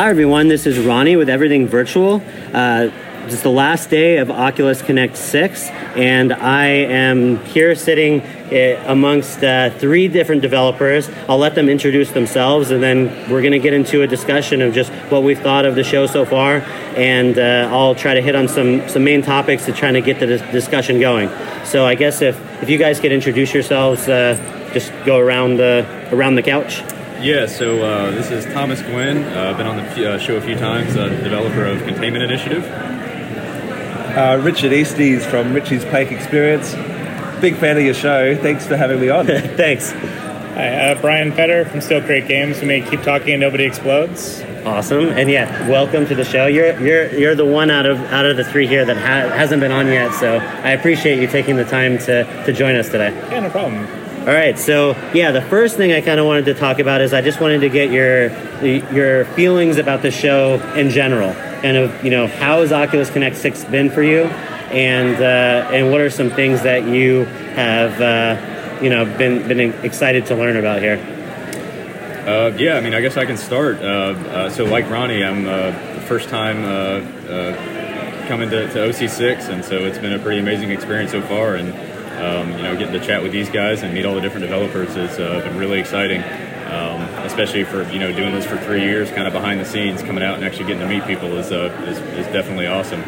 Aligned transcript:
Hi, 0.00 0.08
everyone. 0.08 0.48
This 0.48 0.64
is 0.64 0.78
Ronnie 0.78 1.16
with 1.16 1.28
Everything 1.28 1.66
Virtual. 1.66 2.22
Uh, 2.54 2.88
it's 3.26 3.42
the 3.42 3.50
last 3.50 3.90
day 3.90 4.16
of 4.16 4.30
Oculus 4.30 4.80
Connect 4.80 5.14
6, 5.14 5.68
and 5.68 6.32
I 6.32 6.68
am 6.68 7.36
here 7.44 7.74
sitting 7.74 8.22
uh, 8.22 8.82
amongst 8.86 9.44
uh, 9.44 9.68
three 9.68 10.08
different 10.08 10.40
developers. 10.40 11.10
I'll 11.28 11.36
let 11.36 11.54
them 11.54 11.68
introduce 11.68 12.12
themselves, 12.12 12.70
and 12.70 12.82
then 12.82 13.08
we're 13.30 13.42
going 13.42 13.52
to 13.52 13.58
get 13.58 13.74
into 13.74 14.00
a 14.00 14.06
discussion 14.06 14.62
of 14.62 14.72
just 14.72 14.90
what 15.10 15.22
we've 15.22 15.38
thought 15.38 15.66
of 15.66 15.74
the 15.74 15.84
show 15.84 16.06
so 16.06 16.24
far, 16.24 16.60
and 16.96 17.38
uh, 17.38 17.68
I'll 17.70 17.94
try 17.94 18.14
to 18.14 18.22
hit 18.22 18.34
on 18.34 18.48
some, 18.48 18.88
some 18.88 19.04
main 19.04 19.20
topics 19.20 19.66
to 19.66 19.72
try 19.74 19.92
to 19.92 20.00
get 20.00 20.18
the 20.18 20.26
dis- 20.26 20.50
discussion 20.50 20.98
going. 20.98 21.28
So 21.66 21.84
I 21.84 21.94
guess 21.94 22.22
if, 22.22 22.40
if 22.62 22.70
you 22.70 22.78
guys 22.78 23.00
could 23.00 23.12
introduce 23.12 23.52
yourselves, 23.52 24.08
uh, 24.08 24.70
just 24.72 24.92
go 25.04 25.18
around 25.18 25.58
the, 25.58 25.84
around 26.10 26.36
the 26.36 26.42
couch. 26.42 26.80
Yeah, 27.20 27.44
so 27.46 27.82
uh, 27.82 28.10
this 28.12 28.30
is 28.30 28.46
Thomas 28.46 28.80
Gwynn. 28.80 29.24
Uh, 29.24 29.52
been 29.54 29.66
on 29.66 29.76
the 29.76 30.14
uh, 30.14 30.18
show 30.18 30.36
a 30.36 30.40
few 30.40 30.56
times, 30.56 30.96
uh, 30.96 31.08
developer 31.08 31.66
of 31.66 31.78
Containment 31.82 32.24
Initiative. 32.24 32.64
Uh, 32.64 34.40
Richard 34.42 34.72
Easties 34.72 35.22
from 35.22 35.52
Richie's 35.52 35.84
Plank 35.84 36.12
Experience. 36.12 36.72
Big 37.42 37.56
fan 37.56 37.76
of 37.76 37.84
your 37.84 37.92
show. 37.92 38.34
Thanks 38.36 38.66
for 38.66 38.76
having 38.76 39.00
me 39.00 39.10
on. 39.10 39.26
Thanks. 39.26 39.90
Hi, 39.92 40.92
uh, 40.92 41.00
Brian 41.00 41.30
Fetter 41.32 41.66
from 41.66 41.82
Still 41.82 42.02
Create 42.02 42.26
Games. 42.26 42.58
We 42.60 42.66
may 42.66 42.80
keep 42.80 43.02
talking 43.02 43.34
and 43.34 43.40
nobody 43.40 43.64
explodes. 43.64 44.42
Awesome, 44.64 45.08
and 45.10 45.30
yeah, 45.30 45.68
welcome 45.68 46.06
to 46.06 46.14
the 46.14 46.24
show. 46.24 46.46
You're 46.46 46.78
you're 46.80 47.14
you're 47.14 47.34
the 47.34 47.46
one 47.46 47.70
out 47.70 47.86
of 47.86 47.98
out 48.12 48.26
of 48.26 48.36
the 48.36 48.44
three 48.44 48.66
here 48.66 48.84
that 48.84 48.96
ha- 48.96 49.34
hasn't 49.34 49.60
been 49.60 49.72
on 49.72 49.86
yet, 49.86 50.12
so 50.12 50.36
I 50.36 50.72
appreciate 50.72 51.18
you 51.18 51.28
taking 51.28 51.56
the 51.56 51.64
time 51.64 51.96
to 52.00 52.24
to 52.44 52.52
join 52.52 52.74
us 52.76 52.90
today. 52.90 53.10
Yeah, 53.30 53.40
no 53.40 53.48
problem. 53.50 53.86
All 54.20 54.26
right, 54.26 54.58
so 54.58 54.90
yeah, 55.14 55.30
the 55.30 55.40
first 55.40 55.78
thing 55.78 55.92
I 55.92 56.02
kind 56.02 56.20
of 56.20 56.26
wanted 56.26 56.44
to 56.44 56.54
talk 56.54 56.78
about 56.78 57.00
is 57.00 57.14
I 57.14 57.22
just 57.22 57.40
wanted 57.40 57.62
to 57.62 57.70
get 57.70 57.90
your 57.90 58.28
your 58.92 59.24
feelings 59.24 59.78
about 59.78 60.02
the 60.02 60.10
show 60.10 60.60
in 60.76 60.90
general, 60.90 61.30
and 61.30 61.78
of 61.78 62.04
you 62.04 62.10
know 62.10 62.26
how 62.26 62.60
has 62.60 62.70
Oculus 62.70 63.08
Connect 63.08 63.34
Six 63.34 63.64
been 63.64 63.88
for 63.88 64.02
you, 64.02 64.24
and 64.24 65.16
uh, 65.22 65.70
and 65.72 65.90
what 65.90 66.02
are 66.02 66.10
some 66.10 66.28
things 66.28 66.62
that 66.64 66.86
you 66.86 67.24
have 67.54 67.98
uh, 67.98 68.78
you 68.82 68.90
know 68.90 69.06
been 69.16 69.48
been 69.48 69.72
excited 69.82 70.26
to 70.26 70.34
learn 70.34 70.58
about 70.58 70.82
here. 70.82 70.98
Uh, 72.26 72.54
yeah, 72.58 72.76
I 72.76 72.82
mean, 72.82 72.92
I 72.92 73.00
guess 73.00 73.16
I 73.16 73.24
can 73.24 73.38
start. 73.38 73.78
Uh, 73.78 73.84
uh, 73.84 74.50
so, 74.50 74.64
like 74.66 74.90
Ronnie, 74.90 75.24
I'm 75.24 75.46
uh, 75.46 75.70
the 75.94 76.02
first 76.02 76.28
time 76.28 76.62
coming 78.28 78.50
to, 78.50 78.68
to 78.68 78.78
OC6, 78.80 79.48
and 79.48 79.64
so 79.64 79.78
it's 79.78 79.98
been 79.98 80.12
a 80.12 80.18
pretty 80.18 80.40
amazing 80.40 80.70
experience 80.70 81.10
so 81.10 81.22
far. 81.22 81.54
And 81.54 81.72
um, 82.20 82.52
you 82.52 82.62
know, 82.62 82.76
getting 82.76 82.92
to 82.92 83.04
chat 83.04 83.22
with 83.22 83.32
these 83.32 83.48
guys 83.48 83.82
and 83.82 83.94
meet 83.94 84.04
all 84.04 84.14
the 84.14 84.20
different 84.20 84.42
developers 84.42 84.94
has 84.94 85.18
uh, 85.18 85.40
been 85.40 85.58
really 85.58 85.80
exciting. 85.80 86.22
Um, 86.70 87.00
especially 87.24 87.64
for 87.64 87.82
you 87.90 87.98
know 87.98 88.12
doing 88.12 88.32
this 88.32 88.46
for 88.46 88.56
three 88.58 88.82
years, 88.82 89.10
kind 89.10 89.26
of 89.26 89.32
behind 89.32 89.60
the 89.60 89.64
scenes, 89.64 90.02
coming 90.02 90.22
out 90.22 90.36
and 90.36 90.44
actually 90.44 90.66
getting 90.66 90.82
to 90.82 90.88
meet 90.88 91.04
people 91.04 91.36
is 91.36 91.50
uh, 91.50 91.66
is, 91.88 91.98
is 91.98 92.26
definitely 92.32 92.68
awesome. 92.68 93.02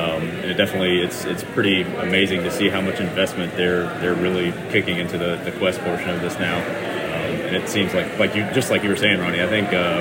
Um, 0.00 0.22
and 0.22 0.50
it 0.50 0.54
definitely 0.54 1.00
it's 1.00 1.24
it's 1.24 1.42
pretty 1.42 1.82
amazing 1.82 2.44
to 2.44 2.50
see 2.52 2.68
how 2.68 2.80
much 2.80 3.00
investment 3.00 3.56
they're 3.56 3.92
they're 3.98 4.14
really 4.14 4.52
kicking 4.70 4.98
into 4.98 5.18
the, 5.18 5.36
the 5.44 5.50
quest 5.52 5.80
portion 5.80 6.10
of 6.10 6.20
this 6.20 6.38
now. 6.38 6.58
Um, 6.58 7.34
and 7.46 7.56
it 7.56 7.68
seems 7.68 7.92
like 7.94 8.16
like 8.18 8.36
you 8.36 8.44
just 8.52 8.70
like 8.70 8.84
you 8.84 8.90
were 8.90 8.96
saying, 8.96 9.18
Ronnie. 9.18 9.42
I 9.42 9.48
think 9.48 9.72
uh, 9.72 10.00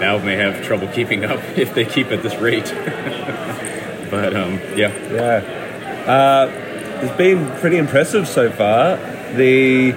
Valve 0.00 0.24
may 0.24 0.34
have 0.34 0.64
trouble 0.64 0.88
keeping 0.88 1.24
up 1.24 1.40
if 1.56 1.74
they 1.74 1.84
keep 1.84 2.08
at 2.08 2.22
this 2.22 2.34
rate. 2.36 2.64
but 4.10 4.34
um, 4.34 4.58
yeah, 4.74 4.92
yeah. 5.12 6.04
Uh, 6.06 6.69
it's 7.02 7.16
been 7.16 7.50
pretty 7.60 7.78
impressive 7.78 8.28
so 8.28 8.50
far. 8.50 8.96
The 9.34 9.92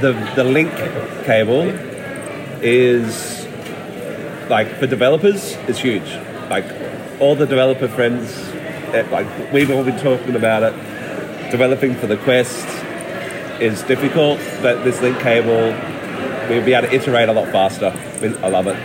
the 0.00 0.12
the 0.34 0.44
link 0.44 0.72
cable 1.24 1.68
is 2.62 3.46
like 4.48 4.68
for 4.78 4.86
developers 4.86 5.54
it's 5.68 5.78
huge. 5.78 6.10
Like 6.48 6.64
all 7.20 7.36
the 7.36 7.46
developer 7.46 7.88
friends, 7.88 8.36
eh, 8.94 9.06
like 9.10 9.52
we've 9.52 9.70
all 9.70 9.84
been 9.84 9.98
talking 9.98 10.34
about 10.34 10.62
it. 10.62 11.50
Developing 11.50 11.94
for 11.94 12.06
the 12.06 12.16
Quest 12.16 12.66
is 13.60 13.82
difficult, 13.82 14.40
but 14.62 14.82
this 14.84 15.00
link 15.00 15.18
cable 15.20 15.74
we'll 16.48 16.64
be 16.64 16.74
able 16.74 16.88
to 16.88 16.94
iterate 16.94 17.28
a 17.28 17.32
lot 17.32 17.48
faster. 17.52 17.92
I 18.42 18.48
love 18.48 18.66
it. 18.66 18.76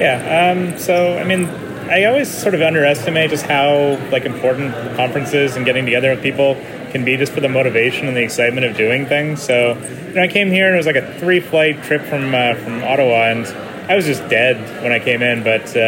Yeah. 0.00 0.52
Um, 0.52 0.78
so 0.78 1.16
I 1.18 1.24
mean, 1.24 1.48
I 1.90 2.04
always 2.04 2.28
sort 2.28 2.54
of 2.54 2.62
underestimate 2.62 3.30
just 3.30 3.46
how 3.46 3.98
like 4.12 4.24
important 4.24 4.72
conferences 4.94 5.56
and 5.56 5.66
getting 5.66 5.84
together 5.84 6.10
with 6.10 6.22
people 6.22 6.54
can 6.92 7.04
be 7.04 7.16
just 7.16 7.32
for 7.32 7.40
the 7.40 7.48
motivation 7.48 8.06
and 8.06 8.16
the 8.16 8.22
excitement 8.22 8.64
of 8.64 8.76
doing 8.76 9.06
things. 9.06 9.42
So, 9.42 9.76
you 10.06 10.14
know, 10.14 10.22
I 10.22 10.28
came 10.28 10.52
here 10.52 10.66
and 10.66 10.74
it 10.74 10.76
was 10.76 10.86
like 10.86 10.94
a 10.94 11.18
three 11.18 11.40
flight 11.40 11.82
trip 11.82 12.02
from 12.02 12.32
uh, 12.32 12.54
from 12.54 12.84
Ottawa, 12.84 13.30
and 13.30 13.44
I 13.90 13.96
was 13.96 14.06
just 14.06 14.28
dead 14.28 14.84
when 14.84 14.92
I 14.92 15.00
came 15.00 15.20
in, 15.20 15.42
but 15.42 15.76
uh, 15.76 15.80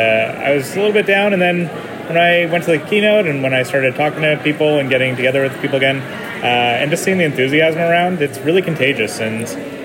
I 0.43 0.57
was 0.57 0.73
a 0.73 0.77
little 0.77 0.93
bit 0.93 1.07
down. 1.07 1.35
And 1.35 1.41
then 1.41 1.69
when 2.09 2.19
I 2.19 2.47
went 2.51 2.65
to 2.65 2.77
the 2.77 2.85
keynote 2.85 3.27
and 3.27 3.41
when 3.41 3.55
I 3.55 3.63
started 3.63 3.95
talking 3.95 4.23
to 4.23 4.41
people 4.43 4.81
and 4.81 4.91
getting 4.91 5.15
together 5.15 5.43
with 5.43 5.53
people 5.61 5.77
again, 5.77 5.99
uh, 6.43 6.81
and 6.83 6.91
just 6.91 7.05
seeing 7.05 7.19
the 7.19 7.25
enthusiasm 7.25 7.81
around, 7.81 8.21
it's 8.21 8.41
really 8.41 8.61
contagious. 8.61 9.21
And 9.21 9.43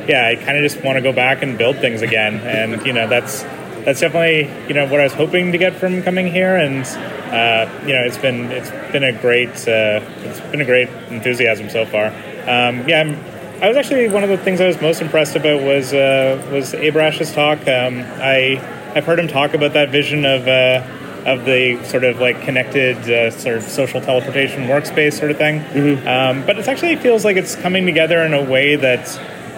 yeah, 0.10 0.26
I 0.26 0.36
kind 0.36 0.58
of 0.58 0.64
just 0.64 0.84
want 0.84 0.96
to 0.96 1.02
go 1.04 1.14
back 1.14 1.44
and 1.44 1.60
build 1.60 1.78
things 1.78 2.02
again. 2.02 2.38
And 2.38 2.84
you 2.88 2.94
know, 2.94 3.08
that's 3.08 3.44
that's 3.88 4.02
definitely 4.02 4.54
you 4.68 4.74
know 4.74 4.86
what 4.86 5.00
I 5.00 5.06
was 5.06 5.14
hoping 5.14 5.54
to 5.54 5.58
get 5.58 5.74
from 5.74 6.04
coming 6.04 6.28
here, 6.28 6.58
and 6.58 6.84
uh, 6.84 7.72
you 7.88 7.94
know 7.94 8.04
it's 8.04 8.18
been 8.18 8.52
it's 8.52 8.70
been 8.92 9.06
a 9.06 9.14
great 9.14 9.48
uh, 9.66 10.04
it's 10.26 10.42
been 10.52 10.60
a 10.60 10.66
great 10.66 10.90
enthusiasm 11.10 11.70
so 11.70 11.86
far. 11.86 12.08
Um, 12.08 12.86
yeah, 12.86 13.00
I'm, 13.00 13.64
i 13.64 13.68
was 13.70 13.78
actually 13.78 14.10
one 14.10 14.26
of 14.26 14.30
the 14.30 14.38
things 14.40 14.60
I 14.60 14.68
was 14.68 14.82
most 14.82 15.02
impressed 15.02 15.38
about 15.38 15.64
was 15.64 15.94
uh, 15.94 16.46
was 16.52 16.74
Abrash's 16.74 17.32
talk. 17.32 17.60
Um, 17.60 18.00
I 18.20 18.60
I've 18.94 19.06
heard 19.06 19.20
him 19.20 19.30
talk 19.30 19.54
about 19.54 19.72
that 19.72 19.90
vision 19.90 20.26
of 20.26 20.46
uh, 20.50 20.86
of 21.26 21.46
the 21.46 21.82
sort 21.86 22.04
of 22.04 22.20
like 22.20 22.42
connected 22.42 22.98
uh, 23.10 23.32
sort 23.32 23.56
of 23.56 23.64
social 23.64 24.02
teleportation 24.02 24.64
workspace 24.64 25.14
sort 25.14 25.32
of 25.32 25.38
thing. 25.38 25.62
Mm-hmm. 25.62 26.06
Um, 26.06 26.46
but 26.46 26.60
it 26.60 26.68
actually 26.68 26.98
feels 26.98 27.24
like 27.24 27.38
it's 27.38 27.56
coming 27.56 27.86
together 27.86 28.20
in 28.20 28.34
a 28.34 28.44
way 28.44 28.76
that 28.76 29.08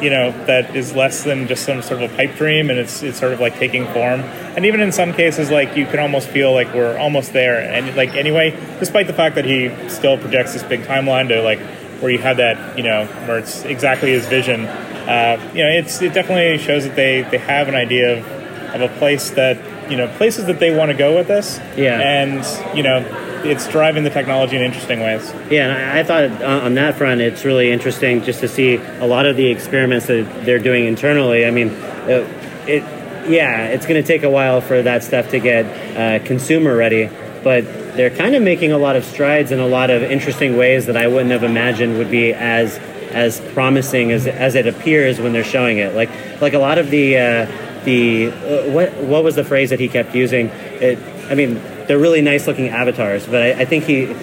you 0.02 0.10
know 0.10 0.32
that 0.46 0.76
is 0.76 0.94
less 0.96 1.24
than 1.24 1.48
just 1.48 1.66
some 1.66 1.82
sort 1.82 2.02
of 2.02 2.12
a 2.12 2.16
pipe 2.16 2.36
dream 2.36 2.70
and 2.70 2.80
it's 2.80 3.04
it's 3.04 3.20
sort 3.20 3.34
of 3.34 3.40
like 3.40 3.56
taking 3.56 3.86
form. 3.88 4.22
And 4.56 4.66
even 4.66 4.82
in 4.82 4.92
some 4.92 5.14
cases 5.14 5.50
like 5.50 5.76
you 5.76 5.86
can 5.86 6.00
almost 6.00 6.30
feel 6.30 6.54
like 6.54 6.74
we're 6.74 6.98
almost 6.98 7.34
there. 7.34 7.60
And 7.60 7.96
like 7.96 8.16
anyway 8.16 8.52
despite 8.80 9.08
the 9.08 9.14
fact 9.14 9.36
that 9.36 9.46
he 9.46 9.70
still 9.90 10.18
projects 10.18 10.54
this 10.54 10.64
big 10.64 10.82
timeline 10.84 11.28
to 11.30 11.42
like 11.42 11.60
where 12.02 12.12
you 12.12 12.20
have 12.20 12.38
that 12.38 12.78
you 12.78 12.84
know 12.84 13.06
where 13.26 13.40
it's 13.40 13.66
exactly 13.66 14.12
his 14.12 14.26
vision 14.26 14.66
uh, 14.66 15.52
you 15.54 15.64
know 15.64 15.70
it's 15.70 16.02
it 16.02 16.14
definitely 16.14 16.58
shows 16.58 16.86
that 16.86 16.96
they 16.96 17.24
they 17.24 17.38
have 17.38 17.68
an 17.68 17.76
idea 17.76 18.18
of 18.18 18.40
of 18.76 18.82
a 18.82 18.98
place 19.00 19.32
that 19.32 19.58
you 19.90 19.98
know 19.98 20.08
places 20.18 20.46
that 20.46 20.60
they 20.60 20.76
want 20.76 20.92
to 20.92 20.98
go 20.98 21.16
with 21.16 21.28
this. 21.28 21.60
Yeah. 21.76 22.00
And 22.00 22.78
you 22.78 22.84
know 22.84 23.00
it's 23.46 23.68
driving 23.68 24.04
the 24.04 24.10
technology 24.10 24.56
in 24.56 24.62
interesting 24.62 25.00
ways. 25.00 25.32
Yeah, 25.50 25.74
and 25.74 26.00
I, 26.00 26.04
thought 26.04 26.44
on 26.44 26.74
that 26.76 26.98
front, 26.98 27.22
it's 27.22 27.46
really 27.46 27.72
interesting 27.72 28.24
just 28.24 28.40
to 28.42 28.48
see 28.48 28.76
a 28.76 29.06
lot 29.06 29.26
of 29.26 29.36
the 29.36 29.48
experiments 29.48 30.08
that 30.08 30.46
they're 30.46 30.60
doing 30.60 30.86
internally. 30.86 31.46
I 31.46 31.52
mean, 31.52 31.70
it, 31.70 32.24
uh, 32.24 32.68
it 32.68 33.00
yeah, 33.30 33.68
it's 33.68 33.86
going 33.86 34.02
to 34.02 34.08
take 34.08 34.24
a 34.24 34.30
while 34.30 34.62
for 34.62 34.82
that 34.82 35.04
stuff 35.04 35.30
to 35.30 35.40
get 35.40 35.66
uh, 35.96 36.26
consumer 36.26 36.76
ready, 36.76 37.10
but 37.44 37.64
they're 37.96 38.10
kind 38.10 38.36
of 38.36 38.42
making 38.42 38.72
a 38.72 38.78
lot 38.78 38.96
of 38.96 39.06
strides 39.06 39.52
in 39.52 39.60
a 39.60 39.68
lot 39.68 39.90
of 39.90 40.02
interesting 40.04 40.58
ways 40.58 40.88
that 40.88 40.98
I 40.98 41.08
wouldn't 41.08 41.32
have 41.32 41.44
imagined 41.44 41.98
would 41.98 42.12
be 42.12 42.34
as 42.34 42.78
as 43.12 43.40
promising 43.54 44.12
as 44.12 44.28
as 44.28 44.56
it 44.56 44.68
appears 44.68 45.20
when 45.20 45.34
they're 45.34 45.44
showing 45.44 45.78
it. 45.78 45.96
Like 45.96 46.10
like 46.42 46.54
a 46.54 46.60
lot 46.60 46.78
of 46.78 46.90
the 46.90 47.18
uh, 47.18 47.84
the 47.84 48.28
uh, 48.28 48.72
what 48.72 48.94
what 48.96 49.24
was 49.24 49.36
the 49.36 49.44
phrase 49.44 49.70
that 49.70 49.80
he 49.80 49.88
kept 49.88 50.16
using? 50.16 50.48
It, 50.48 50.98
I 51.30 51.36
mean, 51.36 51.62
they're 51.90 51.98
really 51.98 52.22
nice 52.22 52.46
looking 52.46 52.70
avatars, 52.70 53.26
but 53.26 53.42
I, 53.42 53.62
I, 53.62 53.66
think 53.66 53.84
he 53.86 54.14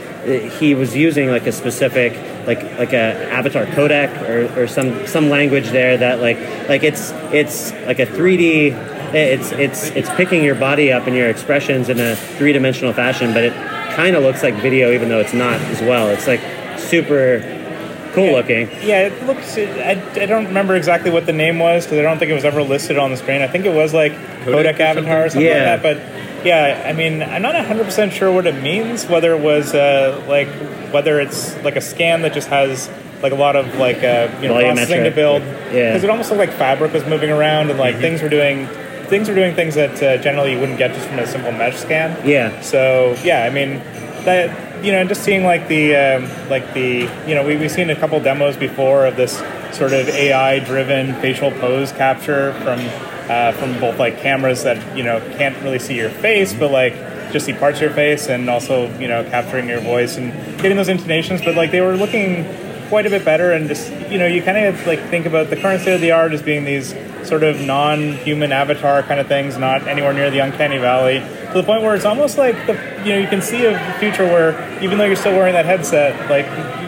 he 0.60 0.76
was 0.76 0.94
using 0.94 1.28
like 1.30 1.48
a 1.48 1.52
specific 1.52 2.12
like 2.46 2.62
like 2.78 2.92
a 2.92 3.28
avatar 3.32 3.66
codec 3.66 4.22
or, 4.22 4.62
or 4.62 4.68
some 4.68 5.04
some 5.04 5.30
language 5.30 5.70
there 5.70 5.96
that 5.96 6.20
like 6.20 6.38
like 6.68 6.84
it's 6.84 7.10
it's 7.32 7.72
like 7.84 7.98
a 7.98 8.06
3D 8.06 8.70
it's 9.12 9.50
it's 9.50 9.88
it's 9.96 10.08
picking 10.10 10.44
your 10.44 10.54
body 10.54 10.92
up 10.92 11.08
and 11.08 11.16
your 11.16 11.28
expressions 11.28 11.88
in 11.88 11.98
a 11.98 12.14
three 12.14 12.52
dimensional 12.52 12.92
fashion, 12.92 13.34
but 13.34 13.42
it 13.42 13.52
kind 13.96 14.14
of 14.14 14.22
looks 14.22 14.44
like 14.44 14.54
video 14.54 14.92
even 14.92 15.08
though 15.08 15.18
it's 15.18 15.34
not 15.34 15.60
as 15.62 15.80
well. 15.80 16.08
It's 16.10 16.28
like 16.28 16.40
super 16.78 17.40
cool 18.14 18.26
yeah, 18.26 18.32
looking. 18.32 18.68
Yeah, 18.80 19.08
it 19.08 19.26
looks. 19.26 19.58
I, 19.58 20.00
I 20.14 20.26
don't 20.26 20.46
remember 20.46 20.76
exactly 20.76 21.10
what 21.10 21.26
the 21.26 21.32
name 21.32 21.58
was 21.58 21.84
because 21.84 21.98
I 21.98 22.02
don't 22.02 22.18
think 22.20 22.30
it 22.30 22.34
was 22.34 22.44
ever 22.44 22.62
listed 22.62 22.96
on 22.96 23.10
the 23.10 23.16
screen. 23.16 23.42
I 23.42 23.48
think 23.48 23.66
it 23.66 23.74
was 23.74 23.92
like 23.92 24.12
codec, 24.12 24.76
codec 24.76 24.78
avatar 24.78 25.24
or 25.24 25.30
something 25.30 25.44
yeah. 25.44 25.74
like 25.74 25.82
that, 25.82 25.96
but 25.96 26.25
yeah, 26.44 26.84
I 26.86 26.92
mean, 26.92 27.22
I'm 27.22 27.42
not 27.42 27.54
100% 27.54 28.12
sure 28.12 28.32
what 28.32 28.46
it 28.46 28.60
means, 28.62 29.06
whether 29.06 29.34
it 29.34 29.40
was 29.40 29.74
uh, 29.74 30.24
like, 30.28 30.48
whether 30.92 31.20
it's 31.20 31.56
like 31.62 31.76
a 31.76 31.80
scan 31.80 32.22
that 32.22 32.32
just 32.32 32.48
has 32.48 32.90
like 33.22 33.32
a 33.32 33.36
lot 33.36 33.56
of 33.56 33.76
like, 33.76 33.98
uh, 33.98 34.28
you 34.40 34.48
know, 34.48 34.60
processing 34.60 35.04
to 35.04 35.10
build. 35.10 35.42
Yeah. 35.42 35.90
Because 35.90 36.04
it 36.04 36.10
almost 36.10 36.30
looked 36.30 36.40
like 36.40 36.52
fabric 36.52 36.92
was 36.92 37.04
moving 37.06 37.30
around 37.30 37.70
and 37.70 37.78
like 37.78 37.94
mm-hmm. 37.94 38.02
things 38.02 38.22
were 38.22 38.28
doing, 38.28 38.66
things 39.06 39.28
were 39.28 39.34
doing 39.34 39.54
things 39.54 39.74
that 39.74 40.02
uh, 40.02 40.22
generally 40.22 40.52
you 40.52 40.60
wouldn't 40.60 40.78
get 40.78 40.94
just 40.94 41.06
from 41.08 41.18
a 41.18 41.26
simple 41.26 41.52
mesh 41.52 41.76
scan. 41.76 42.26
Yeah. 42.26 42.60
So, 42.60 43.16
yeah, 43.22 43.44
I 43.44 43.50
mean, 43.50 43.78
that, 44.24 44.84
you 44.84 44.92
know, 44.92 45.04
just 45.04 45.24
seeing 45.24 45.44
like 45.44 45.68
the, 45.68 45.96
um, 45.96 46.48
like 46.48 46.74
the, 46.74 47.10
you 47.26 47.34
know, 47.34 47.44
we, 47.44 47.56
we've 47.56 47.70
seen 47.70 47.90
a 47.90 47.96
couple 47.96 48.20
demos 48.20 48.56
before 48.56 49.06
of 49.06 49.16
this 49.16 49.38
sort 49.72 49.92
of 49.92 50.08
AI 50.08 50.58
driven 50.60 51.14
facial 51.20 51.50
pose 51.50 51.92
capture 51.92 52.52
from 52.62 52.80
uh, 53.28 53.52
from 53.52 53.78
both 53.80 53.98
like 53.98 54.18
cameras 54.18 54.62
that 54.62 54.96
you 54.96 55.02
know 55.02 55.20
can't 55.36 55.56
really 55.62 55.78
see 55.78 55.96
your 55.96 56.10
face, 56.10 56.54
but 56.54 56.70
like 56.70 56.94
just 57.32 57.46
see 57.46 57.52
parts 57.52 57.78
of 57.78 57.82
your 57.82 57.92
face, 57.92 58.28
and 58.28 58.48
also 58.48 58.88
you 58.98 59.08
know 59.08 59.24
capturing 59.24 59.68
your 59.68 59.80
voice 59.80 60.16
and 60.16 60.32
getting 60.60 60.76
those 60.76 60.88
intonations. 60.88 61.42
But 61.42 61.54
like 61.54 61.70
they 61.70 61.80
were 61.80 61.96
looking 61.96 62.44
quite 62.88 63.06
a 63.06 63.10
bit 63.10 63.24
better, 63.24 63.52
and 63.52 63.68
just 63.68 63.90
you 64.10 64.18
know 64.18 64.26
you 64.26 64.42
kind 64.42 64.58
of 64.58 64.86
like 64.86 65.00
think 65.10 65.26
about 65.26 65.50
the 65.50 65.56
current 65.56 65.82
state 65.82 65.94
of 65.94 66.00
the 66.00 66.12
art 66.12 66.32
as 66.32 66.42
being 66.42 66.64
these 66.64 66.94
sort 67.24 67.42
of 67.42 67.60
non-human 67.60 68.52
avatar 68.52 69.02
kind 69.02 69.18
of 69.18 69.26
things, 69.26 69.58
not 69.58 69.88
anywhere 69.88 70.12
near 70.12 70.30
the 70.30 70.38
uncanny 70.38 70.78
valley. 70.78 71.18
To 71.18 71.54
the 71.54 71.64
point 71.64 71.82
where 71.82 71.96
it's 71.96 72.04
almost 72.04 72.38
like 72.38 72.54
the 72.66 72.74
you 73.04 73.12
know 73.12 73.18
you 73.18 73.28
can 73.28 73.42
see 73.42 73.64
a 73.64 73.98
future 73.98 74.24
where 74.24 74.52
even 74.82 74.98
though 74.98 75.04
you're 75.04 75.16
still 75.16 75.36
wearing 75.36 75.54
that 75.54 75.66
headset, 75.66 76.30
like 76.30 76.46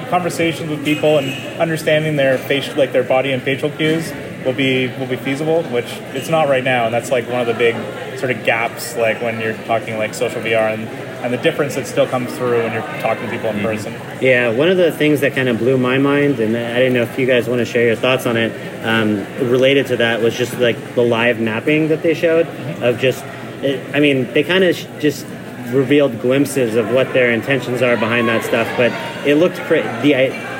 conversations 0.08 0.70
with 0.70 0.84
people 0.84 1.18
and 1.18 1.60
understanding 1.60 2.16
their 2.16 2.38
facial 2.38 2.76
like 2.76 2.92
their 2.92 3.02
body 3.02 3.32
and 3.32 3.42
facial 3.42 3.70
cues 3.70 4.10
will 4.48 4.56
be 4.56 4.88
will 4.98 5.06
be 5.06 5.16
feasible, 5.16 5.62
which 5.64 5.86
it's 6.14 6.30
not 6.30 6.48
right 6.48 6.64
now, 6.64 6.86
and 6.86 6.94
that's 6.94 7.10
like 7.10 7.28
one 7.28 7.40
of 7.40 7.46
the 7.46 7.54
big 7.54 7.74
sort 8.18 8.30
of 8.30 8.44
gaps, 8.44 8.96
like 8.96 9.20
when 9.20 9.38
you're 9.40 9.56
talking 9.64 9.98
like 9.98 10.14
social 10.14 10.40
VR 10.40 10.72
and 10.72 10.88
and 11.22 11.32
the 11.32 11.38
difference 11.38 11.74
that 11.74 11.86
still 11.86 12.06
comes 12.06 12.32
through 12.36 12.62
when 12.62 12.72
you're 12.72 13.00
talking 13.02 13.24
to 13.24 13.30
people 13.30 13.50
in 13.50 13.60
person. 13.60 13.92
Yeah, 14.22 14.50
one 14.50 14.68
of 14.68 14.76
the 14.76 14.92
things 14.92 15.20
that 15.20 15.34
kind 15.34 15.48
of 15.48 15.58
blew 15.58 15.76
my 15.76 15.98
mind, 15.98 16.40
and 16.40 16.56
I 16.56 16.74
didn't 16.78 16.94
know 16.94 17.02
if 17.02 17.18
you 17.18 17.26
guys 17.26 17.48
want 17.48 17.58
to 17.58 17.64
share 17.64 17.84
your 17.84 17.96
thoughts 17.96 18.24
on 18.24 18.36
it, 18.36 18.52
um, 18.84 19.18
related 19.50 19.88
to 19.88 19.96
that 19.96 20.22
was 20.22 20.34
just 20.34 20.54
like 20.58 20.94
the 20.94 21.02
live 21.02 21.40
mapping 21.40 21.88
that 21.88 22.02
they 22.04 22.14
showed 22.14 22.46
of 22.82 23.00
just, 23.00 23.24
it, 23.62 23.94
I 23.94 23.98
mean, 23.98 24.32
they 24.32 24.44
kind 24.44 24.62
of 24.62 24.76
sh- 24.76 24.86
just 25.00 25.26
revealed 25.70 26.20
glimpses 26.20 26.76
of 26.76 26.92
what 26.92 27.12
their 27.12 27.32
intentions 27.32 27.82
are 27.82 27.96
behind 27.96 28.28
that 28.28 28.44
stuff, 28.44 28.68
but 28.76 28.92
it 29.26 29.34
looked 29.34 29.56
pretty. 29.56 29.88
the 30.02 30.14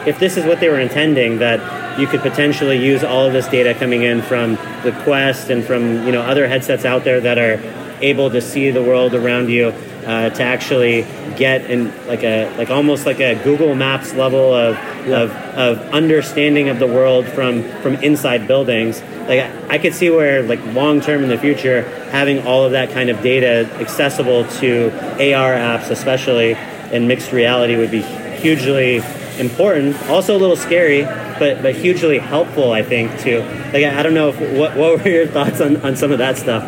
if 0.09 0.19
this 0.19 0.37
is 0.37 0.45
what 0.45 0.59
they 0.61 0.69
were 0.69 0.81
intending 0.81 1.39
that 1.39 1.99
you 1.99 2.07
could 2.07 2.21
potentially 2.21 2.83
use 2.83 3.05
all 3.05 3.27
of 3.27 3.33
this 3.33 3.47
data 3.49 3.75
coming 3.75 4.03
in 4.03 4.23
from 4.23 4.55
the 4.83 4.97
Quest 5.05 5.51
and 5.51 5.65
from 5.65 6.07
you 6.07 6.13
know 6.13 6.23
other 6.23 6.49
headsets 6.49 6.85
out 6.85 7.05
there 7.05 7.21
that 7.21 7.39
are 7.39 7.61
able 8.01 8.31
to 8.31 8.41
see 8.41 8.71
the 8.71 8.83
world 8.83 9.15
around 9.15 9.51
you 9.51 9.69
uh, 10.07 10.31
to 10.31 10.43
actually 10.43 11.03
get 11.37 11.71
in 11.71 11.93
like 12.07 12.23
a 12.23 12.55
like 12.57 12.71
almost 12.71 13.05
like 13.05 13.21
a 13.21 13.35
Google 13.43 13.75
Maps 13.75 14.15
level 14.15 14.55
of 14.55 14.77
of, 15.09 15.31
of 15.33 15.79
understanding 15.93 16.69
of 16.69 16.79
the 16.79 16.87
world 16.87 17.27
from 17.27 17.63
from 17.83 17.97
inside 17.97 18.47
buildings. 18.47 19.03
Like 19.29 19.51
I 19.69 19.79
could 19.79 19.95
see 19.95 20.09
where 20.09 20.43
like 20.43 20.65
long 20.67 21.01
term 21.01 21.23
in 21.23 21.29
the 21.29 21.39
future 21.39 21.83
having 22.11 22.47
all 22.47 22.65
of 22.65 22.73
that 22.73 22.91
kind 22.91 23.11
of 23.11 23.21
data 23.23 23.71
accessible 23.81 24.45
to 24.61 24.91
AR 25.35 25.53
apps, 25.53 25.91
especially 25.91 26.57
in 26.93 27.07
mixed 27.07 27.33
reality, 27.33 27.77
would 27.77 27.91
be 27.91 28.03
hugely 28.03 29.03
important. 29.39 29.97
Also 30.09 30.37
a 30.37 30.39
little 30.39 30.57
scary, 30.57 31.03
but 31.03 31.63
but 31.63 31.75
hugely 31.75 32.19
helpful. 32.19 32.73
I 32.73 32.83
think 32.83 33.19
too. 33.21 33.41
Like 33.73 33.85
I 33.85 34.03
don't 34.03 34.15
know 34.15 34.31
if, 34.31 34.41
what 34.59 34.77
what 34.77 34.99
were 34.99 35.09
your 35.09 35.27
thoughts 35.27 35.61
on, 35.61 35.77
on 35.79 35.97
some 35.97 36.13
of 36.13 36.19
that 36.19 36.37
stuff. 36.39 36.63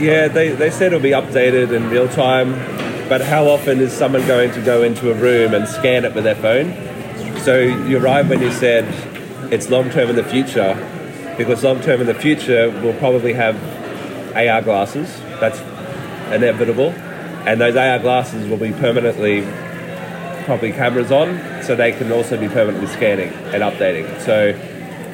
Yeah, 0.00 0.28
they, 0.28 0.50
they 0.50 0.70
said 0.70 0.88
it'll 0.88 1.00
be 1.00 1.12
updated 1.12 1.74
in 1.74 1.88
real 1.88 2.06
time, 2.06 2.52
but 3.08 3.22
how 3.22 3.48
often 3.48 3.80
is 3.80 3.94
someone 3.94 4.26
going 4.26 4.52
to 4.52 4.60
go 4.60 4.82
into 4.82 5.10
a 5.10 5.14
room 5.14 5.54
and 5.54 5.66
scan 5.66 6.04
it 6.04 6.14
with 6.14 6.24
their 6.24 6.34
phone? 6.34 6.74
So 7.40 7.58
you're 7.58 8.00
right 8.00 8.26
when 8.26 8.42
you 8.42 8.52
said 8.52 8.84
it's 9.50 9.70
long 9.70 9.88
term 9.88 10.10
in 10.10 10.16
the 10.16 10.24
future, 10.24 10.74
because 11.38 11.64
long 11.64 11.80
term 11.80 12.02
in 12.02 12.06
the 12.06 12.14
future 12.14 12.70
we'll 12.82 12.98
probably 12.98 13.32
have 13.32 13.56
AR 14.36 14.60
glasses. 14.60 15.18
That's 15.40 15.60
inevitable, 16.30 16.90
and 17.46 17.58
those 17.58 17.74
AR 17.74 17.98
glasses 17.98 18.46
will 18.48 18.58
be 18.58 18.72
permanently 18.72 19.46
probably 20.46 20.72
cameras 20.72 21.12
on, 21.12 21.62
so 21.62 21.76
they 21.76 21.92
can 21.92 22.10
also 22.10 22.38
be 22.38 22.48
permanently 22.48 22.86
scanning 22.86 23.32
and 23.52 23.62
updating. 23.62 24.08
So 24.20 24.58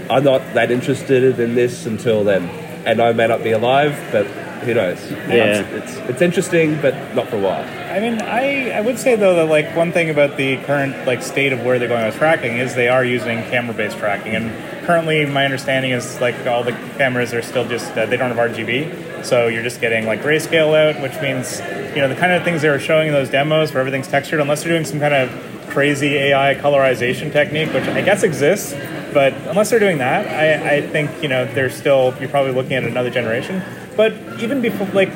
I'm 0.09 0.23
not 0.23 0.41
that 0.55 0.71
interested 0.71 1.41
in 1.41 1.55
this 1.55 1.87
until 1.87 2.23
then, 2.23 2.49
and 2.87 3.01
I 3.01 3.13
may 3.13 3.27
not 3.27 3.43
be 3.43 3.51
alive, 3.51 3.99
but 4.13 4.27
who 4.63 4.75
knows? 4.75 5.11
Yeah. 5.11 5.61
It's, 5.61 5.91
it's, 5.91 6.11
it's 6.11 6.23
interesting, 6.23 6.81
but 6.81 6.95
not 7.15 7.29
for 7.29 7.37
a 7.37 7.41
while. 7.41 7.65
I 7.91 8.01
mean, 8.01 8.21
I, 8.23 8.71
I 8.71 8.81
would 8.81 8.99
say 8.99 9.17
though 9.17 9.35
that 9.37 9.47
like 9.47 9.77
one 9.77 9.93
thing 9.93 10.11
about 10.11 10.37
the 10.37 10.57
current 10.65 11.07
like 11.07 11.23
state 11.23 11.53
of 11.53 11.63
where 11.63 11.79
they're 11.79 11.89
going 11.89 12.07
with 12.07 12.17
tracking 12.17 12.57
is 12.57 12.75
they 12.75 12.89
are 12.89 13.05
using 13.05 13.39
camera-based 13.45 13.99
tracking, 13.99 14.35
and 14.35 14.51
currently 14.87 15.27
my 15.27 15.45
understanding 15.45 15.91
is 15.91 16.21
like 16.21 16.47
all 16.47 16.65
the 16.65 16.73
cameras 16.97 17.35
are 17.35 17.43
still 17.43 17.69
just 17.69 17.93
uh, 17.97 18.07
they 18.07 18.17
don't 18.17 18.35
have 18.35 18.51
RGB, 18.51 19.25
so 19.25 19.49
you're 19.49 19.63
just 19.63 19.81
getting 19.81 20.07
like 20.07 20.23
grayscale 20.23 20.75
out, 20.75 21.01
which 21.03 21.21
means 21.21 21.61
you 21.95 22.01
know 22.01 22.09
the 22.09 22.17
kind 22.17 22.33
of 22.33 22.43
things 22.45 22.63
they 22.63 22.69
were 22.71 22.79
showing 22.79 23.09
in 23.09 23.15
those 23.15 23.31
demos 23.31 23.73
where 23.73 23.81
everything's 23.81 24.09
textured, 24.09 24.41
unless 24.41 24.63
they're 24.63 24.73
doing 24.73 24.85
some 24.85 25.01
kind 25.01 25.15
of 25.15 25.31
crazy 25.69 26.17
AI 26.17 26.55
colorization 26.55 27.33
technique, 27.33 27.73
which 27.73 27.85
I 27.85 28.03
guess 28.03 28.23
exists, 28.23 28.75
but 29.13 29.33
unless 29.49 29.71
they're 29.71 29.79
doing 29.79 29.99
that, 29.99 30.27
I, 30.29 30.77
I 30.77 30.81
think 30.83 31.11
you 31.23 31.29
know 31.29 31.45
they're 31.45 31.71
still 31.71 32.15
you're 32.21 32.29
probably 32.29 32.53
looking 32.53 32.75
at 32.75 32.85
another 32.85 33.11
generation. 33.11 33.63
But 33.97 34.13
even 34.41 34.61
before 34.61 34.87
like 34.89 35.11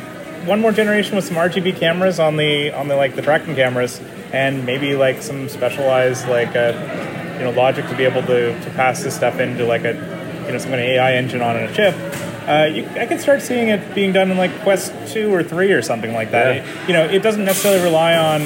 one 0.47 0.61
more 0.61 0.73
generation 0.73 1.17
with 1.17 1.25
some 1.25 1.37
RGB 1.37 1.77
cameras 1.77 2.21
on 2.21 2.37
the 2.37 2.73
on 2.73 2.89
the 2.89 2.97
like 2.97 3.17
the 3.17 3.23
tracking 3.23 3.55
cameras, 3.55 4.01
and 4.33 4.65
maybe 4.65 4.95
like 4.95 5.23
some 5.23 5.49
specialized 5.49 6.29
like 6.29 6.55
uh, 6.55 6.73
you 7.39 7.45
know 7.45 7.51
logic 7.51 7.89
to 7.89 7.97
be 7.97 8.05
able 8.05 8.23
to, 8.23 8.59
to 8.61 8.71
pass 8.71 9.03
this 9.03 9.15
stuff 9.15 9.41
into 9.41 9.65
like 9.65 9.85
a 9.85 9.95
you 10.47 10.53
know 10.53 10.59
some 10.59 10.71
kind 10.71 10.81
of 10.81 10.87
AI 10.87 11.15
engine 11.15 11.43
on 11.43 11.57
a 11.57 11.73
chip. 11.75 11.95
Uh, 12.47 12.67
you, 12.73 12.87
I 12.91 13.07
could 13.07 13.21
start 13.21 13.43
seeing 13.43 13.69
it 13.69 13.95
being 13.95 14.13
done 14.13 14.31
in 14.31 14.37
like 14.37 14.57
Quest 14.61 14.93
two 15.09 15.35
or 15.35 15.43
three 15.43 15.73
or 15.73 15.83
something 15.83 16.13
like 16.13 16.31
that. 16.31 16.57
Yeah. 16.57 16.87
You 16.87 16.93
know, 16.93 17.05
it 17.05 17.23
doesn't 17.23 17.45
necessarily 17.45 17.83
rely 17.83 18.17
on. 18.17 18.43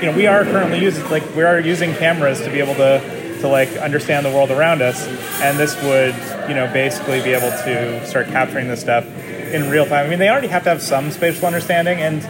You 0.00 0.10
know, 0.10 0.16
we 0.16 0.26
are 0.26 0.44
currently 0.44 0.80
using 0.80 1.08
like 1.10 1.24
we 1.34 1.42
are 1.42 1.58
using 1.58 1.94
cameras 1.94 2.40
to 2.42 2.50
be 2.50 2.60
able 2.60 2.74
to 2.74 3.18
to 3.40 3.48
like 3.48 3.70
understand 3.76 4.26
the 4.26 4.30
world 4.30 4.50
around 4.50 4.82
us, 4.82 5.06
and 5.40 5.58
this 5.58 5.74
would 5.82 6.14
you 6.48 6.54
know 6.54 6.70
basically 6.72 7.22
be 7.22 7.32
able 7.32 7.50
to 7.50 8.06
start 8.06 8.26
capturing 8.26 8.68
this 8.68 8.80
stuff 8.80 9.06
in 9.52 9.70
real 9.70 9.86
time. 9.86 10.06
I 10.06 10.08
mean, 10.08 10.18
they 10.18 10.28
already 10.28 10.48
have 10.48 10.64
to 10.64 10.70
have 10.70 10.82
some 10.82 11.10
spatial 11.10 11.46
understanding, 11.46 12.00
and, 12.00 12.24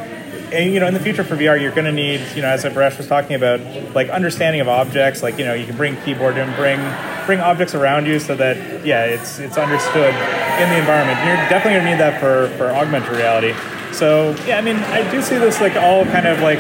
and 0.53 0.73
you 0.73 0.81
know, 0.81 0.87
in 0.87 0.95
the 0.95 1.01
future 1.01 1.25
for 1.25 1.37
VR, 1.37 1.61
you're 1.61 1.73
going 1.73 1.85
to 1.85 1.93
need, 1.93 2.21
you 2.35 2.43
know, 2.43 2.49
as 2.49 2.65
Abrash 2.65 2.97
was 2.99 3.07
talking 3.07 3.37
about, 3.37 3.61
like 3.95 4.09
understanding 4.09 4.61
of 4.61 4.69
objects. 4.69 5.23
Like, 5.23 5.39
you 5.39 5.45
know, 5.45 5.55
you 5.55 5.67
can 5.67 5.77
bring 5.77 5.97
keyboard 6.03 6.37
and 6.39 6.55
bring 6.57 6.79
bring 7.27 7.41
objects 7.41 7.75
around 7.75 8.07
you 8.07 8.19
so 8.19 8.35
that 8.35 8.57
yeah, 8.87 9.05
it's 9.05 9.39
it's 9.39 9.59
understood 9.59 10.15
in 10.15 10.69
the 10.71 10.79
environment. 10.79 11.19
You're 11.27 11.37
definitely 11.51 11.73
going 11.73 11.85
to 11.85 11.91
need 11.91 12.01
that 12.01 12.21
for 12.21 12.49
for 12.57 12.71
augmented 12.71 13.13
reality. 13.13 13.55
So 13.93 14.35
yeah, 14.47 14.59
I 14.59 14.63
mean, 14.63 14.77
I 14.77 15.09
do 15.11 15.21
see 15.21 15.37
this 15.37 15.61
like 15.61 15.77
all 15.77 16.05
kind 16.07 16.27
of 16.27 16.41
like 16.41 16.59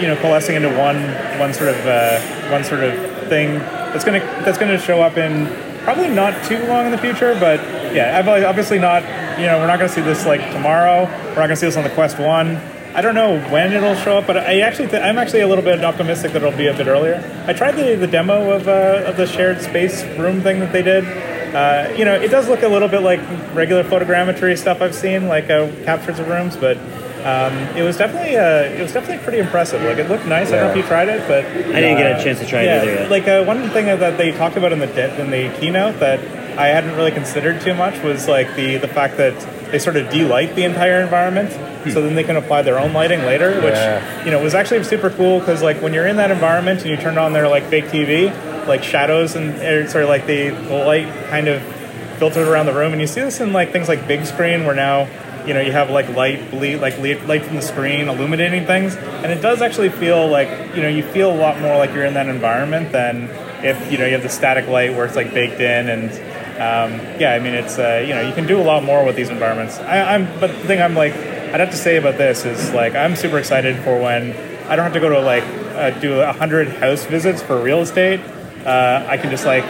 you 0.00 0.08
know 0.08 0.16
coalescing 0.16 0.56
into 0.56 0.70
one 0.76 1.00
one 1.38 1.54
sort 1.54 1.70
of 1.70 1.86
uh, 1.86 2.20
one 2.50 2.64
sort 2.64 2.82
of 2.82 2.94
thing 3.28 3.58
that's 3.58 4.04
gonna 4.04 4.20
that's 4.44 4.58
gonna 4.58 4.78
show 4.78 5.00
up 5.00 5.16
in 5.16 5.46
probably 5.84 6.08
not 6.08 6.44
too 6.44 6.58
long 6.66 6.86
in 6.86 6.92
the 6.92 6.98
future, 6.98 7.36
but 7.38 7.60
yeah, 7.94 8.20
obviously 8.44 8.78
not. 8.78 9.04
You 9.38 9.46
know, 9.46 9.58
we're 9.58 9.66
not 9.66 9.78
gonna 9.78 9.90
see 9.90 10.00
this 10.00 10.24
like 10.24 10.40
tomorrow. 10.52 11.04
We're 11.04 11.34
not 11.34 11.48
gonna 11.48 11.56
see 11.56 11.66
this 11.66 11.76
on 11.76 11.84
the 11.84 11.90
Quest 11.90 12.18
One. 12.18 12.56
I 12.94 13.02
don't 13.02 13.14
know 13.14 13.38
when 13.50 13.74
it'll 13.74 13.94
show 13.96 14.16
up, 14.16 14.26
but 14.26 14.38
I 14.38 14.60
actually 14.60 14.88
th- 14.88 15.02
I'm 15.02 15.18
actually 15.18 15.40
a 15.40 15.46
little 15.46 15.62
bit 15.62 15.84
optimistic 15.84 16.32
that 16.32 16.42
it'll 16.42 16.56
be 16.56 16.68
a 16.68 16.74
bit 16.74 16.86
earlier. 16.86 17.22
I 17.46 17.52
tried 17.52 17.72
the, 17.72 17.94
the 17.96 18.06
demo 18.06 18.50
of, 18.52 18.66
uh, 18.66 19.02
of 19.04 19.18
the 19.18 19.26
shared 19.26 19.60
space 19.60 20.02
room 20.18 20.40
thing 20.40 20.60
that 20.60 20.72
they 20.72 20.80
did. 20.82 21.04
Uh, 21.54 21.92
you 21.96 22.06
know, 22.06 22.14
it 22.14 22.30
does 22.30 22.48
look 22.48 22.62
a 22.62 22.68
little 22.68 22.88
bit 22.88 23.02
like 23.02 23.20
regular 23.54 23.84
photogrammetry 23.84 24.56
stuff 24.56 24.80
I've 24.80 24.94
seen, 24.94 25.28
like 25.28 25.50
uh, 25.50 25.70
captures 25.84 26.18
of 26.18 26.28
rooms, 26.28 26.56
but 26.56 26.78
um, 27.26 27.52
it 27.76 27.82
was 27.82 27.98
definitely 27.98 28.36
uh, 28.36 28.62
it 28.62 28.80
was 28.80 28.92
definitely 28.92 29.22
pretty 29.22 29.40
impressive. 29.40 29.82
Like 29.82 29.98
it 29.98 30.08
looked 30.08 30.24
nice. 30.24 30.48
I 30.48 30.52
don't 30.52 30.60
know 30.64 30.70
if 30.70 30.76
you 30.76 30.82
tried 30.84 31.08
it, 31.10 31.26
but 31.28 31.44
I 31.44 31.80
didn't 31.80 31.98
get 31.98 32.18
a 32.18 32.24
chance 32.24 32.38
to 32.38 32.46
try 32.46 32.62
it 32.62 32.66
yeah, 32.66 32.82
either 32.82 32.94
yet. 32.94 33.10
like 33.10 33.28
uh, 33.28 33.44
one 33.44 33.68
thing 33.70 33.86
that 33.86 34.16
they 34.16 34.32
talked 34.32 34.56
about 34.56 34.72
in 34.72 34.78
the 34.78 34.86
de- 34.86 35.20
in 35.20 35.30
the 35.30 35.54
keynote 35.58 36.00
that 36.00 36.20
I 36.58 36.68
hadn't 36.68 36.96
really 36.96 37.12
considered 37.12 37.60
too 37.60 37.74
much 37.74 38.02
was 38.02 38.28
like 38.28 38.54
the 38.56 38.76
the 38.76 38.88
fact 38.88 39.16
that 39.18 39.34
they 39.70 39.78
sort 39.78 39.96
of 39.96 40.10
de-light 40.10 40.54
the 40.54 40.64
entire 40.64 41.00
environment, 41.00 41.52
hmm. 41.52 41.90
so 41.90 42.00
then 42.02 42.14
they 42.14 42.24
can 42.24 42.36
apply 42.36 42.62
their 42.62 42.78
own 42.78 42.92
lighting 42.92 43.20
later, 43.20 43.54
which 43.60 43.74
Yeah. 43.74 44.24
you 44.24 44.30
know 44.30 44.42
was 44.42 44.54
actually 44.54 44.82
super 44.84 45.10
cool 45.10 45.40
because 45.40 45.62
like 45.62 45.82
when 45.82 45.92
you're 45.92 46.06
in 46.06 46.16
that 46.16 46.30
environment 46.30 46.82
and 46.82 46.90
you 46.90 46.96
turn 46.96 47.18
on 47.18 47.32
their 47.32 47.48
like 47.48 47.64
fake 47.64 47.86
TV, 47.86 48.30
like 48.66 48.82
shadows 48.82 49.34
and 49.36 49.54
er, 49.62 49.84
or, 49.84 49.88
sort 49.88 50.04
of 50.04 50.08
like 50.10 50.26
the, 50.26 50.50
the 50.50 50.84
light 50.84 51.08
kind 51.28 51.48
of 51.48 51.62
filtered 52.18 52.48
around 52.48 52.66
the 52.66 52.72
room, 52.72 52.92
and 52.92 53.00
you 53.00 53.06
see 53.06 53.20
this 53.20 53.40
in 53.40 53.52
like 53.52 53.72
things 53.72 53.88
like 53.88 54.06
big 54.08 54.24
screen 54.24 54.64
where 54.64 54.74
now 54.74 55.08
you 55.46 55.54
know 55.54 55.60
you 55.60 55.72
have 55.72 55.90
like 55.90 56.08
light 56.10 56.50
bleed 56.50 56.76
like 56.78 56.98
light 56.98 57.44
from 57.44 57.56
the 57.56 57.62
screen 57.62 58.08
illuminating 58.08 58.64
things, 58.66 58.96
and 58.96 59.32
it 59.32 59.40
does 59.42 59.60
actually 59.62 59.90
feel 59.90 60.26
like 60.28 60.48
you 60.74 60.82
know 60.82 60.88
you 60.88 61.02
feel 61.02 61.30
a 61.30 61.36
lot 61.36 61.60
more 61.60 61.76
like 61.76 61.92
you're 61.92 62.04
in 62.06 62.14
that 62.14 62.28
environment 62.28 62.92
than 62.92 63.28
if 63.64 63.90
you 63.90 63.98
know 63.98 64.06
you 64.06 64.12
have 64.12 64.22
the 64.22 64.28
static 64.28 64.66
light 64.68 64.92
where 64.94 65.04
it's 65.04 65.16
like 65.16 65.32
baked 65.34 65.60
in 65.60 65.88
and 65.88 66.10
um, 66.56 66.92
yeah, 67.20 67.32
I 67.34 67.38
mean 67.38 67.54
it's 67.54 67.78
uh, 67.78 68.02
you 68.06 68.14
know 68.14 68.26
you 68.26 68.32
can 68.34 68.46
do 68.46 68.60
a 68.60 68.64
lot 68.64 68.82
more 68.82 69.04
with 69.04 69.16
these 69.16 69.28
environments. 69.30 69.78
I, 69.78 70.14
I'm 70.14 70.24
but 70.40 70.48
the 70.48 70.66
thing 70.66 70.80
I'm 70.80 70.94
like 70.94 71.12
I'd 71.14 71.60
have 71.60 71.70
to 71.70 71.76
say 71.76 71.96
about 71.96 72.18
this 72.18 72.44
is 72.44 72.72
like 72.72 72.94
I'm 72.94 73.14
super 73.16 73.38
excited 73.38 73.76
for 73.84 74.00
when 74.00 74.32
I 74.68 74.76
don't 74.76 74.84
have 74.84 74.94
to 74.94 75.00
go 75.00 75.08
to 75.10 75.20
like 75.20 75.44
uh, 75.44 75.90
do 76.00 76.20
a 76.20 76.32
hundred 76.32 76.68
house 76.68 77.04
visits 77.04 77.42
for 77.42 77.60
real 77.60 77.80
estate. 77.80 78.20
Uh, 78.64 79.04
I 79.08 79.16
can 79.16 79.30
just 79.30 79.44
like 79.46 79.64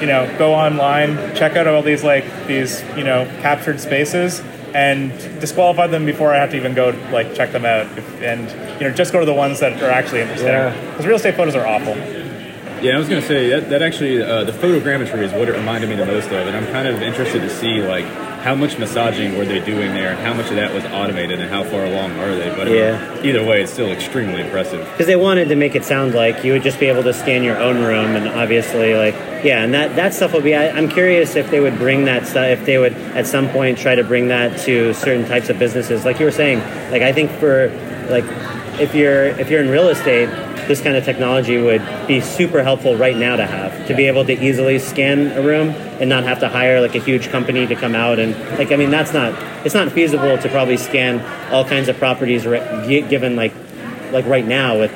you 0.00 0.06
know 0.06 0.32
go 0.38 0.54
online, 0.54 1.16
check 1.36 1.56
out 1.56 1.66
all 1.66 1.82
these 1.82 2.02
like 2.02 2.24
these 2.46 2.82
you 2.96 3.04
know 3.04 3.26
captured 3.42 3.78
spaces 3.80 4.42
and 4.74 5.10
disqualify 5.40 5.88
them 5.88 6.06
before 6.06 6.32
I 6.32 6.38
have 6.38 6.50
to 6.52 6.56
even 6.56 6.74
go 6.74 6.90
like 7.12 7.34
check 7.34 7.50
them 7.52 7.64
out 7.64 7.86
If- 7.98 8.22
and 8.22 8.48
you 8.80 8.88
know 8.88 8.94
just 8.94 9.12
go 9.12 9.20
to 9.20 9.26
the 9.26 9.34
ones 9.34 9.60
that 9.60 9.82
are 9.82 9.90
actually 9.90 10.20
interesting 10.20 10.48
Yeah. 10.48 10.70
because 10.90 11.06
real 11.06 11.16
estate 11.16 11.34
photos 11.36 11.54
are 11.56 11.66
awful. 11.66 11.94
Yeah, 12.82 12.94
I 12.94 12.98
was 12.98 13.08
going 13.08 13.20
to 13.20 13.26
say 13.28 13.50
that, 13.50 13.68
that 13.70 13.82
actually 13.82 14.22
uh, 14.22 14.44
the 14.44 14.52
photogrammetry 14.52 15.22
is 15.22 15.32
what 15.32 15.48
it 15.48 15.52
reminded 15.52 15.90
me 15.90 15.96
the 15.96 16.06
most 16.06 16.26
of, 16.28 16.46
and 16.46 16.56
I'm 16.56 16.66
kind 16.68 16.88
of 16.88 17.02
interested 17.02 17.40
to 17.40 17.50
see 17.50 17.82
like 17.82 18.06
how 18.40 18.54
much 18.54 18.78
massaging 18.78 19.36
were 19.36 19.44
they 19.44 19.60
doing 19.60 19.92
there, 19.92 20.08
and 20.12 20.18
how 20.20 20.32
much 20.32 20.48
of 20.48 20.56
that 20.56 20.72
was 20.72 20.82
automated, 20.86 21.40
and 21.40 21.50
how 21.50 21.62
far 21.62 21.84
along 21.84 22.12
are 22.18 22.34
they? 22.34 22.48
But 22.48 22.68
I 22.68 22.70
mean, 23.18 23.26
either 23.26 23.44
way, 23.44 23.60
it's 23.62 23.70
still 23.70 23.90
extremely 23.92 24.40
impressive. 24.40 24.82
because 24.92 25.06
they 25.06 25.16
wanted 25.16 25.50
to 25.50 25.56
make 25.56 25.74
it 25.74 25.84
sound 25.84 26.14
like 26.14 26.42
you 26.42 26.52
would 26.52 26.62
just 26.62 26.80
be 26.80 26.86
able 26.86 27.02
to 27.02 27.12
scan 27.12 27.42
your 27.42 27.58
own 27.58 27.84
room 27.84 28.16
and 28.16 28.26
obviously 28.28 28.94
like 28.94 29.14
yeah 29.44 29.62
and 29.62 29.74
that 29.74 29.94
that 29.96 30.12
stuff 30.14 30.32
will 30.34 30.40
be 30.42 30.54
I, 30.54 30.68
i'm 30.70 30.88
curious 30.88 31.34
if 31.36 31.50
they 31.50 31.60
would 31.60 31.76
bring 31.78 32.04
that 32.04 32.26
stuff 32.26 32.46
if 32.46 32.64
they 32.66 32.76
would 32.76 32.92
at 32.92 33.26
some 33.26 33.48
point 33.48 33.78
try 33.78 33.94
to 33.94 34.04
bring 34.04 34.28
that 34.28 34.58
to 34.60 34.92
certain 34.94 35.24
types 35.26 35.48
of 35.48 35.58
businesses 35.58 36.04
like 36.04 36.18
you 36.18 36.26
were 36.26 36.30
saying 36.30 36.58
like 36.90 37.00
i 37.00 37.10
think 37.12 37.30
for 37.32 37.68
like 38.10 38.24
if 38.78 38.94
you're 38.94 39.26
if 39.40 39.48
you're 39.50 39.62
in 39.62 39.70
real 39.70 39.88
estate 39.88 40.28
this 40.70 40.80
kind 40.80 40.96
of 40.96 41.04
technology 41.04 41.60
would 41.60 41.82
be 42.06 42.20
super 42.20 42.62
helpful 42.62 42.94
right 42.96 43.16
now 43.16 43.34
to 43.34 43.44
have 43.44 43.88
to 43.88 43.92
be 43.92 44.06
able 44.06 44.24
to 44.24 44.32
easily 44.40 44.78
scan 44.78 45.26
a 45.36 45.42
room 45.42 45.70
and 45.98 46.08
not 46.08 46.22
have 46.22 46.38
to 46.38 46.48
hire 46.48 46.80
like 46.80 46.94
a 46.94 47.00
huge 47.00 47.28
company 47.28 47.66
to 47.66 47.74
come 47.74 47.96
out 47.96 48.20
and 48.20 48.38
like 48.56 48.70
i 48.70 48.76
mean 48.76 48.88
that's 48.88 49.12
not 49.12 49.34
it's 49.66 49.74
not 49.74 49.90
feasible 49.90 50.38
to 50.38 50.48
probably 50.48 50.76
scan 50.76 51.18
all 51.52 51.64
kinds 51.64 51.88
of 51.88 51.96
properties 51.98 52.44
gi- 52.44 53.02
given 53.02 53.34
like 53.34 53.52
like 54.12 54.24
right 54.26 54.46
now 54.46 54.78
with 54.78 54.92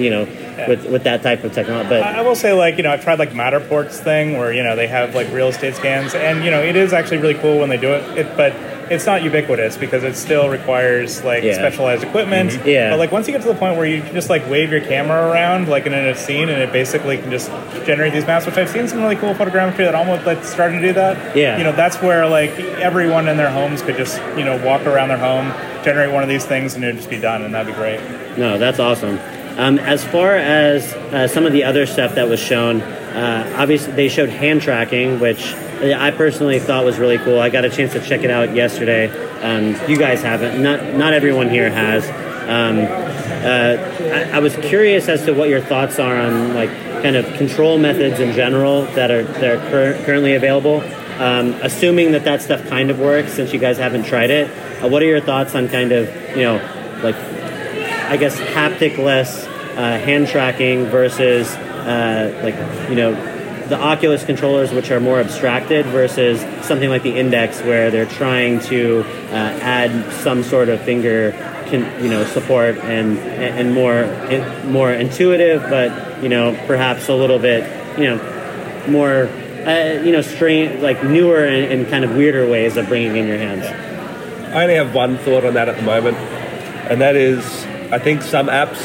you 0.00 0.08
know 0.08 0.26
with 0.66 0.86
with 0.86 1.04
that 1.04 1.22
type 1.22 1.44
of 1.44 1.52
technology 1.52 1.90
but 1.90 2.02
I 2.02 2.18
I 2.18 2.22
will 2.22 2.34
say, 2.34 2.52
like, 2.52 2.78
you 2.78 2.82
know, 2.82 2.90
I've 2.90 3.04
tried 3.04 3.20
like 3.20 3.30
Matterport's 3.30 4.00
thing 4.00 4.38
where, 4.38 4.52
you 4.52 4.64
know, 4.64 4.74
they 4.74 4.88
have 4.88 5.14
like 5.14 5.32
real 5.32 5.48
estate 5.48 5.76
scans 5.76 6.14
and, 6.14 6.44
you 6.44 6.50
know, 6.50 6.60
it 6.60 6.74
is 6.74 6.92
actually 6.92 7.18
really 7.18 7.34
cool 7.34 7.60
when 7.60 7.68
they 7.68 7.76
do 7.76 7.92
it, 7.92 8.18
it 8.18 8.36
but 8.36 8.52
it's 8.90 9.06
not 9.06 9.22
ubiquitous 9.22 9.76
because 9.76 10.04
it 10.04 10.14
still 10.16 10.48
requires 10.48 11.22
like 11.24 11.42
Yeah. 11.42 11.52
Mm-hmm. 11.52 11.60
specialized 11.60 12.04
equipment. 12.04 12.58
Yeah. 12.66 12.90
But 12.90 12.98
like 12.98 13.12
once 13.12 13.26
you 13.26 13.32
get 13.32 13.42
to 13.42 13.48
the 13.48 13.54
point 13.54 13.76
where 13.76 13.86
you 13.86 14.02
can 14.02 14.14
just 14.14 14.28
like 14.30 14.48
wave 14.48 14.70
your 14.70 14.80
camera 14.80 15.28
around 15.30 15.68
like 15.68 15.86
in 15.86 15.92
a 15.94 16.14
scene 16.14 16.48
and 16.48 16.60
it 16.62 16.72
basically 16.72 17.18
can 17.18 17.30
just 17.30 17.48
generate 17.86 18.12
these 18.12 18.26
maps, 18.26 18.46
which 18.46 18.56
I've 18.56 18.68
seen 18.68 18.88
some 18.88 19.00
really 19.02 19.16
cool 19.16 19.34
photogrammetry 19.34 19.78
that 19.78 19.94
almost 19.94 20.24
like 20.26 20.42
starting 20.44 20.80
to 20.80 20.86
do 20.88 20.92
that. 20.94 21.36
Yeah. 21.36 21.58
You 21.58 21.64
know, 21.64 21.72
that's 21.72 21.96
where 22.02 22.26
like 22.26 22.50
everyone 22.80 23.28
in 23.28 23.36
their 23.36 23.50
homes 23.50 23.82
could 23.82 23.96
just, 23.96 24.18
you 24.38 24.44
know, 24.44 24.62
walk 24.64 24.86
around 24.86 25.08
their 25.08 25.18
home, 25.18 25.52
generate 25.84 26.12
one 26.12 26.22
of 26.22 26.28
these 26.28 26.44
things 26.44 26.74
and 26.74 26.84
it'd 26.84 26.96
just 26.96 27.10
be 27.10 27.20
done 27.20 27.42
and 27.42 27.54
that'd 27.54 27.66
be 27.72 27.78
great. 27.78 28.00
No, 28.38 28.58
that's 28.58 28.78
awesome. 28.78 29.18
Um, 29.58 29.78
as 29.80 30.04
far 30.04 30.36
as 30.36 30.92
uh, 31.12 31.26
some 31.26 31.44
of 31.44 31.52
the 31.52 31.64
other 31.64 31.84
stuff 31.84 32.14
that 32.14 32.28
was 32.28 32.38
shown, 32.38 32.80
uh, 32.80 33.52
obviously 33.58 33.92
they 33.94 34.08
showed 34.08 34.28
hand 34.28 34.62
tracking, 34.62 35.18
which 35.18 35.52
I 35.80 36.10
personally 36.10 36.58
thought 36.58 36.84
was 36.84 36.98
really 36.98 37.18
cool. 37.18 37.38
I 37.38 37.50
got 37.50 37.64
a 37.64 37.70
chance 37.70 37.92
to 37.92 38.00
check 38.00 38.22
it 38.22 38.30
out 38.30 38.54
yesterday. 38.54 39.08
Um, 39.40 39.76
you 39.88 39.96
guys 39.96 40.22
haven't. 40.22 40.60
Not 40.62 40.94
not 40.94 41.12
everyone 41.12 41.48
here 41.48 41.70
has. 41.70 42.04
Um, 42.48 42.78
uh, 42.80 43.76
I, 44.14 44.36
I 44.36 44.38
was 44.40 44.56
curious 44.56 45.08
as 45.08 45.24
to 45.26 45.32
what 45.32 45.48
your 45.48 45.60
thoughts 45.60 45.98
are 45.98 46.16
on 46.16 46.54
like 46.54 46.70
kind 47.02 47.14
of 47.14 47.24
control 47.36 47.78
methods 47.78 48.18
in 48.18 48.34
general 48.34 48.82
that 48.96 49.10
are 49.10 49.22
that 49.22 49.44
are 49.44 49.70
cur- 49.70 50.02
currently 50.04 50.34
available. 50.34 50.80
Um, 51.20 51.54
assuming 51.62 52.12
that 52.12 52.24
that 52.24 52.42
stuff 52.42 52.66
kind 52.68 52.90
of 52.90 52.98
works, 52.98 53.32
since 53.32 53.52
you 53.52 53.58
guys 53.58 53.76
haven't 53.78 54.04
tried 54.04 54.30
it, 54.30 54.50
uh, 54.82 54.88
what 54.88 55.02
are 55.02 55.06
your 55.06 55.20
thoughts 55.20 55.54
on 55.54 55.68
kind 55.68 55.92
of 55.92 56.08
you 56.36 56.42
know 56.42 56.56
like 57.02 57.16
I 57.16 58.16
guess 58.16 58.36
haptic-less 58.40 59.46
uh, 59.46 59.98
hand 59.98 60.28
tracking 60.28 60.86
versus 60.86 61.48
uh, 61.54 62.40
like 62.42 62.56
you 62.90 62.96
know 62.96 63.37
the 63.68 63.78
Oculus 63.78 64.24
controllers, 64.24 64.72
which 64.72 64.90
are 64.90 65.00
more 65.00 65.20
abstracted, 65.20 65.86
versus 65.86 66.40
something 66.66 66.88
like 66.88 67.02
the 67.02 67.16
Index, 67.16 67.60
where 67.62 67.90
they're 67.90 68.06
trying 68.06 68.60
to 68.60 69.00
uh, 69.30 69.34
add 69.34 70.12
some 70.12 70.42
sort 70.42 70.68
of 70.68 70.80
finger, 70.82 71.32
can, 71.66 72.02
you 72.02 72.10
know, 72.10 72.24
support 72.24 72.76
and 72.78 73.18
and 73.18 73.74
more 73.74 74.02
in, 74.02 74.72
more 74.72 74.92
intuitive, 74.92 75.62
but 75.62 76.22
you 76.22 76.28
know 76.28 76.58
perhaps 76.66 77.08
a 77.08 77.14
little 77.14 77.38
bit 77.38 77.64
you 77.98 78.04
know 78.04 78.84
more. 78.88 79.28
Uh, 79.58 80.00
you 80.02 80.12
know, 80.12 80.22
strange, 80.22 80.80
like 80.80 81.04
newer 81.04 81.44
and, 81.44 81.70
and 81.70 81.88
kind 81.90 82.02
of 82.02 82.16
weirder 82.16 82.48
ways 82.48 82.78
of 82.78 82.86
bringing 82.88 83.16
in 83.16 83.26
your 83.26 83.36
hands. 83.36 83.66
I 83.66 84.62
only 84.62 84.76
have 84.76 84.94
one 84.94 85.18
thought 85.18 85.44
on 85.44 85.54
that 85.54 85.68
at 85.68 85.76
the 85.76 85.82
moment, 85.82 86.16
and 86.16 87.02
that 87.02 87.16
is 87.16 87.44
I 87.90 87.98
think 87.98 88.22
some 88.22 88.46
apps 88.46 88.78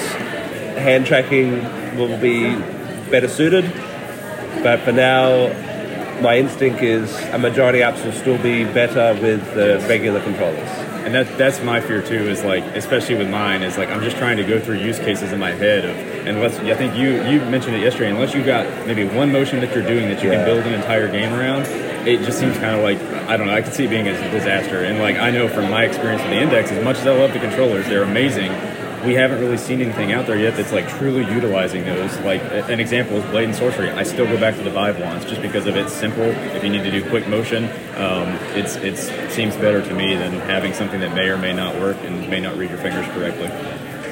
hand 0.78 1.06
tracking 1.06 1.62
will 1.98 2.18
be 2.18 2.56
better 3.10 3.28
suited, 3.28 3.66
but 4.64 4.80
for 4.82 4.92
now, 4.92 5.50
my 6.22 6.38
instinct 6.38 6.82
is 6.82 7.14
a 7.32 7.38
majority 7.38 7.82
of 7.82 7.94
apps 7.96 8.06
will 8.06 8.14
still 8.14 8.38
be 8.42 8.64
better 8.64 9.20
with 9.22 9.54
the 9.56 9.86
regular 9.90 10.22
controllers. 10.22 10.70
And 11.04 11.14
that 11.16 11.38
that's 11.38 11.62
my 11.62 11.82
fear 11.82 12.02
too. 12.02 12.30
Is 12.30 12.44
like, 12.46 12.64
especially 12.76 13.16
with 13.16 13.30
mine, 13.30 13.62
is 13.62 13.78
like 13.78 13.90
I'm 13.90 14.02
just 14.02 14.16
trying 14.16 14.38
to 14.38 14.44
go 14.44 14.58
through 14.58 14.78
use 14.78 15.00
cases 15.00 15.34
in 15.34 15.40
my 15.40 15.52
head 15.52 15.84
of, 15.84 16.28
unless 16.28 16.58
I 16.60 16.74
think 16.76 16.96
you 16.96 17.22
you 17.30 17.42
mentioned 17.42 17.76
it 17.76 17.82
yesterday. 17.82 18.10
Unless 18.10 18.34
you've 18.34 18.46
got 18.46 18.66
maybe 18.88 19.04
one 19.04 19.30
motion 19.34 19.60
that 19.60 19.76
you're 19.76 19.86
doing 19.86 20.08
that 20.08 20.24
you 20.24 20.32
Yeah. 20.32 20.38
can 20.38 20.46
build 20.46 20.66
an 20.66 20.74
entire 20.74 21.10
game 21.12 21.34
around, 21.34 21.64
it 22.08 22.24
just 22.24 22.40
seems 22.40 22.58
kind 22.58 22.74
of 22.76 22.84
like 22.84 23.02
I 23.28 23.36
don't 23.36 23.48
know. 23.48 23.54
I 23.54 23.62
could 23.62 23.74
see 23.74 23.84
it 23.84 23.90
being 23.90 24.08
a 24.08 24.14
disaster. 24.32 24.86
And 24.86 25.00
like 25.00 25.18
I 25.18 25.30
know 25.30 25.50
from 25.50 25.70
my 25.70 25.84
experience 25.84 26.22
with 26.22 26.32
the 26.32 26.40
Index, 26.42 26.72
as 26.72 26.82
much 26.82 27.00
as 27.00 27.06
I 27.08 27.12
love 27.12 27.34
the 27.34 27.40
controllers, 27.40 27.86
they're 27.88 28.04
amazing. 28.04 28.52
We 29.06 29.16
haven't 29.16 29.40
really 29.40 29.58
seen 29.58 29.82
anything 29.82 30.14
out 30.14 30.28
there 30.28 30.40
yet 30.40 30.56
that's 30.56 30.72
like 30.72 30.88
truly 30.88 31.26
utilizing 31.34 31.84
those. 31.84 32.18
Like 32.22 32.42
an 32.42 32.80
example 32.80 33.18
is 33.18 33.26
Blade 33.32 33.46
and 33.46 33.56
Sorcery. 33.56 33.90
I 33.90 34.04
still 34.04 34.26
go 34.26 34.40
back 34.40 34.56
to 34.56 34.64
the 34.64 34.70
Vive 34.70 35.00
wands 35.00 35.26
just 35.26 35.42
because 35.42 35.68
of 35.68 35.76
it's 35.76 35.92
simple. 35.92 36.24
If 36.24 36.64
you 36.64 36.70
need 36.70 36.84
to 36.84 36.92
do 36.92 37.08
quick 37.10 37.28
motion, 37.28 37.66
um, 37.98 38.30
it's 38.56 38.78
it's 38.78 39.12
seems 39.34 39.56
better 39.58 39.82
to 39.82 39.94
me 39.94 40.16
than 40.16 40.32
having 40.42 40.74
something 40.74 41.02
that 41.02 41.14
may 41.14 41.28
or 41.28 41.38
may 41.38 41.52
not 41.52 41.76
work 41.76 41.98
and 42.04 42.30
may 42.30 42.40
not 42.40 42.56
read 42.56 42.70
your 42.70 42.80
fingers 42.80 43.06
correctly. 43.08 43.50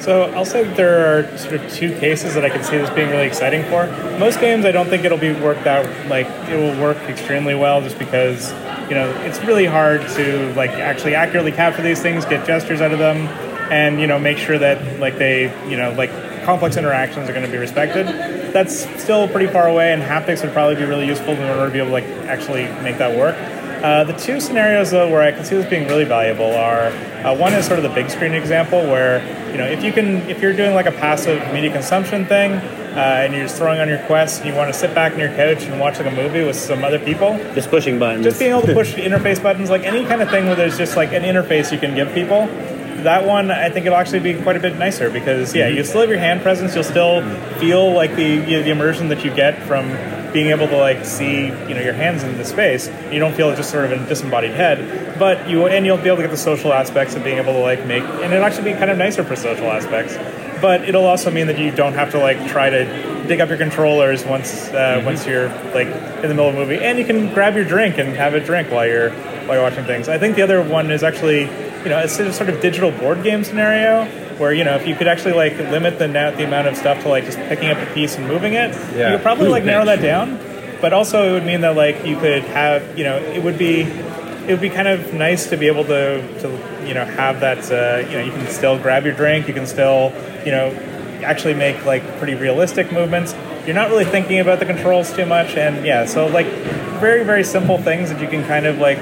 So 0.02 0.24
I'll 0.32 0.44
say 0.44 0.64
that 0.64 0.76
there 0.76 1.16
are 1.16 1.38
sort 1.38 1.54
of 1.54 1.72
two 1.72 1.96
cases 1.98 2.34
that 2.34 2.44
I 2.44 2.50
can 2.50 2.64
see 2.64 2.76
this 2.76 2.90
being 2.90 3.08
really 3.08 3.26
exciting 3.26 3.62
for. 3.70 3.86
Most 4.18 4.40
games, 4.40 4.64
I 4.64 4.72
don't 4.72 4.88
think 4.88 5.04
it'll 5.04 5.16
be 5.16 5.32
worked 5.32 5.68
out 5.68 5.86
like 6.08 6.26
it 6.50 6.56
will 6.56 6.78
work 6.82 6.96
extremely 7.08 7.54
well, 7.54 7.80
just 7.80 7.98
because 7.98 8.50
you 8.90 8.96
know 8.96 9.10
it's 9.22 9.40
really 9.44 9.64
hard 9.64 10.00
to 10.16 10.52
like 10.54 10.70
actually 10.70 11.14
accurately 11.14 11.52
capture 11.52 11.82
these 11.82 12.02
things, 12.02 12.24
get 12.24 12.44
gestures 12.46 12.80
out 12.80 12.92
of 12.92 12.98
them, 12.98 13.28
and 13.70 14.00
you 14.00 14.06
know 14.06 14.18
make 14.18 14.38
sure 14.38 14.58
that 14.58 14.98
like 15.00 15.18
they 15.18 15.44
you 15.68 15.76
know 15.76 15.92
like 15.92 16.10
complex 16.44 16.76
interactions 16.76 17.28
are 17.28 17.32
going 17.32 17.44
to 17.46 17.50
be 17.52 17.58
respected. 17.58 18.06
That's 18.52 18.74
still 19.02 19.28
pretty 19.28 19.46
far 19.50 19.68
away, 19.68 19.92
and 19.92 20.02
haptics 20.02 20.42
would 20.42 20.52
probably 20.52 20.76
be 20.76 20.84
really 20.84 21.06
useful 21.06 21.30
in 21.34 21.42
order 21.48 21.66
to 21.66 21.72
be 21.72 21.78
able 21.78 21.88
to 21.88 21.92
like 21.92 22.04
actually 22.28 22.64
make 22.82 22.98
that 22.98 23.16
work. 23.16 23.36
Uh, 23.82 24.04
the 24.04 24.12
two 24.12 24.40
scenarios 24.40 24.92
though 24.92 25.10
where 25.10 25.22
I 25.22 25.32
can 25.32 25.44
see 25.44 25.56
this 25.56 25.68
being 25.68 25.88
really 25.88 26.04
valuable 26.04 26.54
are 26.54 26.86
uh, 27.26 27.36
one 27.36 27.52
is 27.52 27.66
sort 27.66 27.78
of 27.80 27.82
the 27.82 27.88
big 27.88 28.10
screen 28.10 28.32
example 28.32 28.80
where 28.80 29.18
you 29.50 29.58
know 29.58 29.64
if 29.66 29.82
you 29.82 29.92
can 29.92 30.18
if 30.30 30.40
you're 30.40 30.52
doing 30.52 30.72
like 30.72 30.86
a 30.86 30.92
passive 30.92 31.40
media 31.52 31.72
consumption 31.72 32.24
thing 32.24 32.52
uh, 32.52 33.22
and 33.24 33.32
you're 33.34 33.42
just 33.42 33.56
throwing 33.56 33.80
on 33.80 33.88
your 33.88 33.98
quest 34.06 34.40
and 34.42 34.48
you 34.48 34.54
want 34.54 34.72
to 34.72 34.78
sit 34.78 34.94
back 34.94 35.14
on 35.14 35.18
your 35.18 35.30
couch 35.30 35.64
and 35.64 35.80
watch 35.80 35.98
like 35.98 36.06
a 36.06 36.14
movie 36.14 36.44
with 36.44 36.54
some 36.54 36.84
other 36.84 37.00
people 37.00 37.36
Just 37.54 37.70
pushing 37.70 37.98
buttons. 37.98 38.22
just 38.24 38.38
being 38.38 38.52
able 38.52 38.62
to 38.62 38.72
push 38.80 38.94
interface 38.94 39.42
buttons 39.42 39.68
like 39.68 39.82
any 39.82 40.04
kind 40.06 40.22
of 40.22 40.30
thing 40.30 40.46
where 40.46 40.54
there's 40.54 40.78
just 40.78 40.96
like 40.96 41.12
an 41.12 41.24
interface 41.24 41.72
you 41.72 41.78
can 41.80 41.92
give 41.96 42.12
people 42.14 42.46
that 43.02 43.26
one 43.26 43.50
i 43.50 43.68
think 43.68 43.86
it'll 43.86 43.98
actually 43.98 44.20
be 44.20 44.34
quite 44.42 44.56
a 44.56 44.60
bit 44.60 44.76
nicer 44.76 45.10
because 45.10 45.54
yeah 45.54 45.68
you 45.68 45.84
still 45.84 46.00
have 46.00 46.10
your 46.10 46.18
hand 46.18 46.42
presence. 46.42 46.74
You'll 46.74 46.84
still 46.84 47.22
feel 47.58 47.92
like 47.92 48.14
the 48.14 48.24
you 48.24 48.58
know, 48.58 48.62
the 48.62 48.70
immersion 48.70 49.08
that 49.08 49.24
you 49.24 49.34
get 49.34 49.62
from 49.62 49.90
being 50.32 50.48
able 50.48 50.66
to 50.68 50.76
like 50.76 51.04
see 51.04 51.46
you 51.46 51.74
know 51.74 51.80
your 51.80 51.92
hands 51.92 52.22
in 52.22 52.36
the 52.36 52.44
space. 52.44 52.88
You 53.10 53.18
don't 53.18 53.34
feel 53.34 53.54
just 53.54 53.70
sort 53.70 53.84
of 53.84 53.92
a 53.92 54.08
disembodied 54.08 54.52
head 54.52 55.18
but 55.18 55.48
you 55.48 55.66
and 55.66 55.86
you'll 55.86 55.98
be 55.98 56.08
able 56.08 56.16
to 56.16 56.22
get 56.22 56.30
the 56.30 56.36
social 56.36 56.72
aspects 56.72 57.14
of 57.14 57.24
being 57.24 57.38
able 57.38 57.52
to 57.52 57.58
like 57.58 57.84
make 57.86 58.02
and 58.02 58.32
it'll 58.32 58.44
actually 58.44 58.72
be 58.72 58.78
kind 58.78 58.90
of 58.90 58.98
nicer 58.98 59.24
for 59.24 59.36
social 59.36 59.70
aspects. 59.70 60.16
But 60.60 60.88
it'll 60.88 61.06
also 61.06 61.30
mean 61.30 61.48
that 61.48 61.58
you 61.58 61.72
don't 61.72 61.94
have 61.94 62.12
to 62.12 62.18
like 62.18 62.48
try 62.48 62.70
to 62.70 63.24
dig 63.26 63.40
up 63.40 63.48
your 63.48 63.58
controllers 63.58 64.24
once 64.24 64.68
uh, 64.68 65.02
once 65.04 65.26
you're 65.26 65.48
like 65.74 65.88
in 65.88 66.28
the 66.28 66.34
middle 66.34 66.48
of 66.48 66.54
a 66.54 66.58
movie, 66.58 66.78
and 66.78 66.98
you 66.98 67.04
can 67.04 67.32
grab 67.34 67.56
your 67.56 67.64
drink 67.64 67.98
and 67.98 68.14
have 68.14 68.34
a 68.34 68.40
drink 68.40 68.70
while 68.70 68.86
you're 68.86 69.10
while 69.10 69.54
you're 69.54 69.62
watching 69.62 69.84
things. 69.84 70.08
I 70.08 70.18
think 70.18 70.36
the 70.36 70.42
other 70.42 70.62
one 70.62 70.92
is 70.92 71.02
actually 71.02 71.48
you 71.84 71.88
know 71.90 71.98
it's 71.98 72.18
a 72.18 72.32
sort 72.32 72.48
of 72.48 72.60
digital 72.60 72.90
board 72.90 73.22
game 73.22 73.44
scenario 73.44 74.04
where 74.38 74.52
you 74.52 74.64
know 74.64 74.74
if 74.76 74.86
you 74.86 74.94
could 74.94 75.08
actually 75.08 75.34
like 75.34 75.56
limit 75.58 75.98
the 75.98 76.08
na- 76.08 76.30
the 76.30 76.44
amount 76.44 76.68
of 76.68 76.76
stuff 76.76 77.02
to 77.02 77.08
like 77.08 77.24
just 77.24 77.38
picking 77.38 77.68
up 77.70 77.78
a 77.78 77.92
piece 77.94 78.16
and 78.16 78.26
moving 78.26 78.54
it, 78.54 78.70
Yeah. 78.96 79.10
you 79.10 79.16
could 79.16 79.22
probably 79.22 79.48
like 79.48 79.64
narrow 79.64 79.84
that 79.84 80.00
down. 80.02 80.38
But 80.80 80.92
also 80.92 81.28
it 81.28 81.32
would 81.32 81.46
mean 81.46 81.60
that 81.60 81.76
like 81.76 82.04
you 82.04 82.16
could 82.18 82.42
have 82.44 82.98
you 82.98 83.04
know 83.04 83.16
it 83.18 83.42
would 83.42 83.58
be 83.58 83.82
it 83.82 84.48
would 84.48 84.60
be 84.60 84.70
kind 84.70 84.88
of 84.88 85.14
nice 85.14 85.48
to 85.50 85.56
be 85.56 85.68
able 85.68 85.84
to, 85.84 86.40
to 86.40 86.48
you 86.88 86.94
know 86.94 87.04
have 87.04 87.40
that 87.40 87.70
uh, 87.70 88.08
you 88.08 88.16
know 88.18 88.24
you 88.24 88.32
can 88.32 88.46
still 88.48 88.76
grab 88.78 89.04
your 89.04 89.14
drink 89.14 89.46
you 89.46 89.54
can 89.54 89.66
still 89.66 90.12
you 90.44 90.50
know 90.50 90.70
actually 91.22 91.54
make 91.54 91.84
like 91.84 92.02
pretty 92.18 92.34
realistic 92.34 92.90
movements 92.92 93.32
you're 93.64 93.76
not 93.76 93.88
really 93.90 94.04
thinking 94.04 94.40
about 94.40 94.58
the 94.58 94.66
controls 94.66 95.12
too 95.14 95.24
much 95.24 95.54
and 95.56 95.86
yeah 95.86 96.04
so 96.04 96.26
like 96.26 96.46
very 96.98 97.22
very 97.22 97.44
simple 97.44 97.78
things 97.78 98.10
that 98.10 98.20
you 98.20 98.26
can 98.26 98.44
kind 98.48 98.66
of 98.66 98.78
like 98.78 98.98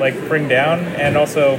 like 0.00 0.16
bring 0.28 0.48
down 0.48 0.78
and 0.96 1.14
also 1.18 1.56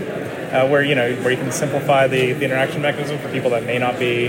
uh, 0.54 0.68
where 0.68 0.84
you 0.84 0.96
know 0.96 1.14
where 1.18 1.32
you 1.32 1.38
can 1.38 1.52
simplify 1.52 2.08
the, 2.08 2.34
the 2.34 2.46
interaction 2.46 2.82
mechanism 2.82 3.18
for 3.20 3.30
people 3.32 3.50
that 3.50 3.66
may 3.66 3.80
not 3.80 4.00
be 4.00 4.26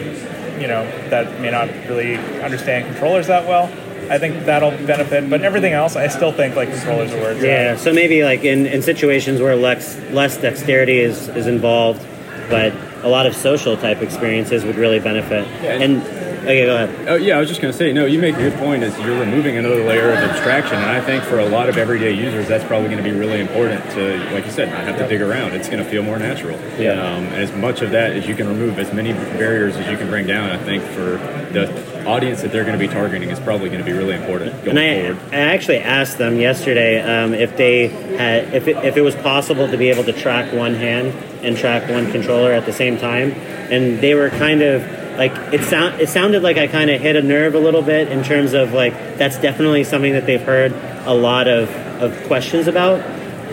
you 0.61 0.67
know 0.67 0.85
that 1.11 1.41
may 1.41 1.51
not 1.51 1.69
really 1.89 2.17
understand 2.43 2.87
controllers 2.87 3.27
that 3.27 3.47
well 3.47 3.71
I 4.11 4.19
think 4.19 4.45
that'll 4.45 4.71
benefit, 4.87 5.31
but 5.31 5.43
everything 5.43 5.73
else, 5.73 5.97
I 5.97 6.09
still 6.09 6.33
think 6.33 6.57
like 6.57 6.71
controllers 6.71 7.13
are 7.13 7.21
where 7.21 7.33
it's 7.33 7.41
at. 7.41 7.47
Yeah, 7.47 7.77
so 7.77 7.93
maybe 7.93 8.23
like 8.23 8.45
in, 8.45 8.67
in 8.67 8.83
situations 8.83 9.41
where 9.41 9.57
less 9.57 9.99
less 10.11 10.37
dexterity 10.37 10.99
is, 10.99 11.29
is 11.29 11.47
involved, 11.47 12.07
but 12.51 12.75
a 13.03 13.09
lot 13.09 13.27
of 13.27 13.35
social 13.35 13.77
type 13.77 14.03
experiences 14.03 14.65
would 14.65 14.77
really 14.77 15.01
benefit. 15.01 15.47
Yeah, 15.63 15.81
and 15.81 16.03
Okay, 16.45 16.67
go 16.67 16.77
ahead. 16.77 17.09
Oh 17.09 17.15
yeah, 17.15 17.37
I 17.37 17.41
was 17.41 17.49
just 17.49 17.63
going 17.63 17.73
to 17.73 17.79
say, 17.79 17.91
no, 17.93 18.05
you 18.05 18.19
make 18.19 18.35
a 18.35 18.39
good 18.39 18.53
point. 18.59 18.83
Is 18.83 18.97
you're 18.99 19.19
removing 19.19 19.57
another 19.57 19.83
layer 19.83 20.11
of 20.11 20.19
abstraction, 20.19 20.77
and 20.77 20.85
I 20.85 21.01
think 21.01 21.25
for 21.25 21.39
a 21.39 21.49
lot 21.49 21.71
of 21.71 21.79
everyday 21.79 22.13
users, 22.13 22.47
that's 22.47 22.65
probably 22.65 22.91
going 22.91 23.03
to 23.03 23.11
be 23.11 23.17
really 23.17 23.41
important 23.41 23.83
to, 23.93 24.19
like 24.33 24.45
you 24.45 24.53
said, 24.53 24.69
not 24.69 24.85
have 24.85 24.99
to 24.99 25.09
dig 25.09 25.23
around. 25.23 25.53
It's 25.55 25.69
going 25.69 25.83
to 25.83 25.89
feel 25.89 26.03
more 26.03 26.19
natural. 26.19 26.59
Yeah. 26.79 26.93
Um, 26.93 27.25
and 27.25 27.37
as 27.37 27.53
much 27.55 27.81
of 27.81 27.93
that 27.93 28.13
as 28.13 28.27
you 28.27 28.35
can 28.35 28.47
remove, 28.47 28.79
as 28.79 28.93
many 28.93 29.15
barriers 29.15 29.77
as 29.77 29.91
you 29.91 29.97
can 29.97 30.09
bring 30.09 30.27
down, 30.27 30.51
I 30.51 30.59
think 30.59 30.85
for 30.85 31.17
the 31.53 32.05
audience 32.07 32.43
that 32.43 32.53
they're 32.53 32.65
going 32.65 32.79
to 32.79 32.87
be 32.87 32.93
targeting 32.93 33.31
is 33.31 33.41
probably 33.41 33.71
going 33.71 33.81
to 33.81 33.87
be 33.87 33.93
really 33.97 34.15
important 34.15 34.53
going 34.65 34.77
And 34.77 34.79
I, 34.79 35.15
forward. 35.15 35.35
I 35.35 35.55
actually 35.55 35.79
asked 35.79 36.19
them 36.19 36.39
yesterday 36.39 37.01
um, 37.01 37.33
if 37.33 37.57
they 37.57 37.89
had, 37.89 38.53
if 38.53 38.69
it, 38.69 38.77
if 38.85 38.99
it 38.99 39.01
was 39.01 39.15
possible 39.15 39.67
to 39.67 39.79
be 39.79 39.89
able 39.89 40.05
to 40.05 40.13
track 40.13 40.53
one 40.53 40.75
hand 40.75 41.09
and 41.43 41.57
track 41.57 41.89
one 41.89 42.11
controller 42.13 42.53
at 42.53 42.67
the 42.67 42.73
same 42.73 42.99
time, 42.99 43.31
and 43.31 44.01
they 44.01 44.15
were 44.15 44.29
kind 44.29 44.61
of 44.61 44.83
like 45.17 45.33
it 45.53 45.63
sound 45.65 46.01
it 46.01 46.09
sounded 46.09 46.43
like 46.43 46.57
I 46.57 46.67
kind 46.67 46.91
of 46.91 47.01
hit 47.01 47.17
a 47.17 47.23
nerve 47.23 47.55
a 47.55 47.59
little 47.59 47.83
bit 47.83 48.09
in 48.09 48.25
terms 48.25 48.53
of 48.53 48.73
like 48.73 48.93
that's 49.17 49.39
definitely 49.39 49.85
something 49.85 50.13
that 50.13 50.27
they've 50.27 50.43
heard 50.43 50.73
a 51.07 51.15
lot 51.15 51.49
of, 51.49 51.71
of 52.01 52.27
questions 52.27 52.67
about, 52.67 53.01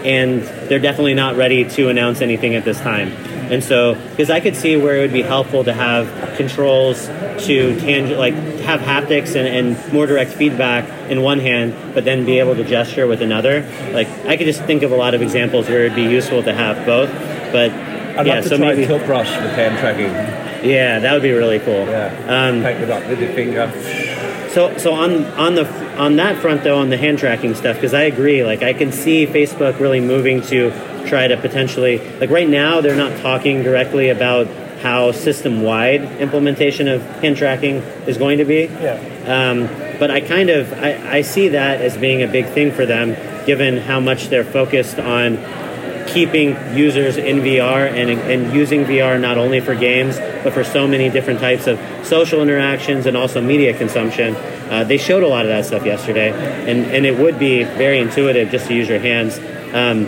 and 0.06 0.42
they're 0.70 0.80
definitely 0.80 1.14
not 1.14 1.36
ready 1.36 1.66
to 1.66 1.90
announce 1.90 2.22
anything 2.22 2.56
at 2.56 2.64
this 2.64 2.80
time. 2.80 3.12
And 3.52 3.62
so, 3.62 3.96
because 4.12 4.30
I 4.30 4.40
could 4.40 4.56
see 4.56 4.78
where 4.78 4.98
it 4.98 5.02
would 5.02 5.14
be 5.14 5.24
helpful 5.24 5.66
to 5.66 5.74
have 5.74 6.38
controls 6.38 7.08
to 7.08 7.78
tang- 7.80 8.18
like 8.18 8.34
have 8.62 8.80
haptics 8.80 9.36
and, 9.36 9.76
and 9.76 9.94
more 9.94 10.06
direct 10.06 10.32
feedback 10.32 11.12
in 11.12 11.22
one 11.22 11.40
hand, 11.40 11.94
but 11.94 12.06
then 12.06 12.26
be 12.26 12.40
able 12.40 12.56
to 12.56 12.64
gesture 12.64 13.08
with 13.08 13.22
another. 13.22 13.70
Like 13.92 14.08
I 14.26 14.38
could 14.38 14.46
just 14.46 14.64
think 14.64 14.84
of 14.84 14.92
a 14.94 14.96
lot 14.96 15.14
of 15.14 15.22
examples 15.22 15.68
where 15.68 15.86
it'd 15.86 15.96
be 15.96 16.04
useful 16.04 16.44
to 16.44 16.54
have 16.54 16.86
both. 16.86 17.10
But 17.52 17.72
I'd 18.18 18.28
yeah, 18.28 18.36
like 18.36 18.44
to 18.44 18.50
so 18.50 18.58
try 18.58 18.74
maybe 18.74 18.86
tilt 18.86 19.06
brush 19.06 19.30
with 19.30 19.52
hand 19.54 19.78
tracking. 19.80 20.70
yeah, 20.70 21.00
that 21.00 21.14
would 21.14 21.22
be 21.22 21.32
really 21.32 21.60
cool. 21.60 21.86
Yeah. 21.86 22.14
Um, 22.28 22.62
Take 22.62 22.78
it 22.78 22.90
up 22.90 23.08
with 23.08 23.20
your 23.20 23.34
finger. 23.34 23.72
So, 24.52 24.78
so 24.78 24.94
on 24.94 25.26
on 25.34 25.56
the 25.56 25.66
on 25.98 26.18
that 26.18 26.42
front 26.42 26.64
though, 26.64 26.78
on 26.78 26.90
the 26.90 26.98
hand 26.98 27.20
tracking 27.20 27.56
stuff, 27.56 27.78
because 27.78 27.94
I 27.94 28.04
agree. 28.04 28.44
Like, 28.44 28.64
I 28.64 28.74
can 28.74 28.92
see 28.92 29.26
Facebook 29.26 29.80
really 29.80 30.02
moving 30.02 30.42
to 30.44 30.72
try 31.08 31.28
to 31.28 31.38
potentially 31.38 32.00
like 32.20 32.30
right 32.30 32.50
now 32.50 32.82
they're 32.82 32.96
not 32.96 33.18
talking 33.22 33.64
directly 33.64 34.10
about 34.10 34.48
how 34.82 35.12
system 35.12 35.62
wide 35.62 36.02
implementation 36.20 36.88
of 36.88 37.02
hand 37.22 37.38
tracking 37.38 37.76
is 38.08 38.18
going 38.18 38.40
to 38.40 38.46
be. 38.46 38.64
Yeah. 38.64 38.96
Um, 39.26 39.68
but 40.00 40.10
I 40.10 40.22
kind 40.22 40.50
of 40.50 40.74
I, 40.74 41.18
I 41.18 41.22
see 41.22 41.50
that 41.50 41.82
as 41.82 41.96
being 41.98 42.24
a 42.24 42.28
big 42.28 42.48
thing 42.48 42.72
for 42.72 42.86
them, 42.86 43.16
given 43.46 43.78
how 43.78 44.00
much 44.00 44.28
they're 44.28 44.44
focused 44.44 45.00
on 45.00 45.38
keeping 46.08 46.50
users 46.76 47.18
in 47.18 47.38
VR 47.38 47.90
and, 47.90 48.10
and 48.10 48.54
using 48.54 48.84
VR 48.86 49.20
not 49.20 49.38
only 49.38 49.60
for 49.60 49.76
games 49.76 50.18
but 50.44 50.54
for 50.54 50.64
so 50.64 50.88
many 50.88 51.10
different 51.10 51.40
types 51.40 51.68
of 51.68 51.80
social 52.06 52.42
interactions 52.42 53.06
and 53.06 53.16
also 53.16 53.42
media 53.42 53.78
consumption. 53.78 54.36
Uh, 54.36 54.84
they 54.84 54.98
showed 54.98 55.24
a 55.24 55.28
lot 55.28 55.46
of 55.46 55.50
that 55.50 55.66
stuff 55.66 55.86
yesterday, 55.86 56.32
and, 56.70 56.86
and 56.86 57.06
it 57.06 57.18
would 57.18 57.38
be 57.38 57.64
very 57.64 58.00
intuitive 58.00 58.50
just 58.50 58.68
to 58.68 58.74
use 58.74 58.88
your 58.88 59.00
hands. 59.00 59.38
Um, 59.74 60.08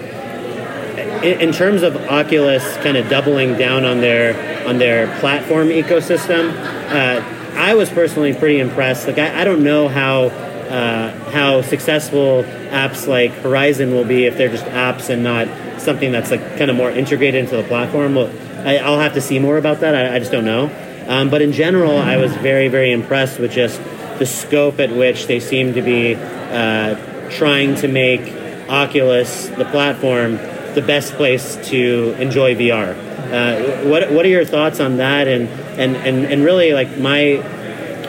in, 1.24 1.42
in 1.42 1.52
terms 1.52 1.84
of 1.84 1.96
Oculus 1.96 2.78
kind 2.78 2.98
of 2.98 3.10
doubling 3.10 3.58
down 3.58 3.86
on 3.86 4.02
their 4.02 4.68
on 4.68 4.78
their 4.78 5.08
platform 5.20 5.68
ecosystem, 5.68 6.54
uh, 6.90 7.22
I 7.58 7.76
was 7.76 7.90
personally 7.90 8.34
pretty 8.34 8.60
impressed. 8.60 9.08
Like 9.08 9.18
I, 9.18 9.42
I 9.42 9.44
don't 9.44 9.64
know 9.64 9.88
how 9.88 10.30
uh, 10.70 11.32
how 11.32 11.62
successful 11.62 12.44
apps 12.70 13.08
like 13.08 13.32
Horizon 13.32 13.92
will 13.92 14.06
be 14.06 14.26
if 14.26 14.38
they're 14.38 14.50
just 14.50 14.66
apps 14.66 15.10
and 15.10 15.24
not 15.24 15.48
something 15.80 16.12
that's 16.12 16.32
like 16.32 16.58
kind 16.58 16.72
of 16.72 16.76
more 16.76 16.90
integrated 16.90 17.44
into 17.44 17.58
the 17.58 17.64
platform. 17.64 18.16
Well, 18.16 18.32
I, 18.66 18.78
I'll 18.78 19.00
have 19.00 19.14
to 19.14 19.22
see 19.22 19.40
more 19.40 19.58
about 19.58 19.82
that. 19.82 19.96
I, 19.96 20.16
I 20.16 20.20
just 20.20 20.32
don't 20.32 20.46
know. 20.46 20.72
Um, 21.08 21.30
but 21.30 21.42
in 21.42 21.52
general, 21.52 21.98
I 21.98 22.18
was 22.18 22.34
very 22.38 22.70
very 22.70 22.92
impressed 22.92 23.40
with 23.40 23.52
just 23.52 23.82
the 24.20 24.26
scope 24.26 24.80
at 24.80 24.92
which 24.92 25.28
they 25.28 25.40
seem 25.40 25.74
to 25.74 25.82
be 25.82 26.16
uh, 26.16 27.30
trying 27.30 27.76
to 27.76 27.88
make 27.88 28.22
Oculus, 28.70 29.50
the 29.50 29.66
platform, 29.66 30.38
the 30.76 30.84
best 30.86 31.14
place 31.14 31.58
to 31.68 32.16
enjoy 32.20 32.56
VR. 32.56 32.96
Uh, 33.34 33.90
what 33.90 34.12
what 34.12 34.26
are 34.26 34.30
your 34.30 34.46
thoughts 34.46 34.80
on 34.80 34.98
that? 34.98 35.28
And 35.28 35.50
and 35.80 35.96
and 35.98 36.26
and 36.26 36.44
really 36.44 36.74
like 36.74 36.98
my 36.98 37.38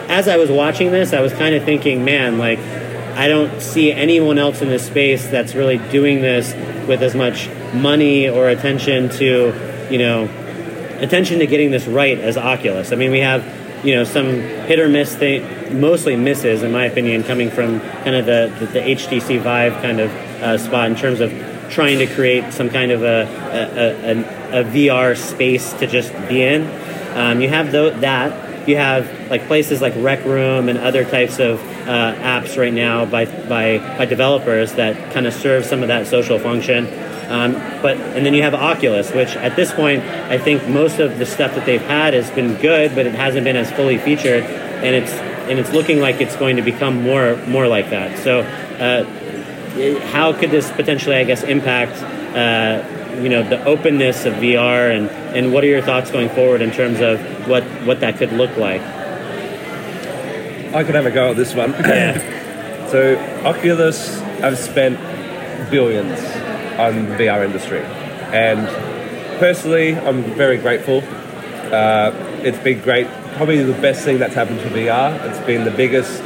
as 0.08 0.28
I 0.28 0.36
was 0.36 0.50
watching 0.50 0.90
this, 0.90 1.12
I 1.12 1.20
was 1.20 1.32
kind 1.32 1.54
of 1.54 1.64
thinking, 1.64 2.04
man, 2.04 2.38
like 2.38 2.58
I 2.58 3.28
don't 3.28 3.60
see 3.60 3.92
anyone 3.92 4.38
else 4.38 4.60
in 4.60 4.68
this 4.68 4.86
space 4.86 5.26
that's 5.28 5.54
really 5.54 5.78
doing 5.78 6.20
this 6.20 6.52
with 6.88 7.02
as 7.02 7.14
much 7.14 7.48
money 7.72 8.28
or 8.28 8.48
attention 8.48 9.08
to 9.08 9.86
you 9.90 9.98
know 9.98 10.24
attention 10.98 11.38
to 11.40 11.46
getting 11.46 11.70
this 11.70 11.86
right 11.86 12.18
as 12.18 12.36
Oculus. 12.36 12.92
I 12.92 12.96
mean, 12.96 13.10
we 13.10 13.20
have 13.20 13.44
you 13.84 13.94
know 13.94 14.04
some 14.04 14.26
hit 14.26 14.78
or 14.78 14.88
miss 14.88 15.14
thing, 15.14 15.80
mostly 15.80 16.16
misses 16.16 16.62
in 16.62 16.72
my 16.72 16.86
opinion, 16.86 17.22
coming 17.22 17.50
from 17.50 17.80
kind 17.80 18.16
of 18.16 18.26
the 18.26 18.52
the, 18.58 18.66
the 18.66 18.80
HTC 18.80 19.40
Vive 19.40 19.74
kind 19.74 20.00
of 20.00 20.10
uh, 20.10 20.58
spot 20.58 20.90
in 20.90 20.96
terms 20.96 21.20
of 21.20 21.32
trying 21.70 21.98
to 21.98 22.06
create 22.06 22.52
some 22.52 22.68
kind 22.68 22.90
of 22.90 23.02
a 23.02 23.26
a, 24.52 24.60
a, 24.60 24.60
a 24.60 24.64
VR 24.64 25.16
space 25.16 25.72
to 25.74 25.86
just 25.86 26.12
be 26.28 26.42
in. 26.42 26.68
Um, 27.16 27.40
you 27.40 27.48
have 27.48 27.70
tho- 27.70 27.98
that. 28.00 28.43
You 28.66 28.76
have 28.76 29.30
like 29.30 29.46
places 29.46 29.80
like 29.80 29.94
Rec 29.96 30.24
Room 30.24 30.68
and 30.68 30.78
other 30.78 31.04
types 31.04 31.38
of 31.38 31.60
uh, 31.86 32.14
apps 32.14 32.56
right 32.56 32.72
now 32.72 33.04
by 33.04 33.26
by 33.26 33.78
by 33.98 34.06
developers 34.06 34.72
that 34.74 35.12
kind 35.12 35.26
of 35.26 35.34
serve 35.34 35.64
some 35.64 35.82
of 35.82 35.88
that 35.88 36.06
social 36.06 36.38
function. 36.38 36.86
Um, 37.28 37.52
but 37.82 37.96
and 37.96 38.24
then 38.24 38.34
you 38.34 38.42
have 38.42 38.54
Oculus, 38.54 39.12
which 39.12 39.36
at 39.36 39.56
this 39.56 39.72
point 39.72 40.02
I 40.02 40.38
think 40.38 40.68
most 40.68 40.98
of 40.98 41.18
the 41.18 41.26
stuff 41.26 41.54
that 41.54 41.66
they've 41.66 41.80
had 41.80 42.14
has 42.14 42.30
been 42.30 42.56
good, 42.60 42.94
but 42.94 43.06
it 43.06 43.14
hasn't 43.14 43.44
been 43.44 43.56
as 43.56 43.70
fully 43.72 43.98
featured, 43.98 44.44
and 44.44 44.94
it's 44.94 45.12
and 45.48 45.58
it's 45.58 45.72
looking 45.72 46.00
like 46.00 46.20
it's 46.20 46.36
going 46.36 46.56
to 46.56 46.62
become 46.62 47.02
more 47.02 47.36
more 47.46 47.66
like 47.66 47.90
that. 47.90 48.18
So, 48.18 48.40
uh, 48.40 49.04
how 50.08 50.32
could 50.32 50.50
this 50.50 50.70
potentially, 50.70 51.16
I 51.16 51.24
guess, 51.24 51.42
impact 51.42 51.96
uh, 52.34 53.03
you 53.22 53.28
know 53.28 53.42
the 53.48 53.64
openness 53.64 54.24
of 54.24 54.34
VR, 54.34 54.94
and 54.94 55.08
and 55.36 55.52
what 55.52 55.64
are 55.64 55.68
your 55.68 55.82
thoughts 55.82 56.10
going 56.10 56.28
forward 56.28 56.60
in 56.62 56.70
terms 56.70 57.00
of 57.00 57.20
what 57.48 57.64
what 57.86 58.00
that 58.00 58.18
could 58.18 58.32
look 58.32 58.56
like? 58.56 58.80
I 60.74 60.82
could 60.84 60.94
have 60.94 61.06
a 61.06 61.10
go 61.10 61.30
at 61.30 61.36
this 61.36 61.54
one. 61.54 61.72
Yeah. 61.72 62.88
so 62.90 63.16
Oculus 63.44 64.20
have 64.40 64.58
spent 64.58 64.98
billions 65.70 66.18
on 66.78 67.08
the 67.08 67.16
VR 67.16 67.44
industry, 67.44 67.80
and 68.32 68.66
personally, 69.38 69.96
I'm 69.96 70.22
very 70.34 70.58
grateful. 70.58 71.02
Uh, 71.72 72.12
it's 72.42 72.58
been 72.58 72.80
great. 72.80 73.06
Probably 73.36 73.62
the 73.62 73.72
best 73.80 74.04
thing 74.04 74.18
that's 74.18 74.34
happened 74.34 74.60
to 74.60 74.68
VR. 74.68 75.22
It's 75.28 75.44
been 75.46 75.64
the 75.64 75.70
biggest 75.70 76.22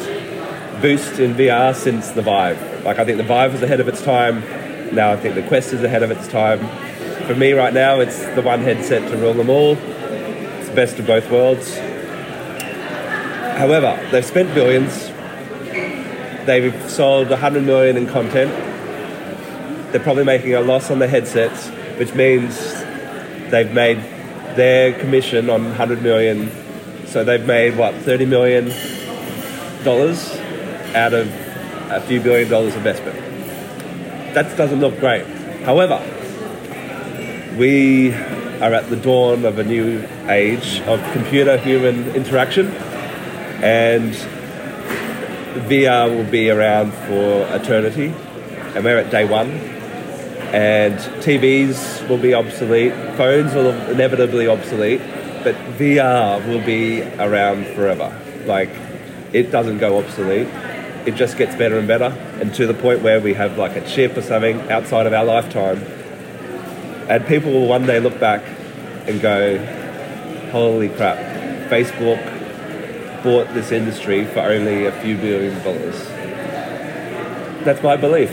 boost 0.81 1.19
in 1.19 1.35
VR 1.35 1.75
since 1.75 2.11
the 2.11 2.23
Vive. 2.23 2.85
Like 2.85 2.99
I 2.99 3.05
think 3.05 3.19
the 3.19 3.25
Vive 3.25 3.53
was 3.53 3.63
ahead 3.63 3.81
of 3.81 3.89
its 3.89 4.03
time. 4.03 4.43
Now 4.93 5.13
I 5.13 5.17
think 5.17 5.35
the 5.35 5.43
Quest 5.43 5.73
is 5.73 5.83
ahead 5.83 6.03
of 6.03 6.11
its 6.11 6.27
time. 6.29 6.61
For 7.27 7.35
me 7.35 7.53
right 7.53 7.75
now, 7.75 8.01
it's 8.01 8.25
the 8.35 8.43
one 8.43 8.63
headset 8.63 9.11
to 9.11 9.17
rule 9.19 9.35
them 9.35 9.51
all. 9.51 9.77
It's 9.77 10.69
the 10.69 10.75
best 10.75 10.99
of 10.99 11.07
both 11.07 11.31
worlds. 11.31 11.77
However, 13.59 14.01
they've 14.11 14.25
spent 14.25 14.55
billions. 14.55 15.09
They've 16.47 16.91
sold 16.91 17.29
100 17.29 17.65
million 17.65 17.97
in 17.99 18.07
content. 18.07 18.51
They're 19.93 20.01
probably 20.01 20.25
making 20.25 20.55
a 20.55 20.61
loss 20.61 20.91
on 20.91 21.01
the 21.01 21.09
headsets, 21.09 21.69
which 21.99 22.15
means 22.15 22.57
they've 23.51 23.73
made 23.73 23.99
their 24.57 24.99
commission 24.99 25.51
on 25.51 25.65
100 25.65 26.03
million. 26.03 26.51
So 27.07 27.25
they've 27.25 27.45
made 27.45 27.77
what 27.77 27.95
30 27.95 28.25
million 28.25 28.73
dollars 29.85 30.31
out 30.95 31.13
of 31.13 31.29
a 31.91 32.01
few 32.01 32.21
billion 32.21 32.49
dollars 32.49 32.75
investment. 32.75 33.38
That 34.39 34.57
doesn't 34.57 34.79
look 34.79 35.01
great. 35.01 35.27
However, 35.65 35.99
we 37.59 38.13
are 38.63 38.73
at 38.73 38.89
the 38.89 38.95
dawn 38.95 39.45
of 39.45 39.59
a 39.59 39.65
new 39.65 40.07
age 40.29 40.81
of 40.83 41.03
computer 41.13 41.57
human 41.57 42.15
interaction, 42.15 42.69
and 43.65 44.13
VR 45.67 46.09
will 46.09 46.31
be 46.31 46.51
around 46.51 46.93
for 46.93 47.49
eternity, 47.53 48.15
and 48.77 48.85
we're 48.85 48.99
at 48.99 49.11
day 49.11 49.25
one. 49.25 49.51
And 50.55 50.95
TVs 51.25 52.09
will 52.09 52.19
be 52.19 52.33
obsolete, 52.33 52.93
phones 53.17 53.55
will 53.55 53.73
inevitably 53.91 54.47
obsolete, 54.47 55.01
but 55.43 55.57
VR 55.79 56.47
will 56.47 56.65
be 56.65 57.03
around 57.19 57.67
forever. 57.75 58.17
Like, 58.47 58.71
it 59.33 59.51
doesn't 59.51 59.79
go 59.79 59.99
obsolete. 59.99 60.47
It 61.07 61.15
just 61.15 61.39
gets 61.39 61.55
better 61.55 61.79
and 61.79 61.89
better, 61.89 62.07
and 62.41 62.55
to 62.55 62.67
the 62.67 62.75
point 62.75 63.03
where 63.03 63.21
we 63.21 63.35
have 63.35 63.57
like 63.57 63.77
a 63.77 63.87
chip 63.87 64.17
or 64.17 64.23
something 64.23 64.71
outside 64.71 65.07
of 65.07 65.13
our 65.13 65.25
lifetime. 65.25 65.79
And 67.09 67.27
people 67.27 67.53
will 67.53 67.67
one 67.67 67.87
day 67.87 68.01
look 68.01 68.21
back 68.21 68.43
and 69.07 69.21
go, 69.21 69.59
holy 70.51 70.89
crap, 70.91 71.17
Facebook 71.71 72.23
bought 73.23 73.53
this 73.55 73.73
industry 73.73 74.25
for 74.27 74.41
only 74.41 74.85
a 74.85 74.93
few 75.01 75.17
billion 75.17 75.59
dollars. 75.65 76.07
That's 77.65 77.83
my 77.83 77.97
belief. 77.97 78.31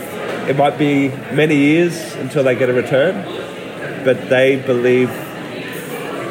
It 0.48 0.58
might 0.58 0.78
be 0.78 1.10
many 1.34 1.56
years 1.56 2.14
until 2.16 2.44
they 2.44 2.56
get 2.56 2.70
a 2.70 2.74
return, 2.74 3.24
but 4.04 4.30
they 4.30 4.58
believe 4.58 5.10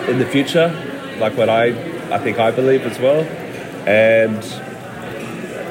in 0.09 0.19
the 0.19 0.27
future, 0.27 0.69
like 1.19 1.37
what 1.37 1.49
I, 1.49 1.69
I 2.15 2.19
think 2.19 2.39
I 2.39 2.51
believe 2.51 2.83
as 2.83 2.99
well. 2.99 3.23
And 3.89 4.45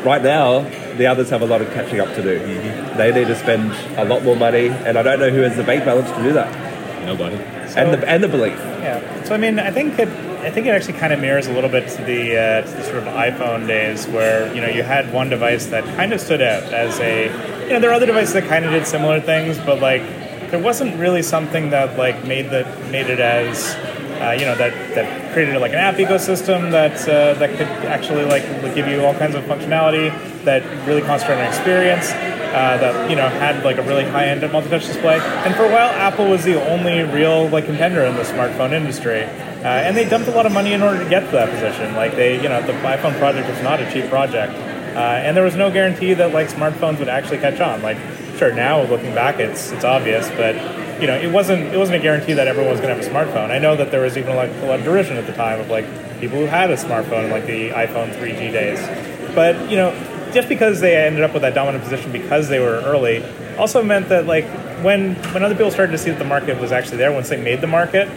right 0.06 0.22
now, 0.22 0.62
the 0.98 1.08
others 1.08 1.30
have 1.30 1.42
a 1.42 1.46
lot 1.46 1.62
of 1.62 1.72
catching 1.74 2.00
up 2.00 2.14
to 2.16 2.22
do. 2.22 2.40
They 2.98 3.12
need 3.12 3.28
to 3.28 3.36
spend 3.36 3.72
a 3.98 4.06
lot 4.06 4.24
more 4.24 4.36
money, 4.36 4.68
and 4.68 4.98
I 4.98 5.04
don't 5.04 5.20
know 5.20 5.30
who 5.30 5.42
has 5.42 5.56
the 5.56 5.64
bank 5.64 5.86
balance 5.86 6.10
to 6.12 6.24
do 6.24 6.34
that, 6.34 7.06
Nobody. 7.06 7.36
and 7.36 7.94
the 7.94 8.08
and 8.08 8.24
the 8.24 8.28
belief. 8.28 8.58
Yeah. 8.58 9.24
So 9.24 9.34
I 9.34 9.38
mean, 9.38 9.60
I 9.60 9.72
think 9.72 9.98
it, 9.98 10.08
I 10.08 10.52
think 10.52 10.68
it 10.68 10.72
actually 10.72 11.00
kind 11.00 11.14
of 11.14 11.20
mirrors 11.20 11.48
a 11.48 11.54
little 11.54 11.70
bit 11.70 11.88
to 11.90 12.04
the, 12.04 12.38
uh, 12.38 12.62
to 12.62 12.72
the 12.72 12.84
sort 12.84 12.98
of 12.98 13.06
iPhone 13.06 13.66
days, 13.68 14.06
where 14.08 14.54
you 14.54 14.62
know 14.62 14.68
you 14.68 14.84
had 14.84 15.12
one 15.14 15.30
device 15.30 15.68
that 15.68 15.84
kind 15.96 16.14
of 16.14 16.20
stood 16.22 16.42
out 16.42 16.64
as 16.74 17.00
a, 17.00 17.26
you 17.64 17.70
know, 17.70 17.80
there 17.80 17.90
are 17.90 17.94
other 17.94 18.06
devices 18.06 18.34
that 18.34 18.48
kind 18.48 18.66
of 18.66 18.72
did 18.72 18.86
similar 18.86 19.20
things, 19.22 19.58
but 19.60 19.80
like 19.82 20.02
there 20.52 20.60
wasn't 20.62 20.96
really 21.00 21.24
something 21.24 21.70
that 21.72 21.98
like 21.98 22.26
made 22.26 22.50
the 22.50 22.66
made 22.92 23.08
it 23.08 23.20
as. 23.20 23.76
Uh, 24.24 24.32
you 24.32 24.46
know 24.46 24.56
that, 24.56 24.72
that 24.96 25.34
created 25.34 25.60
like 25.60 25.74
an 25.74 25.80
app 25.80 25.96
ecosystem 25.96 26.72
that 26.72 26.96
uh, 27.10 27.34
that 27.40 27.50
could 27.58 27.68
actually 27.86 28.24
like 28.24 28.44
give 28.74 28.88
you 28.88 29.04
all 29.04 29.14
kinds 29.14 29.36
of 29.36 29.44
functionality 29.44 30.10
that 30.46 30.64
really 30.88 31.02
concentrated 31.02 31.44
on 31.44 31.50
experience 31.50 32.10
uh, 32.54 32.78
that 32.78 33.10
you 33.10 33.16
know 33.18 33.28
had 33.28 33.64
like 33.66 33.78
a 33.78 33.82
really 33.82 34.06
high 34.06 34.28
end 34.28 34.40
multi-touch 34.52 34.86
display. 34.86 35.20
And 35.20 35.54
for 35.56 35.66
a 35.66 35.72
while, 35.72 35.90
Apple 35.90 36.30
was 36.30 36.44
the 36.44 36.64
only 36.70 37.04
real 37.04 37.50
like 37.50 37.66
contender 37.66 38.04
in 38.04 38.16
the 38.16 38.24
smartphone 38.24 38.72
industry. 38.72 39.24
Uh, 39.24 39.68
and 39.68 39.96
they 39.96 40.08
dumped 40.08 40.28
a 40.28 40.32
lot 40.32 40.46
of 40.46 40.52
money 40.52 40.74
in 40.74 40.82
order 40.82 41.02
to 41.02 41.10
get 41.10 41.22
to 41.26 41.32
that 41.32 41.50
position. 41.50 41.96
Like 41.96 42.16
they, 42.16 42.42
you 42.42 42.50
know, 42.50 42.62
the 42.62 42.74
iPhone 42.74 43.18
project 43.18 43.50
was 43.50 43.62
not 43.62 43.82
a 43.82 43.92
cheap 43.92 44.10
project, 44.10 44.54
uh, 44.96 45.24
and 45.24 45.36
there 45.36 45.44
was 45.44 45.56
no 45.56 45.72
guarantee 45.72 46.14
that 46.14 46.34
like 46.34 46.50
smartphones 46.50 47.00
would 47.00 47.10
actually 47.10 47.40
catch 47.40 47.60
on. 47.60 47.82
Like, 47.82 47.98
sure, 48.38 48.54
now 48.54 48.84
looking 48.84 49.16
back, 49.16 49.40
it's 49.40 49.72
it's 49.72 49.86
obvious, 49.86 50.30
but 50.32 50.56
you 51.04 51.08
know, 51.08 51.18
it 51.18 51.34
wasn't 51.34 51.62
it 51.74 51.78
wasn't 51.78 51.98
a 51.98 52.00
guarantee 52.00 52.32
that 52.32 52.48
everyone 52.48 52.72
was 52.72 52.80
going 52.80 52.98
to 52.98 53.04
have 53.04 53.06
a 53.06 53.14
smartphone. 53.14 53.52
I 53.52 53.60
know 53.60 53.76
that 53.76 53.92
there 53.92 54.00
was 54.00 54.18
even 54.18 54.38
like 54.38 54.50
a 54.50 54.66
lot 54.66 54.80
of 54.80 54.86
derision 54.86 55.18
at 55.18 55.28
the 55.28 55.34
time 55.34 55.60
of 55.60 55.70
like 55.70 55.84
people 56.22 56.38
who 56.38 56.46
had 56.46 56.72
a 56.72 56.78
smartphone 56.78 57.26
in 57.26 57.30
like 57.30 57.46
the 57.46 57.72
iPhone 57.72 58.16
3G 58.16 58.54
days, 58.54 58.80
but 59.36 59.70
you 59.70 59.76
know, 59.76 59.92
just 60.34 60.48
because 60.48 60.80
they 60.80 60.96
ended 60.96 61.22
up 61.22 61.34
with 61.34 61.42
that 61.42 61.54
dominant 61.54 61.84
position 61.84 62.14
because 62.14 62.48
they 62.48 62.60
were 62.60 62.80
early, 62.86 63.22
also 63.58 63.84
meant 63.84 64.08
that 64.08 64.28
like 64.28 64.46
when 64.82 65.16
when 65.34 65.44
other 65.44 65.56
people 65.56 65.72
started 65.72 65.92
to 65.92 65.98
see 65.98 66.10
that 66.10 66.20
the 66.20 66.26
market 66.26 66.58
was 66.62 66.72
actually 66.72 66.96
there, 66.96 67.12
once 67.12 67.28
they 67.28 67.42
made 67.42 67.60
the 67.60 67.68
market, 67.68 68.08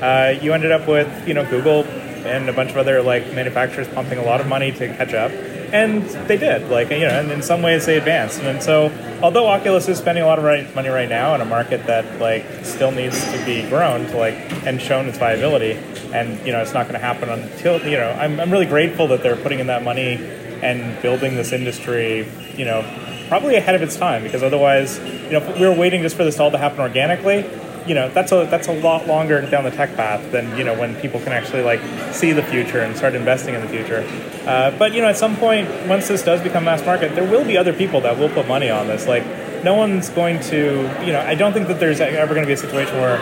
uh, 0.00 0.38
you 0.40 0.52
ended 0.52 0.70
up 0.70 0.86
with 0.86 1.08
you 1.26 1.34
know 1.34 1.44
Google 1.50 1.82
and 1.82 2.48
a 2.48 2.52
bunch 2.52 2.70
of 2.70 2.76
other 2.76 3.02
like 3.02 3.26
manufacturers 3.34 3.88
pumping 3.88 4.18
a 4.18 4.24
lot 4.24 4.40
of 4.40 4.46
money 4.46 4.70
to 4.70 4.86
catch 4.94 5.14
up, 5.14 5.32
and 5.72 6.02
they 6.28 6.36
did. 6.36 6.68
Like 6.70 6.90
you 6.90 7.00
know, 7.00 7.08
and 7.08 7.30
in 7.30 7.42
some 7.42 7.62
ways 7.62 7.86
they 7.86 7.96
advanced. 7.96 8.40
And 8.40 8.62
so, 8.62 8.92
although 9.22 9.46
Oculus 9.46 9.88
is 9.88 9.98
spending 9.98 10.24
a 10.24 10.26
lot 10.26 10.38
of 10.38 10.44
right, 10.44 10.72
money 10.74 10.88
right 10.88 11.08
now 11.08 11.34
in 11.34 11.40
a 11.40 11.44
market 11.44 11.86
that 11.86 12.20
like 12.20 12.44
still 12.64 12.92
needs 12.92 13.22
to 13.32 13.44
be 13.44 13.68
grown 13.68 14.06
to 14.06 14.16
like 14.16 14.34
and 14.66 14.80
shown 14.80 15.06
its 15.06 15.18
viability, 15.18 15.72
and 16.12 16.44
you 16.46 16.52
know 16.52 16.60
it's 16.60 16.74
not 16.74 16.84
going 16.84 16.94
to 16.94 17.04
happen 17.04 17.28
until 17.28 17.80
you 17.86 17.96
know 17.96 18.10
I'm 18.10 18.40
I'm 18.40 18.50
really 18.50 18.66
grateful 18.66 19.08
that 19.08 19.22
they're 19.22 19.36
putting 19.36 19.58
in 19.58 19.66
that 19.68 19.82
money 19.82 20.16
and 20.62 21.00
building 21.02 21.34
this 21.36 21.52
industry. 21.52 22.26
You 22.56 22.64
know. 22.64 23.02
Probably 23.26 23.56
ahead 23.56 23.74
of 23.74 23.82
its 23.82 23.96
time 23.96 24.22
because 24.22 24.44
otherwise, 24.44 25.00
you 25.00 25.32
know, 25.32 25.38
if 25.38 25.58
we 25.58 25.66
were 25.66 25.74
waiting 25.74 26.02
just 26.02 26.14
for 26.14 26.22
this 26.22 26.38
all 26.38 26.52
to 26.52 26.58
happen 26.58 26.78
organically, 26.78 27.44
you 27.86 27.94
know 27.94 28.08
that's 28.10 28.32
a 28.32 28.46
that's 28.50 28.68
a 28.68 28.72
lot 28.72 29.06
longer 29.06 29.40
down 29.48 29.64
the 29.64 29.70
tech 29.70 29.94
path 29.96 30.32
than 30.32 30.56
you 30.58 30.64
know 30.64 30.78
when 30.78 30.94
people 30.96 31.20
can 31.20 31.32
actually 31.32 31.62
like 31.62 31.80
see 32.12 32.32
the 32.32 32.42
future 32.42 32.80
and 32.80 32.96
start 32.96 33.14
investing 33.14 33.54
in 33.54 33.60
the 33.60 33.68
future. 33.68 34.04
Uh, 34.46 34.76
but 34.78 34.92
you 34.92 35.00
know, 35.00 35.08
at 35.08 35.16
some 35.16 35.36
point, 35.36 35.68
once 35.88 36.08
this 36.08 36.22
does 36.22 36.40
become 36.40 36.64
mass 36.64 36.84
market, 36.84 37.14
there 37.14 37.28
will 37.28 37.44
be 37.44 37.56
other 37.56 37.72
people 37.72 38.00
that 38.02 38.18
will 38.18 38.28
put 38.28 38.46
money 38.46 38.70
on 38.70 38.86
this. 38.86 39.06
Like, 39.06 39.24
no 39.64 39.74
one's 39.74 40.08
going 40.10 40.40
to, 40.40 40.82
you 41.04 41.12
know, 41.12 41.20
I 41.20 41.34
don't 41.34 41.52
think 41.52 41.68
that 41.68 41.80
there's 41.80 42.00
ever 42.00 42.34
going 42.34 42.44
to 42.44 42.46
be 42.46 42.52
a 42.52 42.56
situation 42.56 42.96
where, 42.96 43.18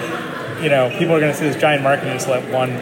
you 0.62 0.68
know, 0.68 0.90
people 0.98 1.14
are 1.14 1.20
going 1.20 1.33
to 1.33 1.38
see 1.38 1.46
this 1.46 1.57
giant 1.57 1.83
market 1.83 2.07
and 2.07 2.18
just 2.18 2.29
let 2.29 2.50
one 2.53 2.72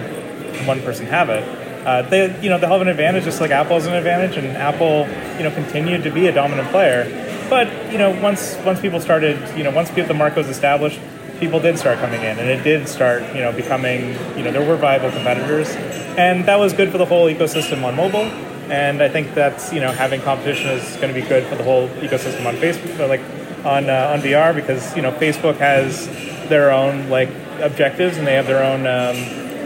one 0.66 0.80
person 0.82 1.06
have 1.06 1.30
it. 1.30 1.42
Uh, 1.86 2.02
they, 2.02 2.40
you 2.40 2.48
know, 2.48 2.58
they'll 2.58 2.70
have 2.70 2.80
an 2.80 2.88
advantage, 2.88 3.24
just 3.24 3.40
like 3.40 3.50
Apple 3.50 3.74
has 3.74 3.86
an 3.86 3.94
advantage, 3.94 4.36
and 4.36 4.56
Apple, 4.56 5.08
you 5.36 5.42
know, 5.42 5.50
continued 5.50 6.04
to 6.04 6.10
be 6.10 6.28
a 6.28 6.32
dominant 6.32 6.68
player. 6.68 7.04
But 7.50 7.92
you 7.92 7.98
know, 7.98 8.10
once 8.22 8.56
once 8.64 8.80
people 8.80 9.00
started, 9.00 9.36
you 9.56 9.64
know, 9.64 9.70
once 9.70 9.90
the 9.90 10.14
market 10.14 10.38
was 10.38 10.48
established, 10.48 11.00
people 11.42 11.58
did 11.58 11.76
start 11.76 11.98
coming 11.98 12.20
in, 12.20 12.38
and 12.38 12.48
it 12.48 12.62
did 12.62 12.86
start, 12.86 13.20
you 13.34 13.40
know, 13.40 13.50
becoming, 13.50 14.10
you 14.36 14.44
know, 14.44 14.52
there 14.52 14.64
were 14.64 14.76
viable 14.76 15.10
competitors, 15.10 15.68
and 16.16 16.44
that 16.44 16.56
was 16.56 16.72
good 16.72 16.92
for 16.92 16.98
the 16.98 17.04
whole 17.04 17.26
ecosystem 17.26 17.82
on 17.82 17.96
mobile. 17.96 18.30
And 18.70 19.02
I 19.02 19.08
think 19.08 19.34
that's, 19.34 19.72
you 19.72 19.80
know, 19.80 19.90
having 19.90 20.20
competition 20.20 20.70
is 20.70 20.94
going 20.98 21.12
to 21.12 21.20
be 21.20 21.26
good 21.26 21.44
for 21.48 21.56
the 21.56 21.64
whole 21.64 21.88
ecosystem 21.98 22.46
on 22.46 22.54
Facebook, 22.54 23.00
uh, 23.00 23.08
like 23.08 23.20
on 23.66 23.90
uh, 23.90 24.12
on 24.12 24.20
VR, 24.20 24.54
because 24.54 24.94
you 24.94 25.02
know, 25.02 25.10
Facebook 25.10 25.56
has 25.56 26.06
their 26.48 26.70
own 26.70 27.10
like 27.10 27.28
objectives, 27.60 28.18
and 28.18 28.24
they 28.24 28.34
have 28.34 28.46
their 28.46 28.62
own. 28.62 28.86
Um, 28.86 29.16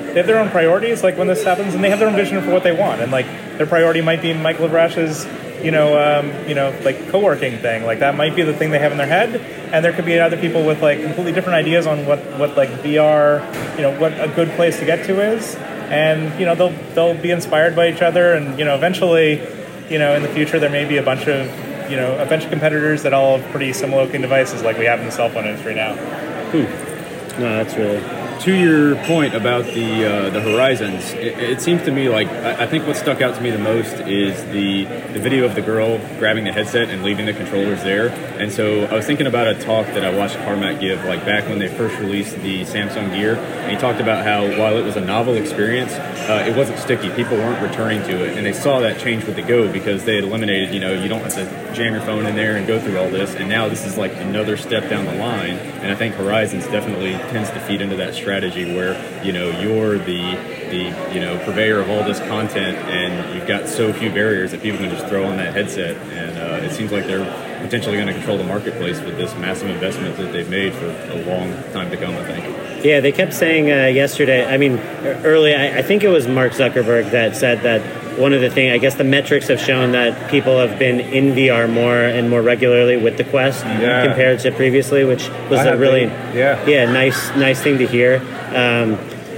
they 0.07 0.21
have 0.21 0.27
their 0.27 0.39
own 0.39 0.49
priorities, 0.49 1.03
like 1.03 1.19
when 1.19 1.27
this 1.27 1.45
happens, 1.45 1.75
and 1.75 1.85
they 1.85 1.91
have 1.91 1.99
their 1.99 2.09
own 2.09 2.17
vision 2.17 2.43
for 2.43 2.51
what 2.51 2.63
they 2.63 2.73
want. 2.73 3.03
And 3.03 3.13
like 3.13 3.27
their 3.59 3.67
priority 3.67 4.01
might 4.01 4.23
be 4.23 4.33
Michael 4.33 4.67
Abrash's, 4.67 5.27
you 5.63 5.71
know, 5.71 5.99
um, 5.99 6.49
you 6.49 6.55
know, 6.55 6.77
like 6.85 7.09
co-working 7.09 7.59
thing. 7.59 7.85
Like 7.85 8.01
that 8.01 8.17
might 8.17 8.37
be 8.37 8.43
the 8.43 8.55
thing 8.55 8.71
they 8.71 8.79
have 8.79 8.93
in 8.93 8.99
their 8.99 9.07
head. 9.07 9.37
And 9.73 9.85
there 9.85 9.93
could 9.93 10.07
be 10.07 10.19
other 10.19 10.37
people 10.37 10.65
with 10.65 10.83
like 10.83 11.01
completely 11.03 11.33
different 11.33 11.57
ideas 11.57 11.87
on 11.87 12.07
what 12.07 12.19
what 12.39 12.57
like 12.57 12.71
VR, 12.83 13.45
you 13.77 13.83
know, 13.83 13.99
what 13.99 14.13
a 14.13 14.29
good 14.29 14.51
place 14.51 14.79
to 14.79 14.85
get 14.85 15.07
to 15.07 15.21
is. 15.21 15.57
And 15.57 16.39
you 16.39 16.47
know, 16.47 16.55
they'll 16.55 16.77
they'll 16.95 17.21
be 17.21 17.31
inspired 17.31 17.77
by 17.77 17.89
each 17.89 18.03
other, 18.03 18.33
and 18.33 18.59
you 18.59 18.65
know, 18.65 18.75
eventually, 18.75 19.41
you 19.89 19.99
know, 19.99 20.15
in 20.15 20.23
the 20.23 20.29
future 20.29 20.59
there 20.59 20.71
may 20.71 20.85
be 20.85 20.97
a 20.97 21.03
bunch 21.03 21.29
of 21.29 21.47
you 21.91 21.97
know 21.97 22.19
a 22.19 22.27
bunch 22.27 22.45
of 22.45 22.51
competitors 22.51 23.03
that 23.05 23.13
all 23.13 23.39
have 23.39 23.51
pretty 23.51 23.73
similar 23.73 24.05
looking 24.05 24.21
devices 24.21 24.63
like 24.63 24.79
we 24.79 24.87
have 24.87 24.99
in 24.99 25.07
the 25.07 25.13
cell 25.13 25.31
phone 25.31 25.45
industry 25.45 25.75
now. 25.75 25.95
Hmm. 25.95 27.41
No, 27.41 27.63
that's 27.63 27.77
really. 27.77 28.16
To 28.41 28.55
your 28.55 28.95
point 29.07 29.35
about 29.35 29.65
the 29.65 30.05
uh, 30.05 30.31
the 30.31 30.41
horizons, 30.41 31.13
it, 31.15 31.37
it 31.37 31.61
seems 31.61 31.83
to 31.83 31.91
me 31.91 32.09
like 32.09 32.29
I, 32.29 32.63
I 32.63 32.67
think 32.69 32.87
what 32.87 32.97
stuck 32.97 33.21
out 33.21 33.35
to 33.35 33.41
me 33.41 33.51
the 33.51 33.59
most 33.59 33.95
is 33.95 34.41
the 34.53 34.85
the 34.85 35.19
video 35.19 35.45
of 35.45 35.57
the 35.57 35.63
girl 35.63 35.99
grabbing 36.21 36.45
the 36.45 36.53
headset 36.53 36.91
and 36.91 37.03
leaving 37.03 37.27
the 37.27 37.33
controllers 37.33 37.83
there. 37.83 38.11
And 38.39 38.53
so 38.53 38.85
I 38.85 38.95
was 38.95 39.05
thinking 39.05 39.27
about 39.27 39.49
a 39.49 39.55
talk 39.55 39.87
that 39.87 40.05
I 40.05 40.17
watched 40.17 40.37
Carmack 40.37 40.79
give, 40.79 41.05
like 41.07 41.25
back 41.25 41.49
when 41.49 41.59
they 41.59 41.67
first 41.67 41.99
released 41.99 42.37
the 42.37 42.63
Samsung 42.63 43.13
Gear, 43.13 43.35
and 43.35 43.73
he 43.73 43.77
talked 43.79 44.01
about 44.01 44.25
how 44.25 44.47
while 44.61 44.77
it 44.77 44.85
was 44.85 44.95
a 44.95 45.01
novel 45.01 45.35
experience, 45.35 45.93
uh, 45.95 46.45
it 46.47 46.57
wasn't 46.57 46.79
sticky. 46.79 47.11
People 47.11 47.37
weren't 47.39 47.61
returning 47.61 48.01
to 48.03 48.25
it, 48.25 48.37
and 48.37 48.47
they 48.47 48.53
saw 48.53 48.79
that 48.79 49.01
change 49.01 49.25
with 49.25 49.35
the 49.35 49.43
Go 49.43 49.73
because 49.73 50.05
they 50.05 50.15
had 50.15 50.25
eliminated, 50.25 50.73
you 50.73 50.81
know, 50.81 50.93
you 50.93 51.09
don't 51.09 51.23
have 51.23 51.35
to 51.35 51.75
jam 51.75 51.95
your 51.95 52.03
phone 52.03 52.27
in 52.27 52.37
there 52.37 52.57
and 52.57 52.67
go 52.67 52.79
through 52.79 52.99
all 52.99 53.11
this, 53.11 53.35
and 53.35 53.49
now 53.49 53.69
this 53.69 53.85
is 53.85 53.97
like 53.97 54.15
another 54.17 54.57
step 54.57 54.89
down 54.89 55.05
the 55.05 55.15
line. 55.15 55.57
And 55.83 55.91
I 55.91 55.97
think 55.97 56.15
Horizons 56.15 56.67
definitely 56.69 57.13
tends 57.33 57.51
to 57.51 57.61
feed 57.61 57.81
into 57.81 57.97
that 57.97 58.15
strategy 58.27 58.65
where 58.75 58.93
you 59.25 59.33
know 59.33 59.49
you're 59.61 59.99
the 59.99 60.35
the 60.69 61.15
you 61.15 61.21
know 61.21 61.39
purveyor 61.45 61.79
of 61.79 61.89
all 61.89 62.03
this 62.03 62.19
content, 62.19 62.77
and 62.91 63.33
you've 63.33 63.47
got 63.47 63.69
so 63.69 63.93
few 63.93 64.11
barriers 64.11 64.51
that 64.51 64.61
people 64.61 64.81
can 64.81 64.91
just 64.91 65.07
throw 65.07 65.25
on 65.25 65.37
that 65.37 65.55
headset, 65.55 65.97
and 66.11 66.37
uh, 66.37 66.67
it 66.67 66.73
seems 66.73 66.91
like 66.91 67.07
they're 67.07 67.25
potentially 67.63 67.95
going 67.95 68.09
to 68.09 68.13
control 68.13 68.37
the 68.37 68.43
marketplace 68.43 69.01
with 69.01 69.17
this 69.17 69.33
massive 69.37 69.71
investment 69.71 70.17
that 70.17 70.33
they've 70.33 70.51
made 70.51 70.75
for 70.75 70.87
a 70.87 71.25
long 71.25 71.53
time 71.73 71.89
to 71.89 71.97
come. 71.97 72.17
I 72.17 72.25
think. 72.25 72.85
Yeah, 72.85 72.99
they 72.99 73.13
kept 73.13 73.33
saying 73.33 73.71
uh, 73.71 73.87
yesterday. 73.87 74.45
I 74.45 74.57
mean, 74.57 74.79
early. 75.25 75.55
I, 75.55 75.79
I 75.79 75.83
think 75.83 76.03
it 76.03 76.09
was 76.09 76.27
Mark 76.27 76.51
Zuckerberg 76.51 77.13
that 77.13 77.37
said 77.37 77.61
that 77.63 77.81
one 78.19 78.33
of 78.33 78.41
the 78.41 78.51
things. 78.51 78.73
I 78.75 78.79
guess 78.79 78.95
the 78.95 79.05
metrics 79.05 79.49
have 79.49 79.61
shown 79.61 79.93
that 79.93 80.31
people 80.31 80.59
have 80.59 80.79
been 80.79 81.01
in 81.01 81.35
VR 81.35 81.69
more 81.71 81.97
and 81.97 82.29
more 82.31 82.43
regularly 82.43 82.97
with 82.97 83.17
the 83.17 83.25
Quest 83.25 83.65
Yeah. 83.65 84.05
compared 84.07 84.41
to 84.41 84.53
previously, 84.53 85.05
which 85.05 85.29
was 85.51 85.61
I 85.61 85.69
a 85.71 85.77
really 85.77 86.07
been, 86.07 86.37
yeah. 86.37 86.65
yeah 86.67 86.91
nice 86.93 87.31
nice 87.37 87.61
thing 87.63 87.79
to 87.79 87.87
hear. 87.87 88.17
Um, 88.55 88.95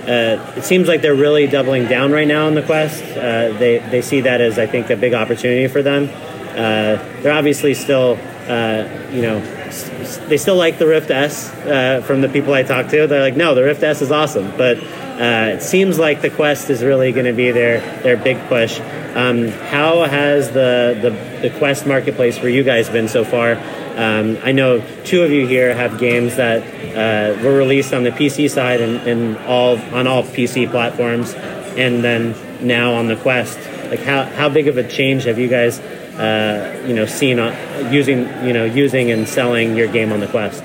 uh, 0.06 0.54
it 0.56 0.64
seems 0.64 0.88
like 0.88 1.02
they're 1.02 1.14
really 1.14 1.46
doubling 1.46 1.86
down 1.86 2.12
right 2.12 2.26
now 2.28 2.46
on 2.46 2.54
the 2.54 2.62
Quest. 2.62 3.02
Uh, 3.16 3.52
they 3.58 3.78
they 3.90 4.00
see 4.02 4.20
that 4.22 4.40
as 4.40 4.58
I 4.58 4.66
think 4.66 4.88
a 4.90 4.96
big 4.96 5.14
opportunity 5.14 5.66
for 5.68 5.82
them. 5.82 6.08
Uh, 6.52 6.96
they're 7.22 7.32
obviously 7.32 7.74
still 7.74 8.18
uh, 8.48 8.88
you 9.12 9.20
know 9.22 9.36
s- 9.66 10.18
they 10.28 10.36
still 10.38 10.56
like 10.56 10.78
the 10.78 10.86
Rift 10.86 11.10
S 11.10 11.50
uh, 11.66 12.02
from 12.06 12.20
the 12.22 12.28
people 12.28 12.54
I 12.54 12.62
talk 12.62 12.88
to. 12.88 13.06
They're 13.06 13.20
like, 13.20 13.36
no, 13.36 13.54
the 13.54 13.62
Rift 13.64 13.82
S 13.82 14.00
is 14.00 14.10
awesome, 14.10 14.50
but 14.56 14.78
uh, 15.18 15.56
it 15.56 15.62
seems 15.62 15.98
like 15.98 16.22
the 16.22 16.30
Quest 16.30 16.70
is 16.70 16.84
really 16.84 17.10
going 17.10 17.26
to 17.26 17.32
be 17.32 17.50
their 17.50 17.80
their 18.02 18.16
big 18.16 18.38
push. 18.46 18.78
Um, 19.16 19.48
how 19.48 20.04
has 20.04 20.52
the, 20.52 20.96
the 21.02 21.48
the 21.48 21.58
Quest 21.58 21.86
marketplace 21.86 22.38
for 22.38 22.48
you 22.48 22.62
guys 22.62 22.88
been 22.88 23.08
so 23.08 23.24
far? 23.24 23.54
Um, 23.96 24.38
I 24.44 24.52
know 24.52 24.80
two 25.04 25.24
of 25.24 25.32
you 25.32 25.44
here 25.44 25.74
have 25.74 25.98
games 25.98 26.36
that 26.36 26.62
uh, 26.94 27.42
were 27.42 27.56
released 27.56 27.92
on 27.92 28.04
the 28.04 28.10
PC 28.10 28.48
side 28.48 28.80
and, 28.80 28.98
and 29.08 29.36
all 29.38 29.76
on 29.92 30.06
all 30.06 30.22
PC 30.22 30.70
platforms, 30.70 31.34
and 31.34 32.04
then 32.04 32.36
now 32.64 32.94
on 32.94 33.08
the 33.08 33.16
Quest. 33.16 33.58
Like 33.90 34.00
how, 34.00 34.22
how 34.22 34.48
big 34.48 34.68
of 34.68 34.76
a 34.76 34.86
change 34.86 35.24
have 35.24 35.40
you 35.40 35.48
guys 35.48 35.80
uh, 35.80 36.84
you 36.86 36.94
know 36.94 37.06
seen 37.06 37.40
on, 37.40 37.92
using 37.92 38.20
you 38.46 38.52
know 38.52 38.66
using 38.66 39.10
and 39.10 39.28
selling 39.28 39.74
your 39.74 39.88
game 39.88 40.12
on 40.12 40.20
the 40.20 40.28
Quest? 40.28 40.62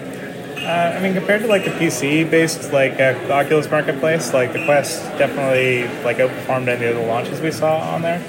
Uh, 0.64 0.96
I 0.98 1.02
mean, 1.02 1.14
compared 1.14 1.42
to 1.42 1.48
like 1.48 1.66
the 1.66 1.72
PC-based 1.72 2.72
like 2.72 2.98
uh, 3.00 3.20
Oculus 3.30 3.70
marketplace, 3.70 4.34
like 4.34 4.54
the 4.54 4.64
Quest 4.64 5.02
definitely 5.18 5.84
like 6.06 6.18
outperformed 6.18 6.70
any 6.70 6.86
of 6.86 6.96
the 6.96 7.02
launches 7.02 7.42
we 7.42 7.52
saw 7.52 7.80
on 7.94 8.02
there. 8.02 8.22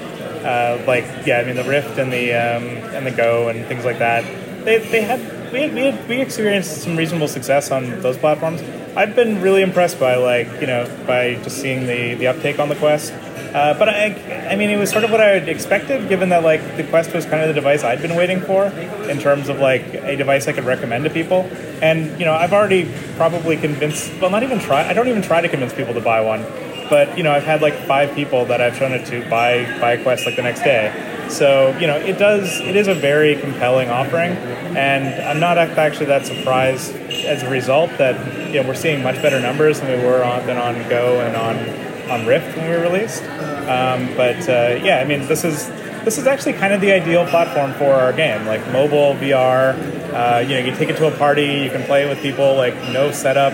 Uh, 0.45 0.83
like 0.85 1.05
yeah, 1.25 1.39
I 1.39 1.45
mean 1.45 1.55
the 1.55 1.63
Rift 1.63 1.97
and 1.97 2.11
the 2.11 2.33
um, 2.33 2.65
and 2.93 3.07
the 3.07 3.11
Go 3.11 3.47
and 3.47 3.65
things 3.67 3.85
like 3.85 3.99
that. 3.99 4.23
They, 4.65 4.79
they 4.79 5.01
had 5.01 5.19
we 5.55 5.69
we 5.69 5.91
we 6.09 6.21
experienced 6.21 6.83
some 6.83 6.97
reasonable 6.97 7.27
success 7.27 7.71
on 7.71 8.01
those 8.01 8.17
platforms. 8.17 8.61
I've 8.95 9.15
been 9.15 9.41
really 9.41 9.61
impressed 9.61 9.99
by 9.99 10.15
like 10.15 10.47
you 10.59 10.67
know 10.67 10.85
by 11.07 11.35
just 11.35 11.57
seeing 11.57 11.87
the 11.87 12.15
the 12.15 12.27
uptake 12.27 12.59
on 12.59 12.69
the 12.69 12.75
Quest. 12.75 13.13
Uh, 13.13 13.73
but 13.79 13.87
I, 13.87 14.49
I 14.51 14.57
mean, 14.57 14.69
it 14.69 14.75
was 14.75 14.89
sort 14.89 15.05
of 15.05 15.11
what 15.11 15.21
I 15.21 15.35
expected, 15.35 16.09
given 16.09 16.27
that 16.29 16.43
like 16.43 16.75
the 16.75 16.83
Quest 16.83 17.13
was 17.13 17.25
kind 17.25 17.41
of 17.41 17.47
the 17.47 17.53
device 17.53 17.85
I'd 17.85 18.01
been 18.01 18.17
waiting 18.17 18.41
for 18.41 18.65
in 18.65 19.17
terms 19.17 19.47
of 19.47 19.59
like 19.59 19.93
a 19.93 20.17
device 20.17 20.49
I 20.49 20.51
could 20.51 20.65
recommend 20.65 21.05
to 21.05 21.09
people. 21.09 21.49
And 21.81 22.19
you 22.19 22.25
know, 22.25 22.33
I've 22.33 22.51
already 22.51 22.91
probably 23.15 23.55
convinced. 23.55 24.11
Well, 24.19 24.29
not 24.29 24.43
even 24.43 24.59
try. 24.59 24.85
I 24.85 24.91
don't 24.91 25.07
even 25.07 25.21
try 25.21 25.39
to 25.39 25.47
convince 25.47 25.73
people 25.73 25.93
to 25.93 26.01
buy 26.01 26.19
one. 26.19 26.41
But 26.89 27.17
you 27.17 27.23
know, 27.23 27.31
I've 27.31 27.45
had 27.45 27.61
like 27.61 27.75
five 27.87 28.13
people 28.13 28.43
that 28.47 28.59
I've 28.59 28.75
shown 28.75 28.91
it 28.91 29.05
to 29.05 29.21
buy 29.29 29.63
buy 29.79 29.93
a 29.93 30.03
Quest 30.03 30.25
like 30.25 30.35
the 30.35 30.43
next 30.43 30.63
day. 30.63 31.14
So 31.29 31.77
you 31.79 31.87
know, 31.87 31.97
it 31.97 32.17
does. 32.17 32.59
It 32.61 32.75
is 32.75 32.87
a 32.87 32.95
very 32.95 33.35
compelling 33.35 33.89
offering, 33.89 34.31
and 34.77 35.21
I'm 35.23 35.39
not 35.39 35.57
actually 35.57 36.07
that 36.07 36.25
surprised 36.25 36.95
as 37.25 37.43
a 37.43 37.49
result 37.49 37.89
that 37.97 38.15
you 38.53 38.61
know 38.61 38.67
we're 38.67 38.75
seeing 38.75 39.03
much 39.03 39.21
better 39.21 39.39
numbers 39.39 39.79
than 39.79 39.99
we 39.99 40.05
were 40.05 40.23
on 40.23 40.45
than 40.45 40.57
on 40.57 40.75
Go 40.89 41.19
and 41.21 41.35
on 41.35 41.85
on 42.09 42.25
Rift 42.25 42.55
when 42.57 42.69
we 42.69 42.75
released. 42.75 43.23
Um, 43.23 44.15
but 44.15 44.47
uh, 44.47 44.79
yeah, 44.83 44.99
I 44.99 45.05
mean, 45.05 45.27
this 45.27 45.43
is 45.43 45.67
this 46.05 46.19
is 46.19 46.27
actually 46.27 46.53
kind 46.53 46.71
of 46.71 46.81
the 46.81 46.91
ideal 46.91 47.25
platform 47.25 47.73
for 47.73 47.93
our 47.93 48.13
game, 48.13 48.45
like 48.45 48.65
mobile 48.71 49.15
VR. 49.15 49.73
Uh, 50.13 50.39
you 50.39 50.49
know, 50.49 50.59
you 50.59 50.75
take 50.75 50.89
it 50.89 50.97
to 50.97 51.07
a 51.07 51.17
party, 51.17 51.63
you 51.63 51.69
can 51.69 51.83
play 51.83 52.05
it 52.05 52.09
with 52.09 52.21
people, 52.21 52.55
like 52.55 52.75
no 52.93 53.11
setup, 53.11 53.53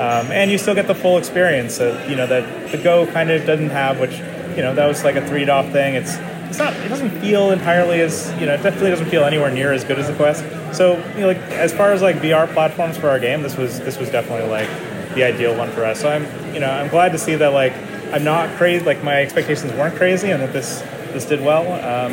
um, 0.00 0.30
and 0.32 0.50
you 0.50 0.58
still 0.58 0.74
get 0.74 0.88
the 0.88 0.94
full 0.94 1.16
experience. 1.16 1.78
That 1.78 2.08
you 2.10 2.16
know 2.16 2.26
that 2.26 2.72
the 2.72 2.78
Go 2.78 3.06
kind 3.06 3.30
of 3.30 3.46
doesn't 3.46 3.70
have, 3.70 4.00
which 4.00 4.18
you 4.56 4.62
know 4.62 4.74
that 4.74 4.86
was 4.86 5.04
like 5.04 5.14
a 5.14 5.26
three 5.26 5.44
DOF 5.44 5.70
thing. 5.70 5.94
It's 5.94 6.16
it's 6.52 6.58
not 6.58 6.74
it 6.74 6.88
doesn't 6.90 7.18
feel 7.22 7.50
entirely 7.50 8.02
as 8.02 8.30
you 8.38 8.44
know 8.44 8.52
it 8.52 8.62
definitely 8.62 8.90
doesn't 8.90 9.08
feel 9.08 9.24
anywhere 9.24 9.50
near 9.50 9.72
as 9.72 9.84
good 9.84 9.98
as 9.98 10.06
the 10.06 10.14
Quest. 10.14 10.44
So 10.76 10.98
you 11.14 11.20
know, 11.20 11.28
like 11.28 11.38
as 11.52 11.72
far 11.72 11.92
as 11.92 12.02
like 12.02 12.16
VR 12.16 12.46
platforms 12.52 12.98
for 12.98 13.08
our 13.08 13.18
game, 13.18 13.40
this 13.40 13.56
was 13.56 13.80
this 13.80 13.98
was 13.98 14.10
definitely 14.10 14.50
like 14.50 14.68
the 15.14 15.24
ideal 15.24 15.56
one 15.56 15.70
for 15.70 15.82
us. 15.86 16.00
So 16.00 16.10
I'm 16.10 16.24
you 16.54 16.60
know 16.60 16.70
I'm 16.70 16.88
glad 16.88 17.12
to 17.12 17.18
see 17.18 17.36
that 17.36 17.54
like 17.54 17.72
I'm 18.12 18.22
not 18.22 18.54
crazy. 18.58 18.84
Like 18.84 19.02
my 19.02 19.22
expectations 19.22 19.72
weren't 19.72 19.96
crazy, 19.96 20.30
and 20.30 20.42
that 20.42 20.52
this 20.52 20.80
this 21.14 21.24
did 21.24 21.40
well. 21.40 21.62
Um, 21.72 22.12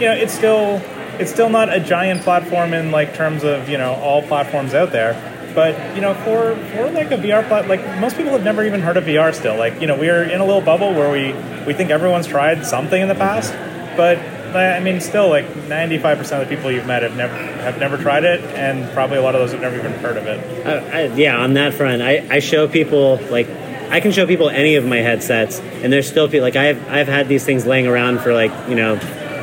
you 0.00 0.08
know, 0.08 0.14
it's 0.14 0.34
still 0.34 0.82
it's 1.20 1.30
still 1.30 1.48
not 1.48 1.72
a 1.72 1.78
giant 1.78 2.22
platform 2.22 2.74
in 2.74 2.90
like 2.90 3.14
terms 3.14 3.44
of 3.44 3.68
you 3.68 3.78
know 3.78 3.94
all 3.94 4.20
platforms 4.22 4.74
out 4.74 4.90
there. 4.90 5.14
But 5.54 5.94
you 5.94 6.02
know, 6.02 6.12
for 6.14 6.56
for 6.72 6.90
like 6.90 7.12
a 7.12 7.16
VR 7.16 7.46
plat, 7.46 7.68
like 7.68 7.80
most 8.00 8.16
people 8.16 8.32
have 8.32 8.44
never 8.44 8.64
even 8.64 8.80
heard 8.80 8.96
of 8.96 9.04
VR. 9.04 9.32
Still, 9.32 9.56
like 9.56 9.80
you 9.80 9.86
know, 9.86 9.96
we're 9.96 10.24
in 10.24 10.40
a 10.40 10.44
little 10.44 10.60
bubble 10.60 10.92
where 10.92 11.10
we 11.10 11.32
we 11.66 11.72
think 11.72 11.90
everyone's 11.90 12.26
tried 12.26 12.66
something 12.66 13.00
in 13.00 13.08
the 13.08 13.14
past, 13.14 13.54
but 13.96 14.18
I 14.56 14.80
mean, 14.80 15.00
still, 15.00 15.28
like 15.28 15.44
95% 15.46 16.42
of 16.42 16.48
the 16.48 16.54
people 16.56 16.70
you've 16.72 16.86
met 16.86 17.02
have 17.02 17.16
never 17.16 17.34
have 17.36 17.78
never 17.78 17.96
tried 17.98 18.24
it, 18.24 18.40
and 18.54 18.90
probably 18.92 19.18
a 19.18 19.22
lot 19.22 19.34
of 19.34 19.40
those 19.40 19.52
have 19.52 19.60
never 19.60 19.76
even 19.76 19.92
heard 19.92 20.16
of 20.16 20.26
it. 20.26 20.66
Uh, 20.66 20.96
I, 20.96 21.06
yeah, 21.14 21.36
on 21.38 21.54
that 21.54 21.74
front, 21.74 22.00
I, 22.02 22.26
I 22.30 22.38
show 22.38 22.66
people 22.68 23.18
like 23.30 23.48
I 23.90 24.00
can 24.00 24.12
show 24.12 24.26
people 24.26 24.48
any 24.48 24.76
of 24.76 24.84
my 24.86 24.98
headsets, 24.98 25.60
and 25.60 25.92
there's 25.92 26.08
still 26.08 26.26
people 26.28 26.42
like 26.42 26.56
I've 26.56 26.88
I've 26.88 27.08
had 27.08 27.28
these 27.28 27.44
things 27.44 27.66
laying 27.66 27.86
around 27.86 28.20
for 28.20 28.32
like 28.32 28.52
you 28.68 28.76
know 28.76 28.98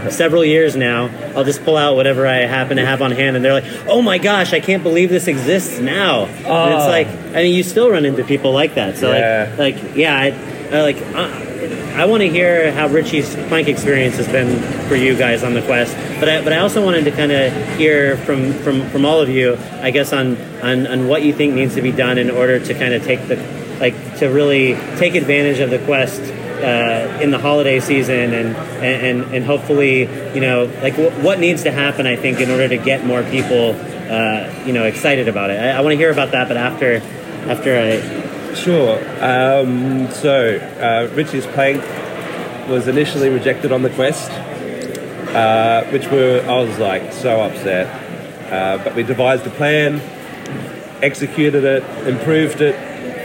several 0.10 0.44
years 0.44 0.76
now. 0.76 1.10
I'll 1.36 1.44
just 1.46 1.63
pull 1.63 1.78
out 1.78 1.96
whatever 1.96 2.26
I 2.28 2.39
happen 2.39 2.78
to 2.78 2.86
have 2.86 3.02
on 3.02 3.12
hand, 3.12 3.36
and 3.36 3.46
they're 3.46 3.54
like, 3.54 3.66
"Oh 3.88 4.02
my 4.02 4.18
gosh, 4.18 4.52
I 4.54 4.60
can't 4.62 4.84
believe 4.84 5.10
this 5.10 5.28
exists 5.28 5.80
now." 5.80 6.26
And 6.26 6.34
it's 6.36 6.46
Oh. 6.86 6.88
like, 6.88 7.08
I 7.08 7.44
mean, 7.44 7.56
you 7.56 7.63
still 7.63 7.89
run 7.89 8.04
into 8.06 8.24
people 8.24 8.52
like 8.52 8.76
that. 8.76 8.98
So 8.98 9.12
Yeah. 9.13 9.54
like, 9.58 9.76
like 9.82 9.96
yeah, 9.96 10.18
I, 10.18 10.76
I 10.76 10.82
like. 10.82 10.98
Uh, 11.13 11.50
I 11.96 12.06
want 12.06 12.22
to 12.22 12.30
hear 12.30 12.72
how 12.72 12.88
Richie's 12.88 13.36
plank 13.36 13.68
experience 13.68 14.16
has 14.16 14.28
been 14.28 14.60
for 14.90 14.96
you 14.96 15.16
guys 15.16 15.44
on 15.44 15.54
the 15.54 15.62
quest, 15.62 15.96
but 16.20 16.28
I, 16.28 16.44
but 16.44 16.52
I 16.52 16.58
also 16.58 16.84
wanted 16.84 17.06
to 17.06 17.12
kind 17.12 17.32
of 17.32 17.54
hear 17.78 18.18
from, 18.18 18.52
from, 18.54 18.90
from 18.90 19.06
all 19.06 19.22
of 19.22 19.30
you, 19.30 19.60
I 19.74 19.92
guess, 19.92 20.12
on, 20.12 20.36
on 20.64 20.88
on 20.88 21.08
what 21.08 21.22
you 21.22 21.34
think 21.34 21.54
needs 21.54 21.76
to 21.76 21.84
be 21.84 21.92
done 21.92 22.18
in 22.18 22.32
order 22.32 22.60
to 22.60 22.74
kind 22.74 22.96
of 22.96 23.04
take 23.04 23.28
the 23.28 23.36
like 23.80 24.18
to 24.18 24.28
really 24.28 24.74
take 24.98 25.14
advantage 25.14 25.60
of 25.60 25.70
the 25.70 25.78
quest 25.86 26.20
uh, 26.64 27.20
in 27.22 27.30
the 27.30 27.38
holiday 27.38 27.80
season 27.80 28.34
and, 28.34 28.56
and 28.56 29.22
and 29.36 29.46
hopefully 29.46 30.02
you 30.34 30.42
know 30.42 30.66
like 30.82 30.96
w- 30.96 31.12
what 31.24 31.40
needs 31.40 31.64
to 31.64 31.72
happen 31.72 32.08
I 32.08 32.16
think 32.16 32.40
in 32.40 32.50
order 32.50 32.70
to 32.70 32.78
get 32.78 33.06
more 33.06 33.22
people 33.24 33.76
uh, 34.10 34.64
you 34.66 34.74
know 34.74 34.86
excited 34.86 35.28
about 35.28 35.52
it. 35.52 35.60
I, 35.60 35.72
I 35.72 35.82
want 35.82 35.92
to 35.92 35.98
hear 35.98 36.12
about 36.12 36.32
that, 36.32 36.48
but 36.48 36.58
after 36.58 37.02
after 37.50 37.78
I 37.78 38.33
Sure. 38.56 38.98
Um, 39.24 40.10
so, 40.12 40.58
uh, 40.80 41.13
Richie's 41.16 41.46
Plank 41.48 41.82
was 42.70 42.88
initially 42.88 43.30
rejected 43.30 43.72
on 43.72 43.82
the 43.82 43.89
Quest, 43.89 44.32
uh, 44.32 45.84
which 45.86 46.08
were 46.08 46.44
I 46.48 46.60
was 46.62 46.78
like 46.80 47.12
so 47.13 47.42
upset. 47.42 47.88
Uh, 48.52 48.78
but 48.84 48.96
we 48.96 49.04
devised 49.04 49.46
a 49.48 49.50
plan, 49.50 50.00
executed 51.02 51.63
it, 51.63 51.84
improved 52.08 52.62
it 52.62 52.76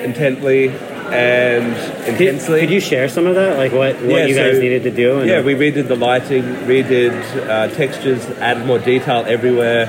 intently 0.04 0.70
and 0.70 1.74
Could, 2.04 2.20
intensely. 2.20 2.60
could 2.60 2.70
you 2.70 2.80
share 2.80 3.08
some 3.08 3.26
of 3.26 3.34
that, 3.34 3.56
like 3.58 3.72
what, 3.72 3.96
what 3.96 4.04
Yeah, 4.10 4.24
you 4.26 4.34
guys 4.34 4.56
so- 4.56 4.60
needed 4.60 4.82
to 4.84 4.90
do? 4.90 5.20
And 5.20 5.28
Yeah, 5.28 5.42
we 5.42 5.54
redid 5.54 5.88
the 5.88 5.96
lighting, 5.96 6.42
redid 6.66 7.12
uh, 7.48 7.68
textures, 7.74 8.24
added 8.40 8.66
more 8.66 8.78
detail 8.78 9.24
everywhere, 9.26 9.86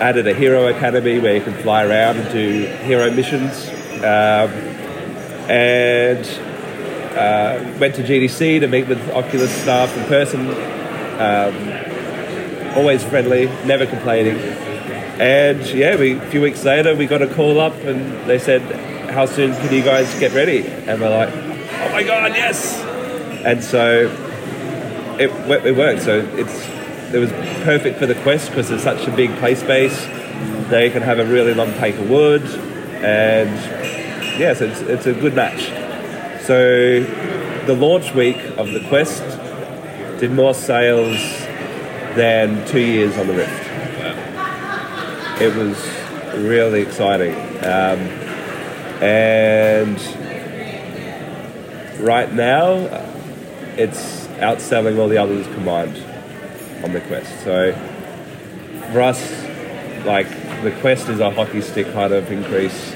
added 0.00 0.26
a 0.26 0.34
hero 0.34 0.66
academy 0.68 1.18
where 1.18 1.34
you 1.36 1.42
can 1.42 1.54
fly 1.54 1.84
around 1.84 2.18
and 2.18 2.32
do 2.32 2.66
hero 2.84 3.10
missions, 3.10 3.70
um, 4.04 4.50
and 5.50 6.24
uh, 7.16 7.78
went 7.78 7.94
to 7.96 8.02
GDC 8.02 8.60
to 8.60 8.68
meet 8.68 8.86
with 8.86 9.00
Oculus 9.10 9.50
staff 9.62 9.96
in 9.96 10.04
person. 10.04 10.48
Um, 11.20 12.76
always 12.76 13.02
friendly, 13.04 13.46
never 13.64 13.86
complaining. 13.86 14.38
And 15.20 15.66
yeah, 15.66 15.96
we, 15.96 16.12
a 16.12 16.26
few 16.30 16.40
weeks 16.40 16.64
later, 16.64 16.94
we 16.94 17.06
got 17.06 17.20
a 17.20 17.26
call 17.34 17.60
up 17.60 17.74
and 17.74 18.28
they 18.28 18.38
said, 18.38 18.62
How 19.10 19.26
soon 19.26 19.52
can 19.52 19.74
you 19.74 19.82
guys 19.82 20.18
get 20.18 20.32
ready? 20.32 20.66
And 20.66 21.00
we're 21.00 21.10
like, 21.10 21.28
Oh 21.32 21.88
my 21.92 22.02
god, 22.02 22.32
yes! 22.34 22.78
And 23.44 23.62
so 23.62 24.08
it, 25.18 25.30
it 25.66 25.76
worked. 25.76 26.02
So 26.02 26.20
it's 26.34 26.66
it 27.14 27.18
was 27.18 27.30
perfect 27.64 27.98
for 27.98 28.06
the 28.06 28.14
quest 28.16 28.48
because 28.48 28.70
it's 28.70 28.84
such 28.84 29.06
a 29.06 29.14
big 29.14 29.30
play 29.38 29.54
space. 29.54 29.98
They 30.70 30.90
can 30.90 31.02
have 31.02 31.18
a 31.18 31.26
really 31.26 31.54
long 31.54 31.70
of 31.70 32.08
wood, 32.10 32.42
and 33.02 33.50
yes, 34.40 34.62
it's, 34.62 34.80
it's 34.80 35.06
a 35.06 35.12
good 35.12 35.34
match. 35.34 35.66
So 36.46 37.04
the 37.66 37.74
launch 37.74 38.14
week 38.14 38.38
of 38.56 38.72
the 38.72 38.82
quest 38.88 39.22
did 40.18 40.32
more 40.32 40.54
sales 40.54 41.18
than 42.16 42.66
two 42.66 42.80
years 42.80 43.18
on 43.18 43.26
the 43.26 43.34
Rift. 43.34 43.66
It 45.42 45.54
was 45.54 45.76
really 46.42 46.80
exciting, 46.80 47.34
um, 47.64 48.00
and 49.02 49.98
right 52.00 52.32
now 52.32 52.76
it's 53.76 54.26
outselling 54.38 54.98
all 54.98 55.08
the 55.08 55.18
others 55.18 55.46
combined 55.48 55.96
on 56.82 56.92
the 56.92 57.00
quest. 57.02 57.44
So 57.44 57.72
for 58.92 59.02
us, 59.02 59.20
like 60.04 60.28
the 60.62 60.74
quest 60.80 61.08
is 61.08 61.20
a 61.20 61.30
hockey 61.30 61.60
stick 61.60 61.92
kind 61.92 62.12
of 62.12 62.30
increase 62.32 62.94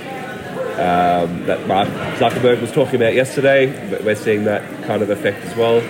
um, 0.75 1.45
that 1.47 1.67
Mark 1.67 1.89
Zuckerberg 2.19 2.61
was 2.61 2.73
talking 2.73 2.97
about 2.97 3.15
yesterday. 3.15 3.67
But 3.91 4.05
we're 4.05 4.15
seeing 4.15 4.45
that 4.45 4.63
kind 4.85 5.03
of 5.03 5.11
effect 5.11 5.45
as 5.45 5.57
well. 5.57 5.81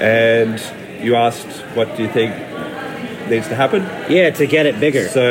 And 0.00 0.60
you 1.04 1.16
asked, 1.16 1.46
what 1.76 1.96
do 1.96 2.02
you 2.02 2.08
think 2.08 2.34
needs 3.28 3.48
to 3.48 3.54
happen? 3.54 3.82
yeah, 4.10 4.30
to 4.30 4.46
get 4.46 4.66
it 4.66 4.78
bigger. 4.80 5.08
So- 5.08 5.22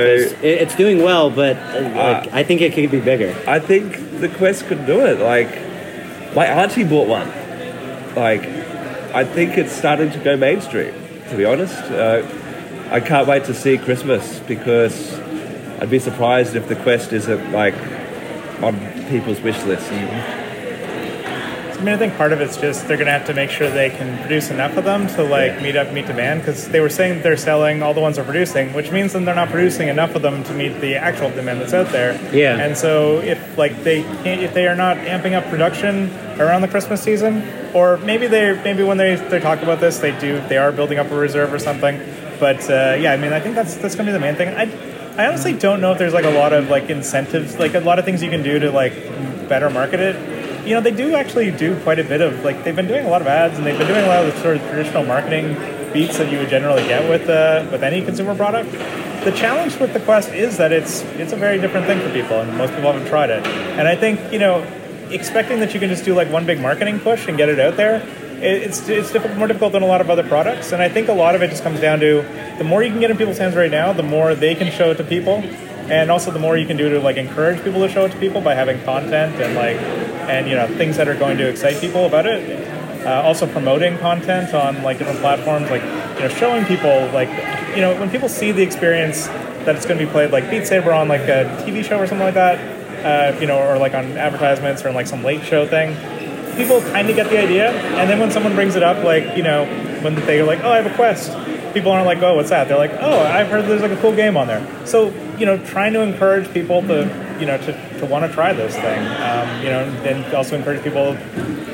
it's 0.41 0.75
doing 0.75 1.03
well, 1.03 1.29
but 1.29 1.57
uh, 1.57 2.25
I 2.31 2.43
think 2.43 2.61
it 2.61 2.73
could 2.73 2.89
be 2.91 2.99
bigger. 2.99 3.35
I 3.47 3.59
think 3.59 4.19
the 4.19 4.29
Quest 4.29 4.65
could 4.65 4.85
do 4.85 5.05
it. 5.05 5.19
Like, 5.19 5.49
my 6.35 6.45
auntie 6.47 6.83
bought 6.83 7.07
one. 7.07 7.27
Like, 8.15 8.43
I 9.13 9.23
think 9.23 9.57
it's 9.57 9.71
starting 9.71 10.11
to 10.11 10.19
go 10.19 10.35
mainstream. 10.37 10.93
To 11.29 11.37
be 11.37 11.45
honest, 11.45 11.75
uh, 11.91 12.25
I 12.89 12.99
can't 12.99 13.27
wait 13.27 13.43
to 13.45 13.53
see 13.53 13.77
Christmas 13.77 14.39
because 14.39 15.19
I'd 15.79 15.89
be 15.89 15.99
surprised 15.99 16.55
if 16.55 16.67
the 16.67 16.75
Quest 16.75 17.13
isn't 17.13 17.51
like 17.51 17.75
on 18.63 19.09
people's 19.09 19.41
wish 19.41 19.61
list. 19.63 19.91
I 21.83 21.85
mean, 21.85 21.95
I 21.95 21.97
think 21.97 22.15
part 22.15 22.31
of 22.31 22.39
it's 22.39 22.55
just 22.55 22.87
they're 22.87 22.95
going 22.95 23.07
to 23.07 23.11
have 23.11 23.27
to 23.27 23.33
make 23.33 23.49
sure 23.49 23.69
they 23.69 23.89
can 23.89 24.17
produce 24.19 24.49
enough 24.49 24.77
of 24.77 24.85
them 24.85 25.05
to 25.15 25.23
like 25.23 25.61
meet 25.61 25.75
up 25.75 25.91
meet 25.91 26.07
demand 26.07 26.39
because 26.39 26.69
they 26.69 26.79
were 26.79 26.87
saying 26.87 27.15
that 27.15 27.23
they're 27.23 27.35
selling 27.35 27.83
all 27.83 27.93
the 27.93 27.99
ones 27.99 28.15
they're 28.15 28.23
producing, 28.23 28.71
which 28.71 28.89
means 28.89 29.11
that 29.11 29.25
they're 29.25 29.35
not 29.35 29.49
producing 29.49 29.89
enough 29.89 30.15
of 30.15 30.21
them 30.21 30.45
to 30.45 30.53
meet 30.53 30.79
the 30.79 30.95
actual 30.95 31.29
demand 31.31 31.59
that's 31.59 31.73
out 31.73 31.89
there. 31.91 32.13
Yeah. 32.33 32.55
And 32.57 32.77
so 32.77 33.17
if 33.17 33.57
like 33.57 33.83
they 33.83 34.03
can't, 34.23 34.41
if 34.41 34.53
they 34.53 34.65
are 34.67 34.77
not 34.77 34.95
amping 34.95 35.33
up 35.33 35.43
production 35.49 36.09
around 36.39 36.61
the 36.61 36.69
Christmas 36.69 37.03
season, 37.03 37.43
or 37.73 37.97
maybe 37.97 38.27
they 38.27 38.53
maybe 38.63 38.83
when 38.83 38.95
they 38.95 39.15
they 39.15 39.41
talk 39.41 39.61
about 39.61 39.81
this, 39.81 39.97
they 39.97 40.17
do 40.21 40.41
they 40.47 40.57
are 40.57 40.71
building 40.71 40.99
up 40.99 41.11
a 41.11 41.15
reserve 41.15 41.51
or 41.51 41.59
something. 41.59 41.99
But 42.39 42.61
uh, 42.69 42.95
yeah, 42.97 43.11
I 43.11 43.17
mean, 43.17 43.33
I 43.33 43.41
think 43.41 43.55
that's 43.55 43.75
that's 43.75 43.95
going 43.95 44.05
to 44.05 44.13
be 44.13 44.13
the 44.13 44.19
main 44.19 44.35
thing. 44.35 44.55
I 44.55 44.92
I 45.17 45.27
honestly 45.27 45.53
don't 45.53 45.81
know 45.81 45.91
if 45.91 45.99
there's 45.99 46.13
like 46.13 46.25
a 46.25 46.31
lot 46.31 46.53
of 46.53 46.69
like 46.69 46.89
incentives, 46.89 47.57
like 47.57 47.75
a 47.75 47.79
lot 47.79 47.99
of 47.99 48.05
things 48.05 48.23
you 48.23 48.29
can 48.29 48.43
do 48.43 48.59
to 48.59 48.71
like 48.71 48.93
better 49.47 49.69
market 49.69 49.99
it 49.99 50.65
you 50.65 50.73
know 50.73 50.79
they 50.79 50.91
do 50.91 51.13
actually 51.15 51.51
do 51.51 51.77
quite 51.81 51.99
a 51.99 52.03
bit 52.05 52.21
of 52.21 52.45
like 52.45 52.63
they've 52.63 52.77
been 52.77 52.87
doing 52.87 53.05
a 53.05 53.09
lot 53.09 53.19
of 53.19 53.27
ads 53.27 53.57
and 53.57 53.67
they've 53.67 53.77
been 53.77 53.87
doing 53.87 54.05
a 54.05 54.07
lot 54.07 54.25
of 54.25 54.33
the 54.33 54.41
sort 54.41 54.55
of 54.55 54.61
traditional 54.69 55.03
marketing 55.03 55.53
beats 55.91 56.17
that 56.17 56.31
you 56.31 56.37
would 56.37 56.47
generally 56.49 56.81
get 56.83 57.07
with 57.09 57.29
uh, 57.29 57.67
with 57.69 57.83
any 57.83 58.01
consumer 58.01 58.33
product 58.33 58.71
the 59.23 59.31
challenge 59.31 59.79
with 59.79 59.93
the 59.93 60.01
Quest 60.01 60.29
is 60.33 60.57
that 60.57 60.71
it's 60.71 61.01
it's 61.15 61.31
a 61.31 61.35
very 61.35 61.59
different 61.59 61.85
thing 61.85 61.99
for 62.01 62.11
people, 62.11 62.41
and 62.41 62.57
most 62.57 62.73
people 62.73 62.91
haven't 62.91 63.07
tried 63.07 63.29
it. 63.29 63.45
And 63.47 63.87
I 63.87 63.95
think 63.95 64.33
you 64.33 64.39
know, 64.39 64.67
expecting 65.09 65.59
that 65.61 65.73
you 65.73 65.79
can 65.79 65.89
just 65.89 66.03
do 66.03 66.13
like 66.13 66.29
one 66.29 66.45
big 66.45 66.59
marketing 66.59 66.99
push 66.99 67.27
and 67.27 67.37
get 67.37 67.49
it 67.49 67.59
out 67.59 67.77
there, 67.77 68.05
it's 68.43 68.89
it's 68.89 69.13
more 69.37 69.47
difficult 69.47 69.71
than 69.71 69.83
a 69.83 69.87
lot 69.87 70.01
of 70.01 70.09
other 70.09 70.23
products. 70.23 70.71
And 70.71 70.81
I 70.81 70.89
think 70.89 71.07
a 71.07 71.13
lot 71.13 71.35
of 71.35 71.41
it 71.41 71.49
just 71.49 71.63
comes 71.63 71.79
down 71.79 71.99
to 72.01 72.21
the 72.57 72.63
more 72.63 72.83
you 72.83 72.91
can 72.91 72.99
get 72.99 73.09
in 73.09 73.17
people's 73.17 73.37
hands 73.37 73.55
right 73.55 73.71
now, 73.71 73.93
the 73.93 74.03
more 74.03 74.35
they 74.35 74.53
can 74.55 74.71
show 74.71 74.91
it 74.91 74.95
to 74.95 75.03
people, 75.03 75.35
and 75.89 76.11
also 76.11 76.31
the 76.31 76.39
more 76.39 76.57
you 76.57 76.67
can 76.67 76.77
do 76.77 76.89
to 76.89 76.99
like 76.99 77.17
encourage 77.17 77.63
people 77.63 77.81
to 77.81 77.89
show 77.89 78.05
it 78.05 78.11
to 78.11 78.17
people 78.17 78.41
by 78.41 78.53
having 78.53 78.81
content 78.83 79.35
and 79.41 79.55
like 79.55 79.77
and 80.29 80.47
you 80.47 80.55
know 80.55 80.67
things 80.77 80.97
that 80.97 81.07
are 81.07 81.15
going 81.15 81.37
to 81.37 81.47
excite 81.47 81.79
people 81.79 82.05
about 82.05 82.25
it. 82.25 82.69
Uh, 83.05 83.21
also 83.21 83.45
promoting 83.45 83.97
content 83.97 84.53
on 84.53 84.81
like 84.81 84.97
different 84.97 85.19
platforms, 85.19 85.69
like 85.69 85.81
you 85.81 86.27
know 86.27 86.29
showing 86.29 86.65
people 86.65 87.07
like 87.13 87.29
you 87.75 87.81
know 87.81 87.97
when 87.99 88.09
people 88.09 88.29
see 88.29 88.51
the 88.51 88.61
experience 88.61 89.27
that 89.65 89.75
it's 89.75 89.85
going 89.85 89.97
to 89.97 90.05
be 90.05 90.11
played 90.11 90.31
like 90.31 90.49
Beat 90.49 90.67
Saber 90.67 90.91
on 90.91 91.07
like 91.07 91.21
a 91.21 91.45
TV 91.65 91.83
show 91.83 91.97
or 91.97 92.07
something 92.07 92.25
like 92.25 92.33
that, 92.33 92.59
uh, 93.05 93.39
you 93.39 93.47
know, 93.47 93.59
or 93.59 93.77
like 93.77 93.93
on 93.93 94.17
advertisements 94.17 94.83
or 94.83 94.89
in 94.89 94.95
like 94.95 95.07
some 95.07 95.23
late 95.23 95.43
show 95.43 95.65
thing. 95.65 95.95
People 96.55 96.81
kind 96.81 97.09
of 97.09 97.15
get 97.15 97.29
the 97.29 97.37
idea, 97.39 97.71
and 97.71 98.09
then 98.09 98.19
when 98.19 98.31
someone 98.31 98.53
brings 98.55 98.75
it 98.75 98.83
up, 98.83 99.03
like 99.03 99.35
you 99.35 99.43
know, 99.43 99.65
when 100.01 100.15
they're 100.15 100.43
like, 100.43 100.59
"Oh, 100.63 100.71
I 100.71 100.77
have 100.81 100.85
a 100.91 100.95
quest," 100.95 101.31
people 101.73 101.91
aren't 101.91 102.05
like, 102.05 102.21
"Oh, 102.21 102.35
what's 102.35 102.49
that?" 102.49 102.67
They're 102.67 102.77
like, 102.77 102.93
"Oh, 102.99 103.19
I've 103.19 103.47
heard 103.47 103.65
there's 103.65 103.81
like 103.81 103.91
a 103.91 103.97
cool 103.97 104.15
game 104.15 104.37
on 104.37 104.47
there." 104.47 104.65
So 104.85 105.13
you 105.37 105.45
know, 105.45 105.57
trying 105.65 105.93
to 105.93 106.01
encourage 106.01 106.51
people 106.53 106.81
to 106.83 107.35
you 107.39 107.45
know 107.45 107.57
to, 107.57 107.99
to 107.99 108.05
want 108.05 108.25
to 108.25 108.31
try 108.33 108.53
this 108.53 108.75
thing, 108.75 108.99
um, 108.99 109.63
you 109.63 109.69
know, 109.69 109.83
and 110.05 110.33
also 110.33 110.55
encourage 110.55 110.83
people. 110.83 111.17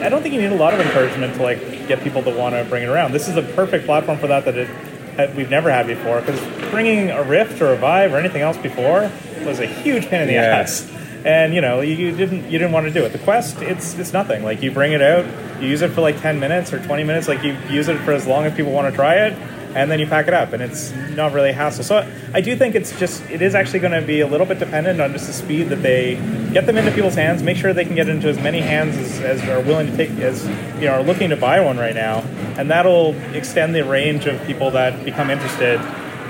I 0.01 0.07
don't 0.07 0.21
think 0.21 0.33
you 0.33 0.41
need 0.41 0.51
a 0.53 0.55
lot 0.55 0.73
of 0.73 0.79
encouragement 0.79 1.35
to 1.35 1.43
like 1.43 1.59
get 1.87 2.01
people 2.01 2.23
to 2.23 2.29
want 2.29 2.55
to 2.55 2.63
bring 2.69 2.83
it 2.83 2.89
around. 2.89 3.11
This 3.11 3.27
is 3.27 3.35
a 3.35 3.41
perfect 3.41 3.85
platform 3.85 4.17
for 4.17 4.27
that 4.27 4.45
that 4.45 4.57
it 4.57 4.69
that 5.17 5.35
we've 5.35 5.49
never 5.49 5.69
had 5.69 5.85
before 5.87 6.21
because 6.21 6.39
bringing 6.71 7.09
a 7.11 7.21
Rift 7.23 7.61
or 7.61 7.73
a 7.73 7.75
Vive 7.75 8.13
or 8.13 8.17
anything 8.17 8.41
else 8.41 8.55
before 8.57 9.11
was 9.43 9.59
a 9.59 9.65
huge 9.65 10.07
pain 10.07 10.21
in 10.21 10.27
the 10.27 10.35
Yeah. 10.35 10.59
ass. 10.59 10.89
And 11.25 11.53
you 11.53 11.61
know 11.61 11.81
you, 11.81 11.95
you 11.95 12.15
didn't 12.15 12.45
you 12.45 12.57
didn't 12.57 12.71
want 12.71 12.87
to 12.87 12.93
do 12.93 13.03
it. 13.03 13.11
The 13.11 13.19
Quest 13.19 13.61
it's 13.61 13.93
it's 13.95 14.13
nothing. 14.13 14.43
Like 14.43 14.61
you 14.61 14.71
bring 14.71 14.93
it 14.93 15.01
out, 15.01 15.25
you 15.61 15.67
use 15.67 15.81
it 15.81 15.91
for 15.91 16.01
like 16.01 16.19
ten 16.21 16.39
minutes 16.39 16.71
or 16.71 16.83
twenty 16.85 17.03
minutes. 17.03 17.27
Like 17.27 17.43
you 17.43 17.57
use 17.69 17.89
it 17.89 17.97
for 17.99 18.13
as 18.13 18.25
long 18.25 18.45
as 18.45 18.53
people 18.55 18.71
want 18.71 18.89
to 18.89 18.95
try 18.95 19.15
it, 19.27 19.33
and 19.75 19.91
then 19.91 19.99
you 19.99 20.07
pack 20.07 20.27
it 20.27 20.33
up, 20.33 20.53
and 20.53 20.63
it's 20.63 20.91
not 21.15 21.33
really 21.33 21.49
a 21.49 21.53
hassle. 21.53 21.83
So 21.83 22.09
I 22.33 22.39
do 22.39 22.55
think 22.55 22.75
it's 22.75 22.97
just 22.97 23.21
it 23.29 23.41
is 23.41 23.53
actually 23.53 23.79
going 23.79 23.99
to 23.99 24.05
be 24.05 24.21
a 24.21 24.27
little 24.27 24.45
bit 24.45 24.59
dependent 24.59 25.01
on 25.01 25.11
just 25.11 25.27
the 25.27 25.33
speed 25.33 25.69
that 25.69 25.83
they 25.83 26.15
get 26.53 26.65
them 26.65 26.77
into 26.77 26.91
people's 26.91 27.15
hands. 27.15 27.43
Make 27.43 27.57
sure 27.57 27.73
they 27.73 27.85
can 27.85 27.95
get 27.95 28.07
into 28.07 28.29
as 28.29 28.37
many 28.37 28.61
hands 28.61 28.95
as, 28.97 29.19
as 29.19 29.49
are 29.49 29.61
willing 29.61 29.87
to 29.87 29.97
take 29.97 30.11
as 30.19 30.45
you 30.79 30.87
know 30.87 30.93
are 30.93 31.03
looking 31.03 31.31
to 31.31 31.37
buy 31.37 31.59
one 31.59 31.77
right 31.77 31.95
now, 31.95 32.19
and 32.57 32.71
that'll 32.71 33.13
extend 33.35 33.75
the 33.75 33.83
range 33.83 34.25
of 34.25 34.41
people 34.47 34.71
that 34.71 35.03
become 35.03 35.29
interested 35.29 35.81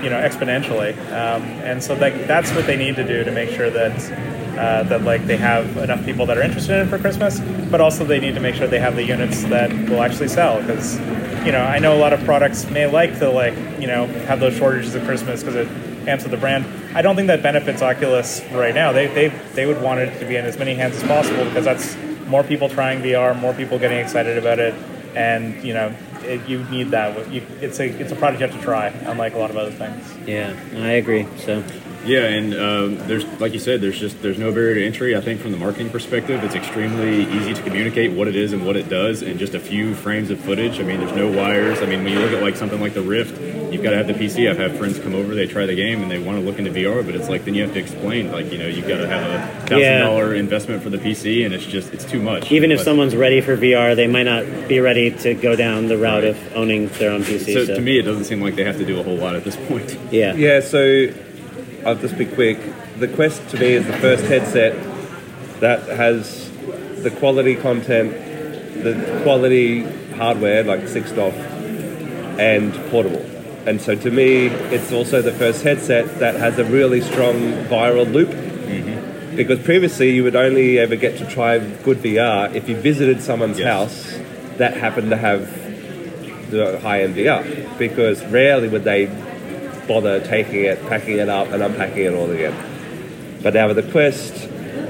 you 0.02 0.08
know 0.08 0.16
exponentially 0.16 0.96
um, 1.12 1.42
and 1.62 1.82
so 1.82 1.94
that, 1.94 2.26
that's 2.26 2.50
what 2.54 2.66
they 2.66 2.76
need 2.76 2.96
to 2.96 3.06
do 3.06 3.22
to 3.22 3.30
make 3.30 3.50
sure 3.50 3.68
that 3.68 3.92
uh, 4.60 4.82
that 4.84 5.02
like 5.02 5.26
they 5.26 5.36
have 5.38 5.76
enough 5.78 6.04
people 6.04 6.26
that 6.26 6.36
are 6.36 6.42
interested 6.42 6.78
in 6.78 6.86
it 6.86 6.90
for 6.90 6.98
Christmas 6.98 7.40
but 7.70 7.80
also 7.80 8.04
they 8.04 8.20
need 8.20 8.34
to 8.34 8.40
make 8.40 8.54
sure 8.54 8.66
they 8.66 8.78
have 8.78 8.94
the 8.94 9.04
units 9.04 9.42
that 9.44 9.72
will 9.88 10.02
actually 10.02 10.28
sell 10.28 10.60
because 10.60 10.98
you 11.46 11.52
know 11.52 11.62
I 11.62 11.78
know 11.78 11.96
a 11.96 12.00
lot 12.00 12.12
of 12.12 12.22
products 12.24 12.68
may 12.70 12.86
like 12.86 13.18
to 13.20 13.30
like 13.30 13.54
you 13.80 13.86
know 13.86 14.06
have 14.26 14.38
those 14.38 14.56
shortages 14.56 14.94
at 14.94 15.04
Christmas 15.06 15.42
because 15.42 15.56
it 15.56 15.68
amps 16.06 16.24
up 16.24 16.30
the 16.30 16.36
brand 16.36 16.66
I 16.94 17.02
don't 17.02 17.16
think 17.16 17.28
that 17.28 17.42
benefits 17.42 17.80
Oculus 17.80 18.42
right 18.52 18.74
now 18.74 18.92
they, 18.92 19.06
they 19.06 19.28
they 19.54 19.64
would 19.64 19.80
want 19.80 20.00
it 20.00 20.18
to 20.20 20.26
be 20.26 20.36
in 20.36 20.44
as 20.44 20.58
many 20.58 20.74
hands 20.74 20.96
as 20.96 21.02
possible 21.04 21.44
because 21.44 21.64
that's 21.64 21.96
more 22.26 22.44
people 22.44 22.68
trying 22.68 23.00
VR 23.00 23.38
more 23.38 23.54
people 23.54 23.78
getting 23.78 23.98
excited 23.98 24.36
about 24.36 24.58
it 24.58 24.74
and 25.14 25.64
you 25.64 25.72
know 25.72 25.94
it, 26.24 26.48
you 26.48 26.62
need 26.64 26.90
that. 26.90 27.30
You, 27.32 27.42
it's 27.60 27.80
a 27.80 27.86
it's 27.86 28.12
a 28.12 28.16
product 28.16 28.40
you 28.40 28.46
have 28.46 28.56
to 28.56 28.62
try, 28.62 28.88
unlike 28.88 29.34
a 29.34 29.38
lot 29.38 29.50
of 29.50 29.56
other 29.56 29.70
things. 29.70 30.14
Yeah, 30.26 30.54
I 30.76 30.92
agree. 30.92 31.26
So 31.38 31.62
Yeah, 32.06 32.24
and 32.24 32.54
um, 32.54 33.08
there's 33.08 33.24
like 33.40 33.52
you 33.52 33.58
said, 33.58 33.80
there's 33.82 33.98
just 33.98 34.22
there's 34.22 34.38
no 34.38 34.50
barrier 34.52 34.76
to 34.76 34.86
entry. 34.86 35.14
I 35.16 35.20
think 35.20 35.40
from 35.40 35.52
the 35.52 35.58
marketing 35.58 35.90
perspective, 35.90 36.42
it's 36.42 36.54
extremely 36.54 37.24
easy 37.36 37.52
to 37.52 37.62
communicate 37.62 38.12
what 38.12 38.26
it 38.26 38.36
is 38.36 38.52
and 38.54 38.64
what 38.64 38.76
it 38.76 38.88
does 38.88 39.20
in 39.22 39.36
just 39.38 39.54
a 39.54 39.60
few 39.60 39.94
frames 39.94 40.30
of 40.30 40.40
footage. 40.40 40.80
I 40.80 40.82
mean, 40.82 41.00
there's 41.00 41.14
no 41.14 41.30
wires. 41.30 41.82
I 41.82 41.86
mean, 41.86 42.02
when 42.02 42.12
you 42.14 42.18
look 42.20 42.32
at 42.32 42.40
like 42.42 42.56
something 42.56 42.80
like 42.80 42.94
the 42.94 43.02
Rift, 43.02 43.38
you've 43.70 43.82
got 43.82 43.90
to 43.90 43.96
have 43.98 44.06
the 44.06 44.14
PC. 44.14 44.48
I've 44.50 44.56
had 44.56 44.76
friends 44.78 44.98
come 44.98 45.14
over, 45.14 45.34
they 45.34 45.46
try 45.46 45.66
the 45.66 45.74
game 45.74 46.00
and 46.02 46.10
they 46.10 46.18
want 46.18 46.38
to 46.38 46.44
look 46.44 46.58
into 46.58 46.70
VR, 46.70 47.04
but 47.04 47.14
it's 47.14 47.28
like 47.28 47.44
then 47.44 47.54
you 47.54 47.62
have 47.64 47.74
to 47.74 47.78
explain 47.80 48.32
like 48.32 48.50
you 48.50 48.56
know 48.58 48.66
you've 48.66 48.88
got 48.88 48.96
to 48.98 49.06
have 49.06 49.30
a 49.30 49.60
thousand 49.66 49.78
Yeah. 49.80 49.98
dollar 50.00 50.34
investment 50.34 50.82
for 50.82 50.88
the 50.88 50.98
PC, 50.98 51.44
and 51.44 51.52
it's 51.52 51.66
just 51.66 51.92
it's 51.92 52.06
too 52.06 52.22
much. 52.22 52.50
even 52.50 52.72
if 52.72 52.78
But- 52.78 52.84
someone's 52.84 53.14
ready 53.14 53.42
for 53.42 53.56
VR, 53.58 53.94
they 53.94 54.06
might 54.06 54.22
not 54.22 54.68
be 54.68 54.80
ready 54.80 55.10
to 55.10 55.34
go 55.34 55.54
down 55.54 55.88
the 55.88 55.98
route 55.98 56.24
of 56.24 56.38
owning 56.56 56.88
their 56.98 57.10
own 57.10 57.24
PC. 57.24 57.52
so 57.52 57.64
So, 57.66 57.74
to 57.74 57.80
me, 57.82 57.98
it 57.98 58.02
doesn't 58.02 58.24
seem 58.24 58.40
like 58.40 58.56
they 58.56 58.64
have 58.64 58.78
to 58.78 58.86
do 58.86 58.98
a 58.98 59.02
whole 59.02 59.16
lot 59.16 59.36
at 59.36 59.44
this 59.44 59.56
point. 59.56 59.98
yeah, 60.10 60.34
Yeah, 60.34 60.60
so 60.60 61.08
I'll 61.84 61.96
just 61.96 62.18
be 62.18 62.26
quick. 62.26 62.58
The 62.98 63.08
Quest 63.08 63.48
to 63.50 63.58
me 63.58 63.68
is 63.72 63.86
the 63.86 63.96
first 63.98 64.24
headset 64.24 64.74
that 65.60 65.88
has 65.88 66.50
the 67.02 67.10
quality 67.10 67.56
content, 67.56 68.12
the 68.82 69.20
quality 69.22 69.82
hardware 70.14 70.62
like 70.64 70.86
six 70.88 71.10
DoF, 71.12 71.34
and 72.38 72.74
portable. 72.90 73.24
And 73.66 73.80
so 73.80 73.94
to 73.94 74.10
me, 74.10 74.46
it's 74.46 74.92
also 74.92 75.22
the 75.22 75.32
first 75.32 75.62
headset 75.62 76.18
that 76.18 76.34
has 76.34 76.58
a 76.58 76.64
really 76.64 77.00
strong 77.00 77.34
viral 77.68 78.10
loop. 78.10 78.28
Mm-hmm. 78.28 79.36
Because 79.36 79.58
previously 79.60 80.10
you 80.10 80.24
would 80.24 80.36
only 80.36 80.78
ever 80.78 80.96
get 80.96 81.18
to 81.18 81.26
try 81.26 81.58
good 81.58 81.98
VR 81.98 82.54
if 82.54 82.68
you 82.68 82.76
visited 82.76 83.22
someone's 83.22 83.58
Yes. 83.58 83.68
house 83.68 84.18
that 84.58 84.76
happened 84.76 85.10
to 85.10 85.16
have 85.16 85.48
the 86.50 86.78
high-end 86.80 87.14
VR. 87.14 87.78
Because 87.78 88.24
rarely 88.26 88.68
would 88.68 88.84
they 88.84 89.06
bother 89.90 90.20
taking 90.20 90.64
it, 90.64 90.80
packing 90.86 91.18
it 91.18 91.28
up, 91.28 91.48
and 91.48 91.64
unpacking 91.64 92.04
it 92.04 92.14
all 92.14 92.30
again. 92.30 92.54
But 93.42 93.54
now 93.54 93.66
with 93.66 93.76
the 93.76 93.90
Quest, 93.90 94.32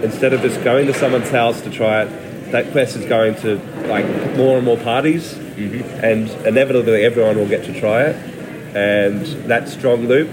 instead 0.05 0.35
of 0.35 0.43
just 0.43 0.63
going 0.63 0.87
to 0.89 0.93
someone's 0.93 1.31
house 1.31 1.63
to 1.63 1.71
try 1.71 2.03
it, 2.03 2.53
that 2.53 2.71
Quest 2.73 2.97
is 2.97 3.07
going 3.07 3.35
to 3.37 3.57
like 3.89 4.05
more 4.37 4.59
and 4.59 4.67
more 4.67 4.77
parties, 4.77 5.33
mm-hmm. 5.33 6.05
and 6.05 6.29
inevitably 6.47 7.03
everyone 7.03 7.37
will 7.37 7.49
get 7.49 7.65
to 7.65 7.81
try 7.81 8.03
it. 8.03 8.17
And 8.77 9.25
that 9.49 9.71
strong 9.71 10.07
loop, 10.07 10.29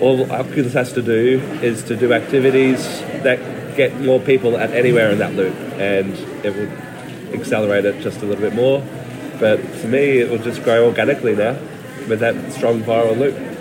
all 0.00 0.30
Oculus 0.32 0.72
has 0.72 0.92
to 0.94 1.02
do 1.02 1.40
is 1.62 1.84
to 1.84 1.94
do 1.94 2.12
activities 2.12 2.82
that 3.22 3.38
get 3.76 4.00
more 4.00 4.18
people 4.18 4.56
at 4.56 4.72
anywhere 4.72 5.10
in 5.10 5.18
that 5.18 5.34
loop, 5.34 5.54
and 5.78 6.12
it 6.44 6.56
will 6.56 7.38
accelerate 7.38 7.84
it 7.84 8.02
just 8.02 8.20
a 8.22 8.26
little 8.26 8.42
bit 8.42 8.54
more. 8.54 8.84
But 9.38 9.58
to 9.58 9.86
me, 9.86 10.18
it 10.18 10.28
will 10.28 10.42
just 10.42 10.64
grow 10.64 10.86
organically 10.86 11.36
now 11.36 11.56
with 12.08 12.18
that 12.18 12.52
strong 12.52 12.82
viral 12.82 13.16
loop. 13.16 13.51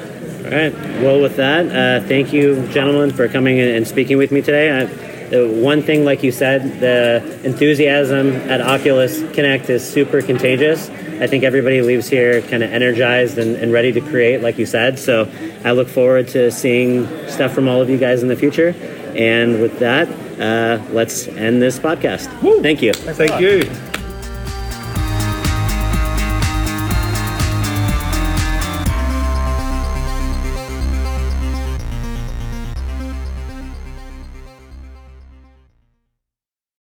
All 0.43 0.51
right. 0.51 0.73
Well, 1.01 1.21
with 1.21 1.35
that, 1.37 1.67
uh, 1.67 2.07
thank 2.07 2.33
you, 2.33 2.67
gentlemen, 2.69 3.11
for 3.11 3.27
coming 3.27 3.59
and 3.59 3.87
speaking 3.87 4.17
with 4.17 4.31
me 4.31 4.41
today. 4.41 4.71
I, 4.71 4.85
the 5.31 5.47
one 5.47 5.81
thing, 5.81 6.03
like 6.03 6.23
you 6.23 6.31
said, 6.31 6.81
the 6.81 7.23
enthusiasm 7.45 8.33
at 8.49 8.59
Oculus 8.59 9.21
Connect 9.33 9.69
is 9.69 9.87
super 9.87 10.21
contagious. 10.21 10.89
I 10.89 11.27
think 11.27 11.43
everybody 11.43 11.81
leaves 11.81 12.09
here 12.09 12.41
kind 12.41 12.63
of 12.63 12.73
energized 12.73 13.37
and, 13.37 13.55
and 13.55 13.71
ready 13.71 13.91
to 13.93 14.01
create, 14.01 14.41
like 14.41 14.57
you 14.57 14.65
said. 14.65 14.99
So 14.99 15.31
I 15.63 15.71
look 15.71 15.87
forward 15.87 16.27
to 16.29 16.51
seeing 16.51 17.05
stuff 17.29 17.53
from 17.53 17.67
all 17.67 17.81
of 17.81 17.89
you 17.89 17.97
guys 17.97 18.23
in 18.23 18.27
the 18.27 18.35
future. 18.35 18.75
And 19.15 19.61
with 19.61 19.79
that, 19.79 20.09
uh, 20.39 20.83
let's 20.91 21.27
end 21.27 21.61
this 21.61 21.79
podcast. 21.79 22.27
Thank 22.61 22.81
you. 22.81 22.93
Thank 22.93 23.39
you. 23.39 23.90